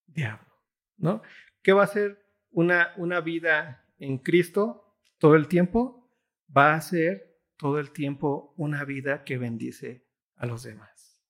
diablo. 0.08 0.50
¿no? 0.98 1.22
¿Qué 1.62 1.74
va 1.74 1.84
a 1.84 1.88
ser 1.88 2.26
una, 2.52 2.94
una 2.98 3.22
vida 3.22 3.88
en 3.98 4.18
Cristo 4.18 4.98
todo 5.18 5.36
el 5.36 5.48
tiempo? 5.48 6.12
Va 6.56 6.74
a 6.74 6.82
ser 6.82 7.40
todo 7.58 7.80
el 7.80 7.92
tiempo 7.92 8.54
una 8.58 8.84
vida 8.84 9.24
que 9.24 9.38
bendice 9.38 10.08
a 10.36 10.46
los 10.46 10.64
demás. 10.64 11.24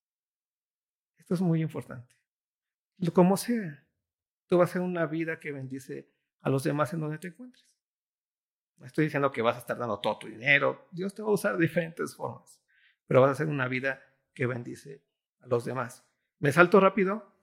Esto 1.17 1.33
es 1.33 1.41
muy 1.41 1.61
importante. 1.61 2.15
Como 3.13 3.37
sea, 3.37 3.85
tú 4.49 4.57
vas 4.57 4.71
a 4.71 4.73
ser 4.73 4.81
una 4.81 5.05
vida 5.05 5.39
que 5.39 5.51
bendice 5.51 6.09
a 6.41 6.49
los 6.49 6.63
demás 6.63 6.91
en 6.93 6.99
donde 6.99 7.19
te 7.19 7.29
encuentres. 7.29 7.69
No 8.77 8.85
estoy 8.85 9.05
diciendo 9.05 9.31
que 9.31 9.41
vas 9.41 9.55
a 9.55 9.59
estar 9.59 9.77
dando 9.77 9.99
todo 9.99 10.19
tu 10.19 10.27
dinero, 10.27 10.87
Dios 10.91 11.13
te 11.13 11.21
va 11.21 11.29
a 11.29 11.33
usar 11.33 11.57
de 11.57 11.61
diferentes 11.61 12.15
formas, 12.15 12.61
pero 13.07 13.21
vas 13.21 13.31
a 13.31 13.35
ser 13.35 13.47
una 13.47 13.67
vida 13.67 14.01
que 14.33 14.47
bendice 14.47 15.03
a 15.39 15.47
los 15.47 15.65
demás. 15.65 16.05
Me 16.39 16.51
salto 16.51 16.79
rápido. 16.79 17.35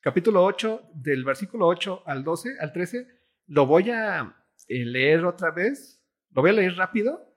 Capítulo 0.00 0.44
8, 0.44 0.90
del 0.94 1.24
versículo 1.24 1.66
8 1.66 2.04
al 2.06 2.22
12, 2.22 2.56
al 2.60 2.72
13, 2.72 3.08
lo 3.48 3.66
voy 3.66 3.90
a 3.90 4.36
eh, 4.68 4.84
leer 4.84 5.24
otra 5.24 5.50
vez. 5.50 6.00
Lo 6.30 6.42
voy 6.42 6.50
a 6.50 6.54
leer 6.54 6.76
rápido, 6.76 7.34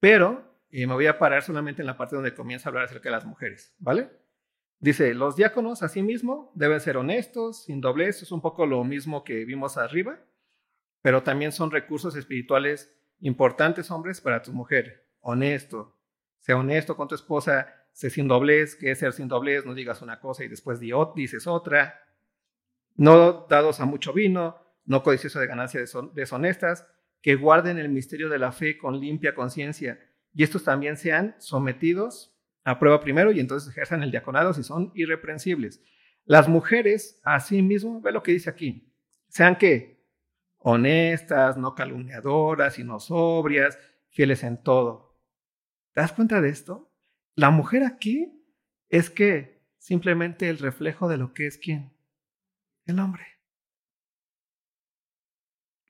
pero 0.00 0.58
eh, 0.70 0.86
me 0.86 0.94
voy 0.94 1.06
a 1.06 1.18
parar 1.18 1.42
solamente 1.42 1.82
en 1.82 1.86
la 1.86 1.96
parte 1.96 2.16
donde 2.16 2.34
comienza 2.34 2.68
a 2.68 2.70
hablar 2.70 2.84
acerca 2.84 3.10
de 3.10 3.16
las 3.16 3.24
mujeres, 3.24 3.74
¿vale? 3.78 4.10
Dice, 4.80 5.12
los 5.12 5.36
diáconos 5.36 5.82
asimismo 5.82 6.50
deben 6.54 6.80
ser 6.80 6.96
honestos, 6.96 7.64
sin 7.64 7.82
doblez, 7.82 8.22
es 8.22 8.32
un 8.32 8.40
poco 8.40 8.64
lo 8.64 8.82
mismo 8.82 9.24
que 9.24 9.44
vimos 9.44 9.76
arriba, 9.76 10.18
pero 11.02 11.22
también 11.22 11.52
son 11.52 11.70
recursos 11.70 12.16
espirituales 12.16 12.98
importantes, 13.20 13.90
hombres, 13.90 14.22
para 14.22 14.40
tu 14.42 14.52
mujer. 14.52 15.06
Honesto, 15.20 15.98
sea 16.38 16.56
honesto 16.56 16.96
con 16.96 17.08
tu 17.08 17.14
esposa, 17.14 17.68
sé 17.92 18.08
sin 18.08 18.26
doblez, 18.26 18.74
que 18.74 18.90
es 18.90 18.98
ser 18.98 19.12
sin 19.12 19.28
doblez, 19.28 19.66
no 19.66 19.74
digas 19.74 20.00
una 20.00 20.18
cosa 20.18 20.44
y 20.44 20.48
después 20.48 20.80
dices 20.80 21.46
otra. 21.46 22.02
No 22.96 23.46
dados 23.50 23.80
a 23.80 23.84
mucho 23.84 24.14
vino, 24.14 24.56
no 24.86 25.02
codicioso 25.02 25.40
de 25.40 25.46
ganancias 25.46 25.94
deshonestas, 26.14 26.86
que 27.20 27.34
guarden 27.34 27.78
el 27.78 27.90
misterio 27.90 28.30
de 28.30 28.38
la 28.38 28.50
fe 28.50 28.78
con 28.78 28.98
limpia 28.98 29.34
conciencia. 29.34 30.00
Y 30.32 30.42
estos 30.42 30.64
también 30.64 30.96
sean 30.96 31.36
sometidos 31.38 32.39
a 32.64 32.78
prueba 32.78 33.00
primero 33.00 33.32
y 33.32 33.40
entonces 33.40 33.70
ejerzan 33.70 34.02
el 34.02 34.10
diaconado 34.10 34.52
si 34.52 34.62
son 34.62 34.92
irreprensibles. 34.94 35.82
Las 36.24 36.48
mujeres, 36.48 37.20
asimismo, 37.24 38.00
ve 38.00 38.12
lo 38.12 38.22
que 38.22 38.32
dice 38.32 38.50
aquí, 38.50 38.94
sean 39.28 39.56
que 39.56 40.06
honestas, 40.58 41.56
no 41.56 41.74
calumniadoras, 41.74 42.74
sino 42.74 43.00
sobrias, 43.00 43.78
fieles 44.10 44.44
en 44.44 44.62
todo. 44.62 45.18
¿Te 45.92 46.02
das 46.02 46.12
cuenta 46.12 46.40
de 46.40 46.50
esto? 46.50 46.92
La 47.34 47.50
mujer 47.50 47.84
aquí 47.84 48.44
es 48.88 49.10
que 49.10 49.64
simplemente 49.78 50.48
el 50.48 50.58
reflejo 50.58 51.08
de 51.08 51.16
lo 51.16 51.32
que 51.32 51.46
es 51.46 51.58
quién? 51.58 51.92
El 52.84 52.98
hombre. 52.98 53.24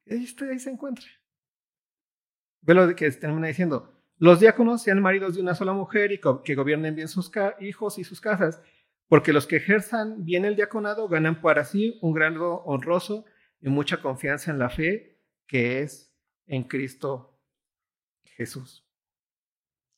Ahí, 0.08 0.26
ahí 0.50 0.58
se 0.58 0.70
encuentra. 0.70 1.06
Ve 2.62 2.74
lo 2.74 2.94
que 2.94 3.10
termina 3.10 3.48
diciendo. 3.48 3.99
Los 4.20 4.38
diáconos 4.38 4.82
sean 4.82 5.00
maridos 5.00 5.34
de 5.34 5.40
una 5.40 5.54
sola 5.54 5.72
mujer 5.72 6.12
y 6.12 6.20
que 6.44 6.54
gobiernen 6.54 6.94
bien 6.94 7.08
sus 7.08 7.32
hijos 7.58 7.98
y 7.98 8.04
sus 8.04 8.20
casas, 8.20 8.60
porque 9.08 9.32
los 9.32 9.46
que 9.46 9.56
ejerzan 9.56 10.26
bien 10.26 10.44
el 10.44 10.56
diaconado 10.56 11.08
ganan 11.08 11.40
para 11.40 11.64
sí 11.64 11.98
un 12.02 12.12
grado 12.12 12.56
honroso 12.64 13.24
y 13.62 13.70
mucha 13.70 14.02
confianza 14.02 14.50
en 14.50 14.58
la 14.58 14.68
fe 14.68 15.18
que 15.46 15.80
es 15.80 16.14
en 16.46 16.64
Cristo 16.64 17.40
Jesús. 18.24 18.86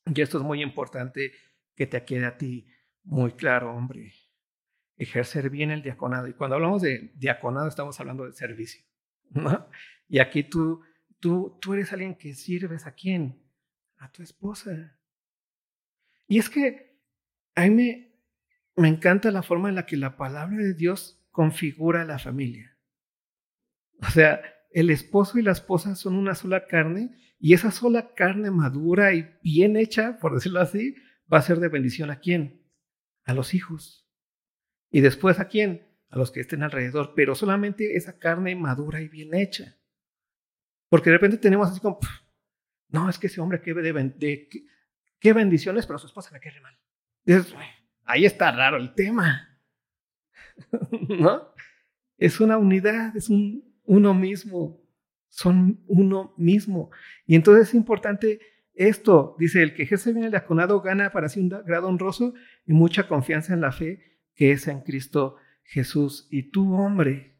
Y 0.05 0.21
esto 0.21 0.37
es 0.37 0.43
muy 0.45 0.61
importante 0.61 1.33
que 1.75 1.85
te 1.85 2.05
quede 2.05 2.25
a 2.25 2.37
ti 2.37 2.65
muy 3.03 3.33
claro, 3.33 3.75
hombre. 3.75 4.13
Ejercer 4.95 5.49
bien 5.49 5.69
el 5.69 5.83
diaconado. 5.83 6.29
Y 6.29 6.33
cuando 6.33 6.55
hablamos 6.55 6.81
de 6.81 7.11
diaconado 7.15 7.67
estamos 7.67 7.99
hablando 7.99 8.25
de 8.25 8.31
servicio. 8.31 8.85
¿no? 9.31 9.67
Y 10.07 10.19
aquí 10.19 10.43
tú, 10.43 10.81
tú, 11.19 11.57
tú 11.59 11.73
eres 11.73 11.91
alguien 11.91 12.15
que 12.15 12.33
sirves 12.33 12.87
a 12.87 12.93
quién? 12.93 13.42
A 14.03 14.11
tu 14.11 14.21
esposa. 14.21 14.99
Y 16.27 16.37
es 16.37 16.49
que 16.49 16.99
a 17.55 17.61
mí 17.61 17.69
me, 17.69 18.19
me 18.75 18.89
encanta 18.89 19.31
la 19.31 19.43
forma 19.43 19.69
en 19.69 19.75
la 19.75 19.85
que 19.85 19.95
la 19.95 20.17
palabra 20.17 20.57
de 20.57 20.73
Dios 20.73 21.25
configura 21.31 22.03
la 22.03 22.19
familia. 22.19 22.77
O 24.01 24.09
sea, 24.09 24.41
el 24.71 24.89
esposo 24.89 25.39
y 25.39 25.41
la 25.41 25.53
esposa 25.53 25.95
son 25.95 26.15
una 26.15 26.35
sola 26.35 26.67
carne 26.67 27.17
y 27.39 27.53
esa 27.53 27.71
sola 27.71 28.13
carne 28.13 28.51
madura 28.51 29.13
y 29.13 29.37
bien 29.41 29.77
hecha, 29.77 30.17
por 30.19 30.33
decirlo 30.33 30.59
así, 30.59 30.95
va 31.31 31.37
a 31.37 31.43
ser 31.43 31.59
de 31.61 31.69
bendición 31.69 32.11
a 32.11 32.19
quién? 32.19 32.61
A 33.23 33.33
los 33.33 33.53
hijos. 33.53 34.05
Y 34.91 34.99
después 34.99 35.39
a 35.39 35.47
quién? 35.47 35.87
A 36.09 36.17
los 36.17 36.29
que 36.31 36.41
estén 36.41 36.61
alrededor, 36.61 37.13
pero 37.15 37.35
solamente 37.35 37.95
esa 37.95 38.19
carne 38.19 38.53
madura 38.57 38.99
y 39.01 39.07
bien 39.07 39.33
hecha. 39.33 39.77
Porque 40.89 41.09
de 41.09 41.15
repente 41.15 41.37
tenemos 41.37 41.69
así 41.69 41.79
como, 41.79 41.99
no, 42.93 43.09
es 43.09 43.19
que 43.19 43.27
ese 43.27 43.41
hombre 43.41 43.61
que 43.61 43.73
de, 43.73 43.91
de, 43.91 44.49
qué 45.19 45.33
bendiciones, 45.33 45.85
pero 45.85 45.99
su 45.99 46.07
esposa 46.07 46.31
le 46.33 46.39
quiere 46.39 46.61
mal. 46.61 46.77
Ahí 48.05 48.25
está 48.25 48.51
raro 48.51 48.77
el 48.77 48.93
tema. 48.93 49.59
¿No? 51.09 51.53
Es 52.17 52.39
una 52.39 52.57
unidad, 52.57 53.15
es 53.17 53.29
un 53.29 53.73
uno 53.85 54.13
mismo 54.13 54.83
son 55.33 55.83
uno 55.87 56.35
mismo. 56.37 56.91
Y 57.25 57.35
entonces 57.35 57.69
es 57.69 57.73
importante 57.73 58.39
esto, 58.75 59.35
dice, 59.39 59.63
el 59.63 59.73
que 59.73 59.83
ejerce 59.83 60.13
bien 60.13 60.25
el 60.25 60.31
diaconado 60.31 60.79
gana 60.81 61.11
para 61.11 61.27
sí 61.27 61.39
un 61.39 61.49
grado 61.49 61.87
honroso 61.87 62.35
y 62.67 62.73
mucha 62.73 63.07
confianza 63.07 63.53
en 63.53 63.61
la 63.61 63.71
fe 63.71 63.99
que 64.35 64.51
es 64.51 64.67
en 64.67 64.81
Cristo 64.81 65.37
Jesús. 65.63 66.27
Y 66.29 66.51
tú, 66.51 66.75
hombre, 66.75 67.35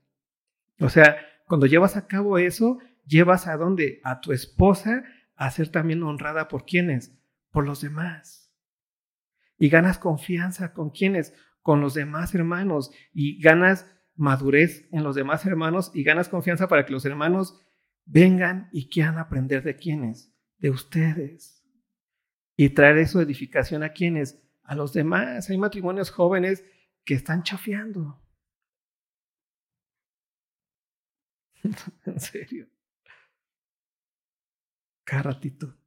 o 0.80 0.90
sea, 0.90 1.18
cuando 1.46 1.68
llevas 1.68 1.96
a 1.96 2.08
cabo 2.08 2.40
eso, 2.40 2.80
llevas 3.06 3.48
a 3.48 3.58
dónde? 3.58 4.02
A 4.04 4.22
tu 4.22 4.32
esposa 4.32 5.04
a 5.36 5.52
ser 5.52 5.70
también 5.70 6.04
honrada 6.04 6.48
por 6.48 6.66
quienes? 6.66 7.18
Por 7.52 7.66
los 7.66 7.82
demás. 7.82 8.52
Y 9.58 9.70
ganas 9.70 9.98
confianza 9.98 10.74
con 10.74 10.90
quienes? 10.90 11.34
Con 11.62 11.82
los 11.82 11.94
demás 11.94 12.36
hermanos. 12.36 12.92
Y 13.14 13.42
ganas 13.42 13.88
madurez 14.16 14.88
en 14.92 15.04
los 15.04 15.16
demás 15.16 15.46
hermanos 15.46 15.92
y 15.94 16.04
ganas 16.04 16.30
confianza 16.30 16.68
para 16.68 16.86
que 16.86 16.94
los 16.94 17.06
hermanos 17.06 17.60
vengan 18.06 18.70
y 18.72 18.90
quieran 18.90 19.18
aprender 19.18 19.64
de 19.64 19.76
quiénes, 19.76 20.34
de 20.58 20.70
ustedes. 20.70 21.64
Y 22.56 22.70
traer 22.70 23.00
eso 23.00 23.22
edificación 23.22 23.84
a 23.84 23.90
quienes, 23.94 24.42
a 24.64 24.76
los 24.76 24.94
demás. 24.94 25.50
Hay 25.50 25.58
matrimonios 25.58 26.12
jóvenes 26.12 26.64
que 27.04 27.16
están 27.16 27.44
chafiando. 27.44 28.22
en 32.06 32.20
serio. 32.20 32.68
Cada 35.04 35.24
ratito. 35.24 35.78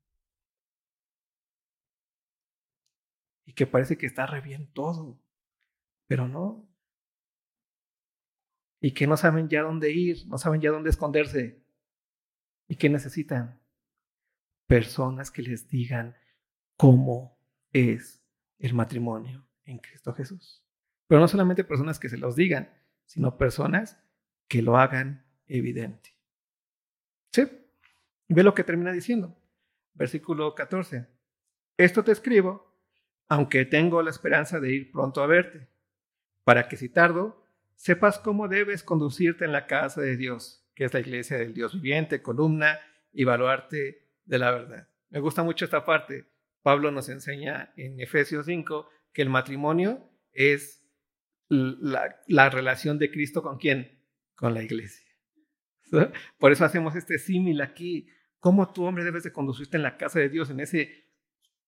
Y 3.44 3.52
que 3.52 3.66
parece 3.66 3.96
que 3.96 4.06
está 4.06 4.26
re 4.26 4.40
bien 4.40 4.72
todo, 4.72 5.22
pero 6.06 6.28
no. 6.28 6.68
Y 8.80 8.92
que 8.92 9.06
no 9.06 9.16
saben 9.16 9.48
ya 9.48 9.62
dónde 9.62 9.90
ir, 9.92 10.26
no 10.28 10.38
saben 10.38 10.60
ya 10.60 10.70
dónde 10.70 10.90
esconderse. 10.90 11.64
¿Y 12.68 12.76
qué 12.76 12.88
necesitan? 12.90 13.60
Personas 14.66 15.30
que 15.30 15.42
les 15.42 15.68
digan 15.68 16.16
cómo 16.76 17.38
es 17.72 18.22
el 18.58 18.74
matrimonio 18.74 19.46
en 19.64 19.78
Cristo 19.78 20.12
Jesús. 20.12 20.64
Pero 21.06 21.20
no 21.20 21.28
solamente 21.28 21.64
personas 21.64 21.98
que 21.98 22.08
se 22.08 22.18
los 22.18 22.36
digan, 22.36 22.70
sino 23.04 23.38
personas 23.38 24.02
que 24.48 24.62
lo 24.62 24.76
hagan 24.76 25.24
evidente. 25.46 26.16
¿Sí? 27.32 27.42
Ve 28.28 28.42
lo 28.42 28.54
que 28.54 28.64
termina 28.64 28.92
diciendo. 28.92 29.36
Versículo 29.94 30.54
14. 30.54 31.06
Esto 31.76 32.04
te 32.04 32.12
escribo, 32.12 32.74
aunque 33.28 33.64
tengo 33.64 34.02
la 34.02 34.10
esperanza 34.10 34.60
de 34.60 34.72
ir 34.72 34.92
pronto 34.92 35.22
a 35.22 35.26
verte, 35.26 35.68
para 36.44 36.68
que 36.68 36.76
si 36.76 36.88
tardo, 36.88 37.44
sepas 37.74 38.18
cómo 38.18 38.48
debes 38.48 38.82
conducirte 38.82 39.44
en 39.44 39.52
la 39.52 39.66
casa 39.66 40.00
de 40.00 40.16
Dios, 40.16 40.66
que 40.74 40.84
es 40.84 40.94
la 40.94 41.00
iglesia 41.00 41.38
del 41.38 41.54
Dios 41.54 41.74
viviente, 41.74 42.22
columna 42.22 42.78
y 43.12 43.24
baluarte 43.24 44.06
de 44.24 44.38
la 44.38 44.50
verdad. 44.50 44.88
Me 45.10 45.20
gusta 45.20 45.42
mucho 45.42 45.64
esta 45.64 45.84
parte. 45.84 46.26
Pablo 46.62 46.90
nos 46.90 47.08
enseña 47.08 47.72
en 47.76 48.00
Efesios 48.00 48.46
5 48.46 48.88
que 49.12 49.22
el 49.22 49.28
matrimonio 49.28 50.10
es 50.32 50.82
la, 51.48 52.20
la 52.26 52.50
relación 52.50 52.98
de 52.98 53.10
Cristo 53.10 53.42
con 53.42 53.58
quién? 53.58 54.00
Con 54.34 54.52
la 54.52 54.62
iglesia. 54.62 55.06
Por 56.38 56.52
eso 56.52 56.64
hacemos 56.64 56.96
este 56.96 57.18
símil 57.18 57.60
aquí. 57.60 58.08
¿Cómo 58.40 58.72
tu 58.72 58.84
hombre 58.84 59.04
debes 59.04 59.24
de 59.24 59.32
conducirte 59.32 59.76
en 59.76 59.82
la 59.82 59.96
casa 59.96 60.18
de 60.18 60.28
Dios, 60.28 60.50
en 60.50 60.60
ese 60.60 61.06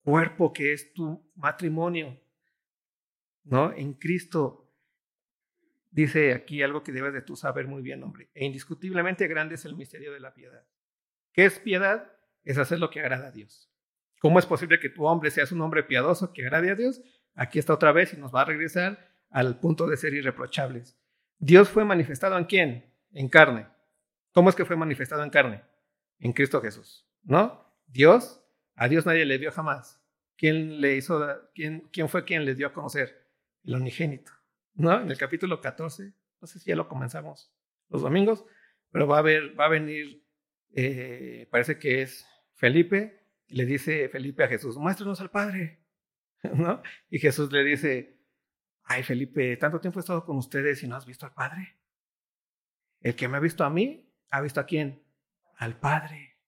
cuerpo 0.03 0.53
que 0.53 0.73
es 0.73 0.93
tu 0.93 1.31
matrimonio? 1.35 2.21
¿No? 3.45 3.73
En 3.73 3.95
Cristo. 3.95 4.71
Dice 5.91 6.35
aquí 6.35 6.63
algo 6.63 6.83
que 6.83 6.93
debes 6.93 7.15
de 7.15 7.23
tú 7.23 7.35
saber 7.35 7.67
muy 7.67 7.83
bien, 7.83 8.03
hombre. 8.03 8.31
E 8.35 8.45
indiscutiblemente 8.45 9.27
grande 9.27 9.55
es 9.55 9.65
el 9.65 9.75
misterio 9.75 10.13
de 10.13 10.21
la 10.21 10.35
piedad. 10.35 10.65
¿Qué 11.33 11.47
es 11.47 11.59
piedad? 11.59 12.13
Es 12.45 12.59
hacer 12.59 12.79
lo 12.79 12.91
que 12.91 13.01
agrada 13.01 13.29
a 13.29 13.33
Dios. 13.33 13.71
¿Cómo 14.21 14.39
es 14.39 14.47
posible 14.47 14.81
que 14.81 14.89
tu 14.89 15.07
hombre 15.07 15.31
seas 15.31 15.53
un 15.53 15.61
hombre 15.61 15.85
piadoso 15.85 16.33
que 16.33 16.43
agrade 16.43 16.71
a 16.71 16.75
Dios? 16.75 17.01
Aquí 17.35 17.59
está 17.59 17.73
otra 17.73 17.93
vez 17.93 18.13
y 18.13 18.17
nos 18.17 18.35
va 18.35 18.43
a 18.43 18.45
regresar 18.45 19.09
al 19.31 19.61
punto 19.61 19.87
de 19.87 19.97
ser 19.97 20.13
irreprochables. 20.15 20.99
Dios 21.39 21.69
fue 21.69 21.85
manifestado 21.85 22.37
en 22.37 22.45
quién? 22.45 22.93
En 23.13 23.29
carne. 23.29 23.69
¿Cómo 24.33 24.51
es 24.51 24.57
que 24.57 24.65
fue 24.65 24.77
manifestado 24.77 25.23
en 25.23 25.31
carne? 25.31 25.63
En 26.19 26.33
Cristo 26.33 26.61
Jesús, 26.61 27.07
¿no? 27.23 27.65
Dios, 27.87 28.43
a 28.75 28.89
Dios 28.89 29.07
nadie 29.07 29.25
le 29.25 29.39
dio 29.39 29.53
jamás. 29.53 30.03
¿Quién 30.37 30.81
le 30.81 30.97
hizo, 30.97 31.27
quién, 31.55 31.89
quién 31.93 32.09
fue 32.09 32.25
quien 32.25 32.45
le 32.45 32.55
dio 32.55 32.69
a 32.69 32.73
conocer? 32.73 33.27
El 33.65 33.77
unigénito, 33.77 34.33
¿no? 34.75 35.01
En 35.01 35.11
el 35.11 35.19
capítulo 35.19 35.61
14, 35.61 36.13
no 36.41 36.47
sé 36.47 36.59
si 36.59 36.71
ya 36.71 36.77
lo 36.77 36.89
comenzamos 36.89 37.53
los 37.89 38.03
domingos, 38.03 38.45
pero 38.91 39.07
va 39.07 39.19
a, 39.19 39.23
va 39.23 39.65
a 39.65 39.69
venir, 39.69 40.25
eh, 40.75 41.49
parece 41.51 41.79
que 41.79 42.03
es 42.03 42.27
Felipe, 42.55 43.25
y 43.47 43.57
le 43.57 43.65
dice 43.65 44.09
Felipe 44.09 44.45
a 44.45 44.49
Jesús, 44.49 44.77
muéstranos 44.77 45.21
al 45.21 45.31
Padre, 45.31 45.81
¿no? 46.55 46.83
Y 47.11 47.19
Jesús 47.19 47.51
le 47.53 47.65
dice, 47.65 48.21
ay 48.85 49.03
Felipe, 49.03 49.57
tanto 49.57 49.81
tiempo 49.81 49.99
he 49.99 50.03
estado 50.03 50.25
con 50.25 50.37
ustedes 50.37 50.83
y 50.83 50.89
no 50.89 50.97
has 50.97 51.07
visto 51.07 51.27
al 51.27 51.33
Padre. 51.33 51.77
El 53.01 53.15
que 53.15 53.29
me 53.29 53.37
ha 53.37 53.41
visto 53.41 53.65
a 53.65 53.71
mí, 53.71 54.09
¿Ha 54.31 54.41
visto 54.41 54.61
a 54.61 54.67
quién? 54.67 55.03
Al 55.59 55.77
Padre. 55.81 56.39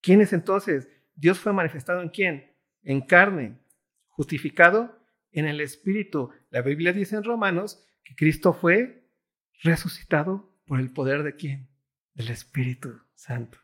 ¿Quién 0.00 0.20
es 0.20 0.32
entonces? 0.32 0.88
Dios 1.14 1.40
fue 1.40 1.52
manifestado 1.52 2.02
en 2.02 2.08
quién? 2.08 2.56
En 2.82 3.00
carne, 3.00 3.58
justificado 4.06 4.96
en 5.32 5.46
el 5.46 5.60
Espíritu. 5.60 6.30
La 6.50 6.62
Biblia 6.62 6.92
dice 6.92 7.16
en 7.16 7.24
Romanos 7.24 7.84
que 8.04 8.14
Cristo 8.14 8.52
fue 8.52 9.10
resucitado 9.62 10.56
por 10.66 10.78
el 10.78 10.92
poder 10.92 11.24
de 11.24 11.34
quién? 11.34 11.68
Del 12.14 12.28
Espíritu 12.28 13.02
Santo. 13.14 13.58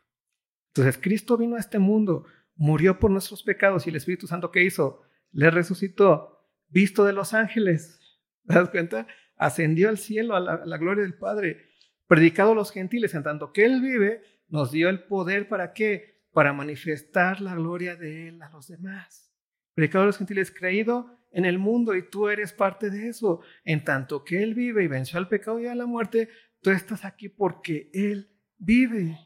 Entonces 0.75 1.01
Cristo 1.01 1.37
vino 1.37 1.55
a 1.55 1.61
este 1.61 1.79
mundo, 1.79 2.27
murió 2.57 2.99
por 2.99 3.13
nuestros 3.13 3.45
pecados 3.45 3.87
y 3.87 3.91
el 3.91 3.97
Espíritu 3.97 4.27
Santo 4.27 4.51
¿qué 4.51 4.65
hizo? 4.65 5.03
Le 5.31 5.51
resucitó, 5.51 6.51
visto 6.67 7.05
de 7.05 7.13
los 7.13 7.33
ángeles. 7.33 8.01
¿Te 8.45 8.55
das 8.55 8.71
cuenta? 8.71 9.07
Ascendió 9.37 9.89
al 9.89 9.99
cielo 9.99 10.35
a 10.35 10.41
la 10.41 10.79
gloria 10.79 11.05
del 11.05 11.17
Padre 11.17 11.66
predicado 12.07 12.53
a 12.53 12.55
los 12.55 12.73
gentiles, 12.73 13.15
en 13.15 13.23
tanto 13.23 13.53
que 13.53 13.65
Él 13.65 13.81
vive, 13.81 14.23
nos 14.49 14.71
dio 14.71 14.89
el 14.89 15.05
poder 15.05 15.49
para 15.49 15.73
qué? 15.73 16.25
Para 16.33 16.53
manifestar 16.53 17.41
la 17.41 17.55
gloria 17.55 17.97
de 17.97 18.29
Él 18.29 18.43
a 18.43 18.51
los 18.51 18.69
demás. 18.69 19.33
Predicado 19.75 20.05
a 20.05 20.07
los 20.07 20.19
gentiles, 20.19 20.51
creído 20.51 21.19
en 21.33 21.45
el 21.45 21.59
mundo 21.59 21.95
y 21.95 22.09
tú 22.09 22.29
eres 22.29 22.53
parte 22.53 22.91
de 22.91 23.09
eso. 23.09 23.41
En 23.65 23.85
tanto 23.85 24.25
que 24.25 24.43
Él 24.43 24.55
vive 24.55 24.85
y 24.85 24.89
venció 24.89 25.19
al 25.19 25.29
pecado 25.29 25.61
y 25.61 25.67
a 25.67 25.75
la 25.75 25.87
muerte, 25.87 26.29
tú 26.61 26.71
estás 26.71 27.05
aquí 27.05 27.29
porque 27.29 27.91
Él 27.93 28.31
vive. 28.59 29.19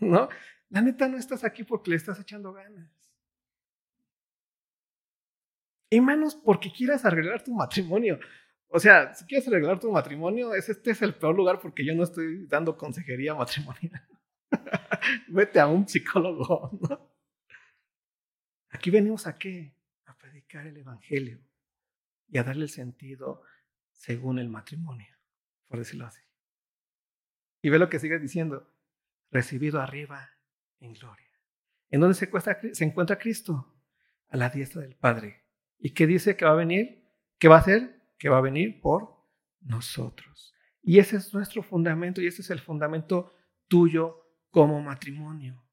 ¿No? 0.00 0.28
La 0.68 0.82
neta 0.82 1.08
no 1.08 1.16
estás 1.16 1.44
aquí 1.44 1.64
porque 1.64 1.90
le 1.90 1.96
estás 1.96 2.20
echando 2.20 2.52
ganas. 2.52 2.90
Y 5.90 6.00
menos 6.00 6.36
porque 6.36 6.70
quieras 6.70 7.04
arreglar 7.04 7.42
tu 7.42 7.52
matrimonio. 7.52 8.20
O 8.72 8.78
sea, 8.78 9.12
si 9.14 9.24
quieres 9.24 9.46
arreglar 9.48 9.80
tu 9.80 9.90
matrimonio, 9.90 10.54
este 10.54 10.90
es 10.90 11.02
el 11.02 11.14
peor 11.14 11.34
lugar 11.34 11.58
porque 11.60 11.84
yo 11.84 11.92
no 11.92 12.04
estoy 12.04 12.46
dando 12.46 12.76
consejería 12.76 13.34
matrimonial. 13.34 14.06
Vete 15.28 15.58
a 15.58 15.66
un 15.66 15.88
psicólogo. 15.88 16.70
¿no? 16.80 17.10
Aquí 18.70 18.90
venimos 18.90 19.26
a 19.26 19.36
qué? 19.36 19.74
A 20.06 20.16
predicar 20.16 20.68
el 20.68 20.76
Evangelio 20.76 21.40
y 22.28 22.38
a 22.38 22.44
darle 22.44 22.62
el 22.62 22.70
sentido 22.70 23.42
según 23.90 24.38
el 24.38 24.48
matrimonio, 24.48 25.18
por 25.66 25.80
decirlo 25.80 26.06
así. 26.06 26.22
Y 27.62 27.70
ve 27.70 27.78
lo 27.80 27.90
que 27.90 27.98
sigue 27.98 28.20
diciendo, 28.20 28.72
recibido 29.32 29.80
arriba 29.80 30.30
en 30.78 30.92
gloria. 30.92 31.26
¿En 31.90 32.00
dónde 32.00 32.14
se, 32.14 32.30
se 32.72 32.84
encuentra 32.84 33.18
Cristo? 33.18 33.74
A 34.28 34.36
la 34.36 34.48
diestra 34.48 34.82
del 34.82 34.94
Padre. 34.94 35.44
¿Y 35.80 35.92
qué 35.92 36.06
dice 36.06 36.36
que 36.36 36.44
va 36.44 36.52
a 36.52 36.54
venir? 36.54 37.04
¿Qué 37.38 37.48
va 37.48 37.56
a 37.56 37.60
hacer? 37.60 37.99
Que 38.20 38.28
va 38.28 38.36
a 38.36 38.42
venir 38.42 38.80
por 38.82 39.26
nosotros. 39.62 40.54
Y 40.82 40.98
ese 40.98 41.16
es 41.16 41.32
nuestro 41.32 41.62
fundamento 41.62 42.20
y 42.20 42.26
ese 42.26 42.42
es 42.42 42.50
el 42.50 42.60
fundamento 42.60 43.34
tuyo 43.66 44.36
como 44.50 44.80
matrimonio. 44.82 45.66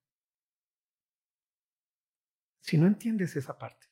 Si 2.62 2.78
no 2.78 2.88
entiendes 2.88 3.36
esa 3.36 3.58
parte, 3.58 3.88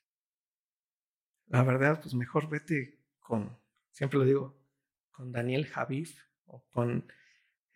la 1.47 1.64
verdad, 1.64 1.99
pues 2.01 2.16
mejor 2.16 2.49
vete 2.49 3.06
con, 3.20 3.60
siempre 3.91 4.20
lo 4.20 4.26
digo, 4.26 4.66
con 5.12 5.34
Daniel 5.34 5.68
Javif 5.68 6.18
o 6.45 6.66
con 6.70 7.12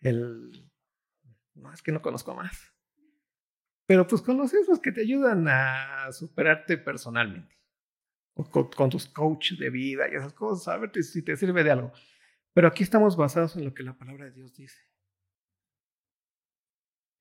el, 0.00 0.70
no 1.54 1.72
es 1.72 1.82
que 1.82 1.92
no 1.92 2.00
conozco 2.00 2.34
más, 2.34 2.72
pero 3.84 4.06
pues 4.06 4.22
con 4.22 4.38
los 4.38 4.52
que 4.82 4.92
te 4.92 5.02
ayudan 5.02 5.46
a 5.46 6.10
superarte 6.12 6.78
personalmente 6.78 7.59
con, 8.34 8.90
tus 8.90 9.06
coaches 9.08 9.58
de 9.58 9.70
vida 9.70 10.06
y 10.10 10.16
esas 10.16 10.32
cosas, 10.32 10.68
a 10.68 10.78
ver 10.78 10.90
si 11.02 11.22
te 11.22 11.36
sirve 11.36 11.64
de 11.64 11.70
algo. 11.70 11.92
Pero 12.52 12.68
aquí 12.68 12.82
estamos 12.82 13.16
basados 13.16 13.56
en 13.56 13.64
lo 13.64 13.74
que 13.74 13.82
la 13.82 13.96
palabra 13.96 14.26
de 14.26 14.32
Dios 14.32 14.54
dice. 14.54 14.80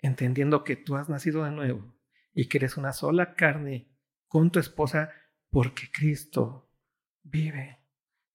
Entendiendo 0.02 0.64
que 0.64 0.76
tú 0.76 0.96
has 0.96 1.10
nacido 1.10 1.44
de 1.44 1.52
nuevo 1.52 1.96
y 2.34 2.48
que 2.48 2.58
eres 2.58 2.78
una 2.78 2.94
sola 2.94 3.36
carne 3.36 3.90
con 4.28 4.52
tu 4.52 4.60
esposa 4.60 5.12
porque 5.50 5.92
Cristo 5.92 6.72
vive. 7.24 7.80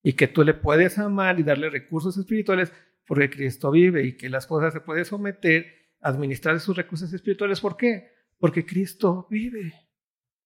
Y 0.02 0.12
que 0.12 0.28
tú 0.28 0.44
le 0.44 0.54
puedes 0.54 0.98
amar 0.98 1.40
y 1.40 1.42
darle 1.42 1.70
recursos 1.70 2.16
espirituales 2.18 2.72
porque 3.06 3.30
Cristo 3.30 3.70
vive. 3.70 4.04
Y 4.04 4.16
que 4.16 4.28
la 4.28 4.38
esposa 4.38 4.70
se 4.70 4.80
puede 4.80 5.04
someter, 5.04 5.66
administrar 6.00 6.60
sus 6.60 6.76
recursos 6.76 7.12
espirituales. 7.12 7.60
¿Por 7.60 7.76
qué? 7.76 8.12
Porque 8.38 8.66
Cristo 8.66 9.26
vive. 9.30 9.72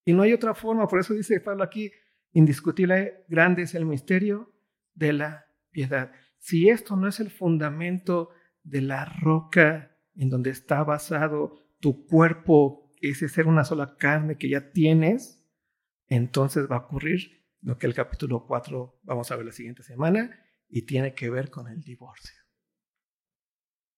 Y 0.05 0.13
no 0.13 0.23
hay 0.23 0.33
otra 0.33 0.55
forma. 0.55 0.87
Por 0.87 1.01
eso 1.01 1.15
dice 1.15 1.41
Pablo 1.41 1.65
aquí, 1.65 1.91
Indiscutible, 2.33 3.25
grande 3.29 3.63
es 3.63 3.75
el 3.75 3.85
misterio 3.85 4.53
de 4.95 5.13
la 5.13 5.47
piedad. 5.71 6.13
Si 6.39 6.69
esto 6.69 6.97
no 6.97 7.09
es 7.09 7.21
el 7.21 7.31
fundamento 7.31 8.31
de 8.63 8.83
la 8.83 9.05
roca 9.05 9.97
en 10.15 10.31
donde 10.31 10.51
está 10.51 10.83
basado 10.85 11.67
tu 11.81 12.07
cuerpo, 12.07 12.95
ese 13.01 13.29
ser 13.29 13.47
una 13.47 13.65
sola 13.65 13.97
carne 13.97 14.37
que 14.37 14.51
ya 14.51 14.71
tienes, 14.73 15.47
entonces 16.09 16.71
va 16.71 16.77
a 16.77 16.81
ocurrir 16.81 17.47
lo 17.61 17.79
que 17.79 17.87
el 17.87 17.95
capítulo 17.95 18.47
4 18.47 19.01
vamos 19.03 19.31
a 19.31 19.37
ver 19.37 19.47
la 19.47 19.53
siguiente 19.53 19.83
semana 19.83 20.39
y 20.69 20.83
tiene 20.83 21.15
que 21.15 21.31
ver 21.31 21.51
con 21.51 21.69
el 21.69 21.83
divorcio, 21.83 22.37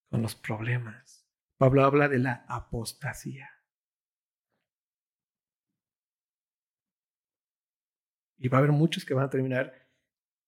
con 0.09 0.21
los 0.21 0.35
problemas. 0.35 1.27
Pablo 1.57 1.83
habla 1.83 2.07
de 2.07 2.19
la 2.19 2.45
apostasía. 2.47 3.49
Y 8.41 8.49
va 8.49 8.57
a 8.57 8.59
haber 8.59 8.71
muchos 8.71 9.05
que 9.05 9.13
van 9.13 9.25
a 9.25 9.29
terminar 9.29 9.87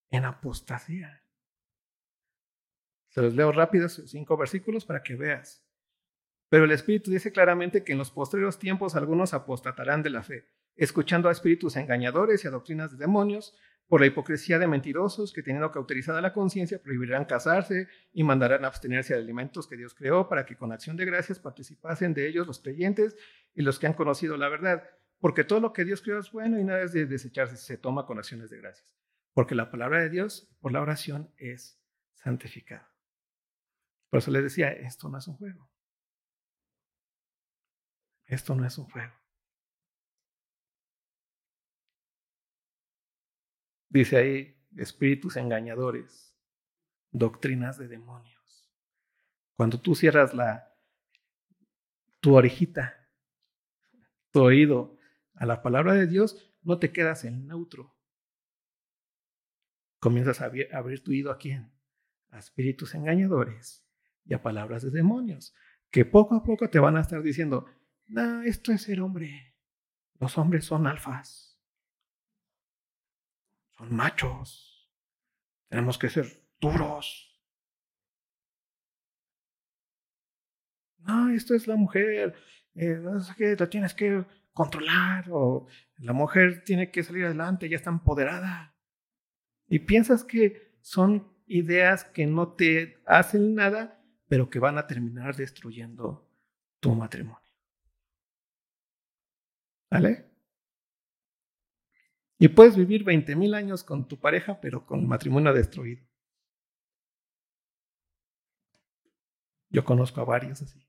en 0.09 0.25
apostasía. 0.25 1.23
Se 3.09 3.21
los 3.21 3.35
leo 3.35 3.51
rápido, 3.51 3.87
cinco 3.87 4.35
versículos 4.35 4.83
para 4.83 5.03
que 5.03 5.15
veas. 5.15 5.63
Pero 6.49 6.65
el 6.65 6.71
Espíritu 6.71 7.11
dice 7.11 7.31
claramente 7.31 7.83
que 7.83 7.91
en 7.91 7.99
los 7.99 8.11
posteriores 8.11 8.57
tiempos 8.57 8.95
algunos 8.95 9.35
apostatarán 9.35 10.01
de 10.01 10.09
la 10.09 10.23
fe, 10.23 10.49
escuchando 10.75 11.29
a 11.29 11.31
espíritus 11.31 11.75
engañadores 11.75 12.43
y 12.43 12.47
a 12.47 12.51
doctrinas 12.51 12.91
de 12.91 12.97
demonios, 12.97 13.55
por 13.87 14.01
la 14.01 14.07
hipocresía 14.07 14.57
de 14.57 14.67
mentirosos 14.67 15.33
que 15.33 15.43
teniendo 15.43 15.71
cauterizada 15.71 16.21
la 16.21 16.33
conciencia 16.33 16.81
prohibirán 16.81 17.25
casarse 17.25 17.87
y 18.11 18.23
mandarán 18.23 18.65
abstenerse 18.65 19.13
de 19.13 19.19
alimentos 19.19 19.67
que 19.67 19.77
Dios 19.77 19.93
creó 19.93 20.27
para 20.27 20.45
que 20.45 20.55
con 20.55 20.71
acción 20.71 20.97
de 20.97 21.05
gracias 21.05 21.37
participasen 21.37 22.15
de 22.15 22.27
ellos 22.27 22.47
los 22.47 22.59
creyentes 22.59 23.15
y 23.53 23.61
los 23.61 23.77
que 23.77 23.85
han 23.85 23.93
conocido 23.93 24.37
la 24.37 24.49
verdad. 24.49 24.83
Porque 25.23 25.45
todo 25.45 25.61
lo 25.61 25.71
que 25.71 25.85
Dios 25.85 26.01
creó 26.01 26.19
es 26.19 26.33
bueno 26.33 26.59
y 26.59 26.65
nada 26.65 26.81
es 26.81 26.91
de 26.91 27.05
desecharse 27.05 27.55
se 27.55 27.77
toma 27.77 28.05
con 28.05 28.17
acciones 28.17 28.49
de 28.49 28.57
gracias. 28.57 28.93
Porque 29.31 29.55
la 29.55 29.71
palabra 29.71 30.01
de 30.01 30.09
Dios 30.09 30.53
por 30.59 30.73
la 30.73 30.81
oración 30.81 31.33
es 31.37 31.81
santificada. 32.13 32.93
Por 34.09 34.19
eso 34.19 34.31
les 34.31 34.43
decía, 34.43 34.73
esto 34.73 35.07
no 35.07 35.17
es 35.17 35.25
un 35.29 35.37
juego. 35.37 35.71
Esto 38.25 38.53
no 38.53 38.65
es 38.65 38.77
un 38.77 38.83
juego. 38.89 39.13
Dice 43.87 44.17
ahí, 44.17 44.61
espíritus 44.75 45.37
engañadores, 45.37 46.35
doctrinas 47.11 47.77
de 47.77 47.87
demonios. 47.87 48.69
Cuando 49.55 49.79
tú 49.79 49.95
cierras 49.95 50.33
la, 50.33 50.75
tu 52.19 52.35
orejita, 52.35 53.07
tu 54.29 54.41
oído 54.41 54.97
a 55.43 55.45
la 55.45 55.61
palabra 55.61 55.93
de 55.93 56.07
Dios, 56.07 56.53
no 56.61 56.79
te 56.79 56.91
quedas 56.91 57.25
en 57.25 57.47
neutro. 57.47 57.95
Comienzas 59.99 60.41
a 60.41 60.45
abrir, 60.45 61.03
tu 61.03 61.11
oído 61.11 61.31
a 61.31 61.37
quién? 61.37 61.71
A 62.29 62.39
espíritus 62.39 62.95
engañadores 62.95 63.85
y 64.25 64.33
a 64.33 64.41
palabras 64.41 64.83
de 64.83 64.91
demonios, 64.91 65.53
que 65.91 66.05
poco 66.05 66.35
a 66.35 66.43
poco 66.43 66.69
te 66.69 66.79
van 66.79 66.97
a 66.97 67.01
estar 67.01 67.21
diciendo, 67.21 67.65
no, 68.07 68.41
esto 68.43 68.71
es 68.71 68.83
ser 68.83 69.01
hombre. 69.01 69.55
Los 70.19 70.37
hombres 70.37 70.65
son 70.65 70.87
alfas 70.87 71.53
son 73.77 73.93
machos. 73.93 74.91
Tenemos 75.67 75.97
que 75.97 76.09
ser 76.09 76.27
duros. 76.59 77.41
No, 80.99 81.29
esto 81.31 81.55
es 81.55 81.67
la 81.67 81.75
mujer. 81.75 82.35
Eh, 82.75 83.01
que 83.35 83.55
la 83.55 83.69
tienes 83.69 83.93
que 83.93 84.25
controlar 84.53 85.25
o 85.31 85.67
la 85.97 86.13
mujer 86.13 86.63
tiene 86.63 86.91
que 86.91 87.03
salir 87.03 87.25
adelante, 87.25 87.69
ya 87.69 87.75
está 87.75 87.89
empoderada. 87.89 88.75
Y 89.67 89.79
piensas 89.79 90.23
que 90.23 90.77
son 90.81 91.27
ideas 91.47 92.03
que 92.05 92.25
no 92.25 92.53
te 92.53 93.01
hacen 93.05 93.55
nada, 93.55 94.01
pero 94.27 94.49
que 94.49 94.59
van 94.59 94.77
a 94.77 94.87
terminar 94.87 95.35
destruyendo 95.35 96.29
tu 96.79 96.93
matrimonio. 96.93 97.39
¿Vale? 99.89 100.29
Y 102.39 102.47
puedes 102.49 102.75
vivir 102.75 103.03
20 103.03 103.35
mil 103.35 103.53
años 103.53 103.83
con 103.83 104.07
tu 104.07 104.19
pareja, 104.19 104.59
pero 104.59 104.85
con 104.85 104.99
el 104.99 105.07
matrimonio 105.07 105.53
destruido. 105.53 106.05
Yo 109.69 109.85
conozco 109.85 110.21
a 110.21 110.25
varios 110.25 110.61
así. 110.61 110.85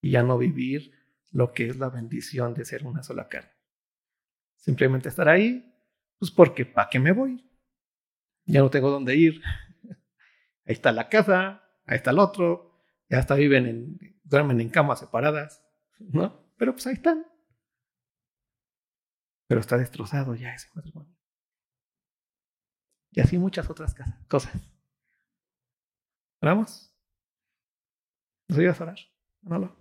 Y 0.00 0.12
ya 0.12 0.22
no 0.22 0.38
vivir 0.38 0.92
lo 1.30 1.52
que 1.52 1.68
es 1.68 1.76
la 1.76 1.90
bendición 1.90 2.54
de 2.54 2.64
ser 2.64 2.86
una 2.86 3.02
sola 3.02 3.28
carne. 3.28 3.52
Simplemente 4.56 5.08
estar 5.08 5.28
ahí, 5.28 5.74
pues 6.18 6.30
porque 6.30 6.66
¿para 6.66 6.88
qué 6.88 6.98
me 6.98 7.12
voy? 7.12 7.48
Ya 8.44 8.60
no 8.60 8.70
tengo 8.70 8.90
dónde 8.90 9.16
ir. 9.16 9.42
Ahí 10.66 10.74
está 10.74 10.92
la 10.92 11.08
casa, 11.08 11.64
ahí 11.86 11.96
está 11.96 12.10
el 12.10 12.20
otro, 12.20 12.70
ya 13.08 13.18
hasta 13.18 13.34
viven 13.34 13.66
en, 13.66 14.20
duermen 14.22 14.60
en 14.60 14.70
camas 14.70 15.00
separadas, 15.00 15.64
¿no? 15.98 16.54
Pero 16.56 16.72
pues 16.72 16.86
ahí 16.86 16.94
están. 16.94 17.26
Pero 19.48 19.60
está 19.60 19.76
destrozado 19.76 20.34
ya 20.36 20.54
ese 20.54 20.68
matrimonio. 20.74 21.12
Y 23.10 23.20
así 23.20 23.36
muchas 23.38 23.68
otras 23.68 23.96
cosas. 24.28 24.52
¿Oramos? 26.40 26.94
¿Nos 28.48 28.58
ayudas 28.58 28.80
a 28.80 28.84
orar? 28.84 28.98
No, 29.42 29.79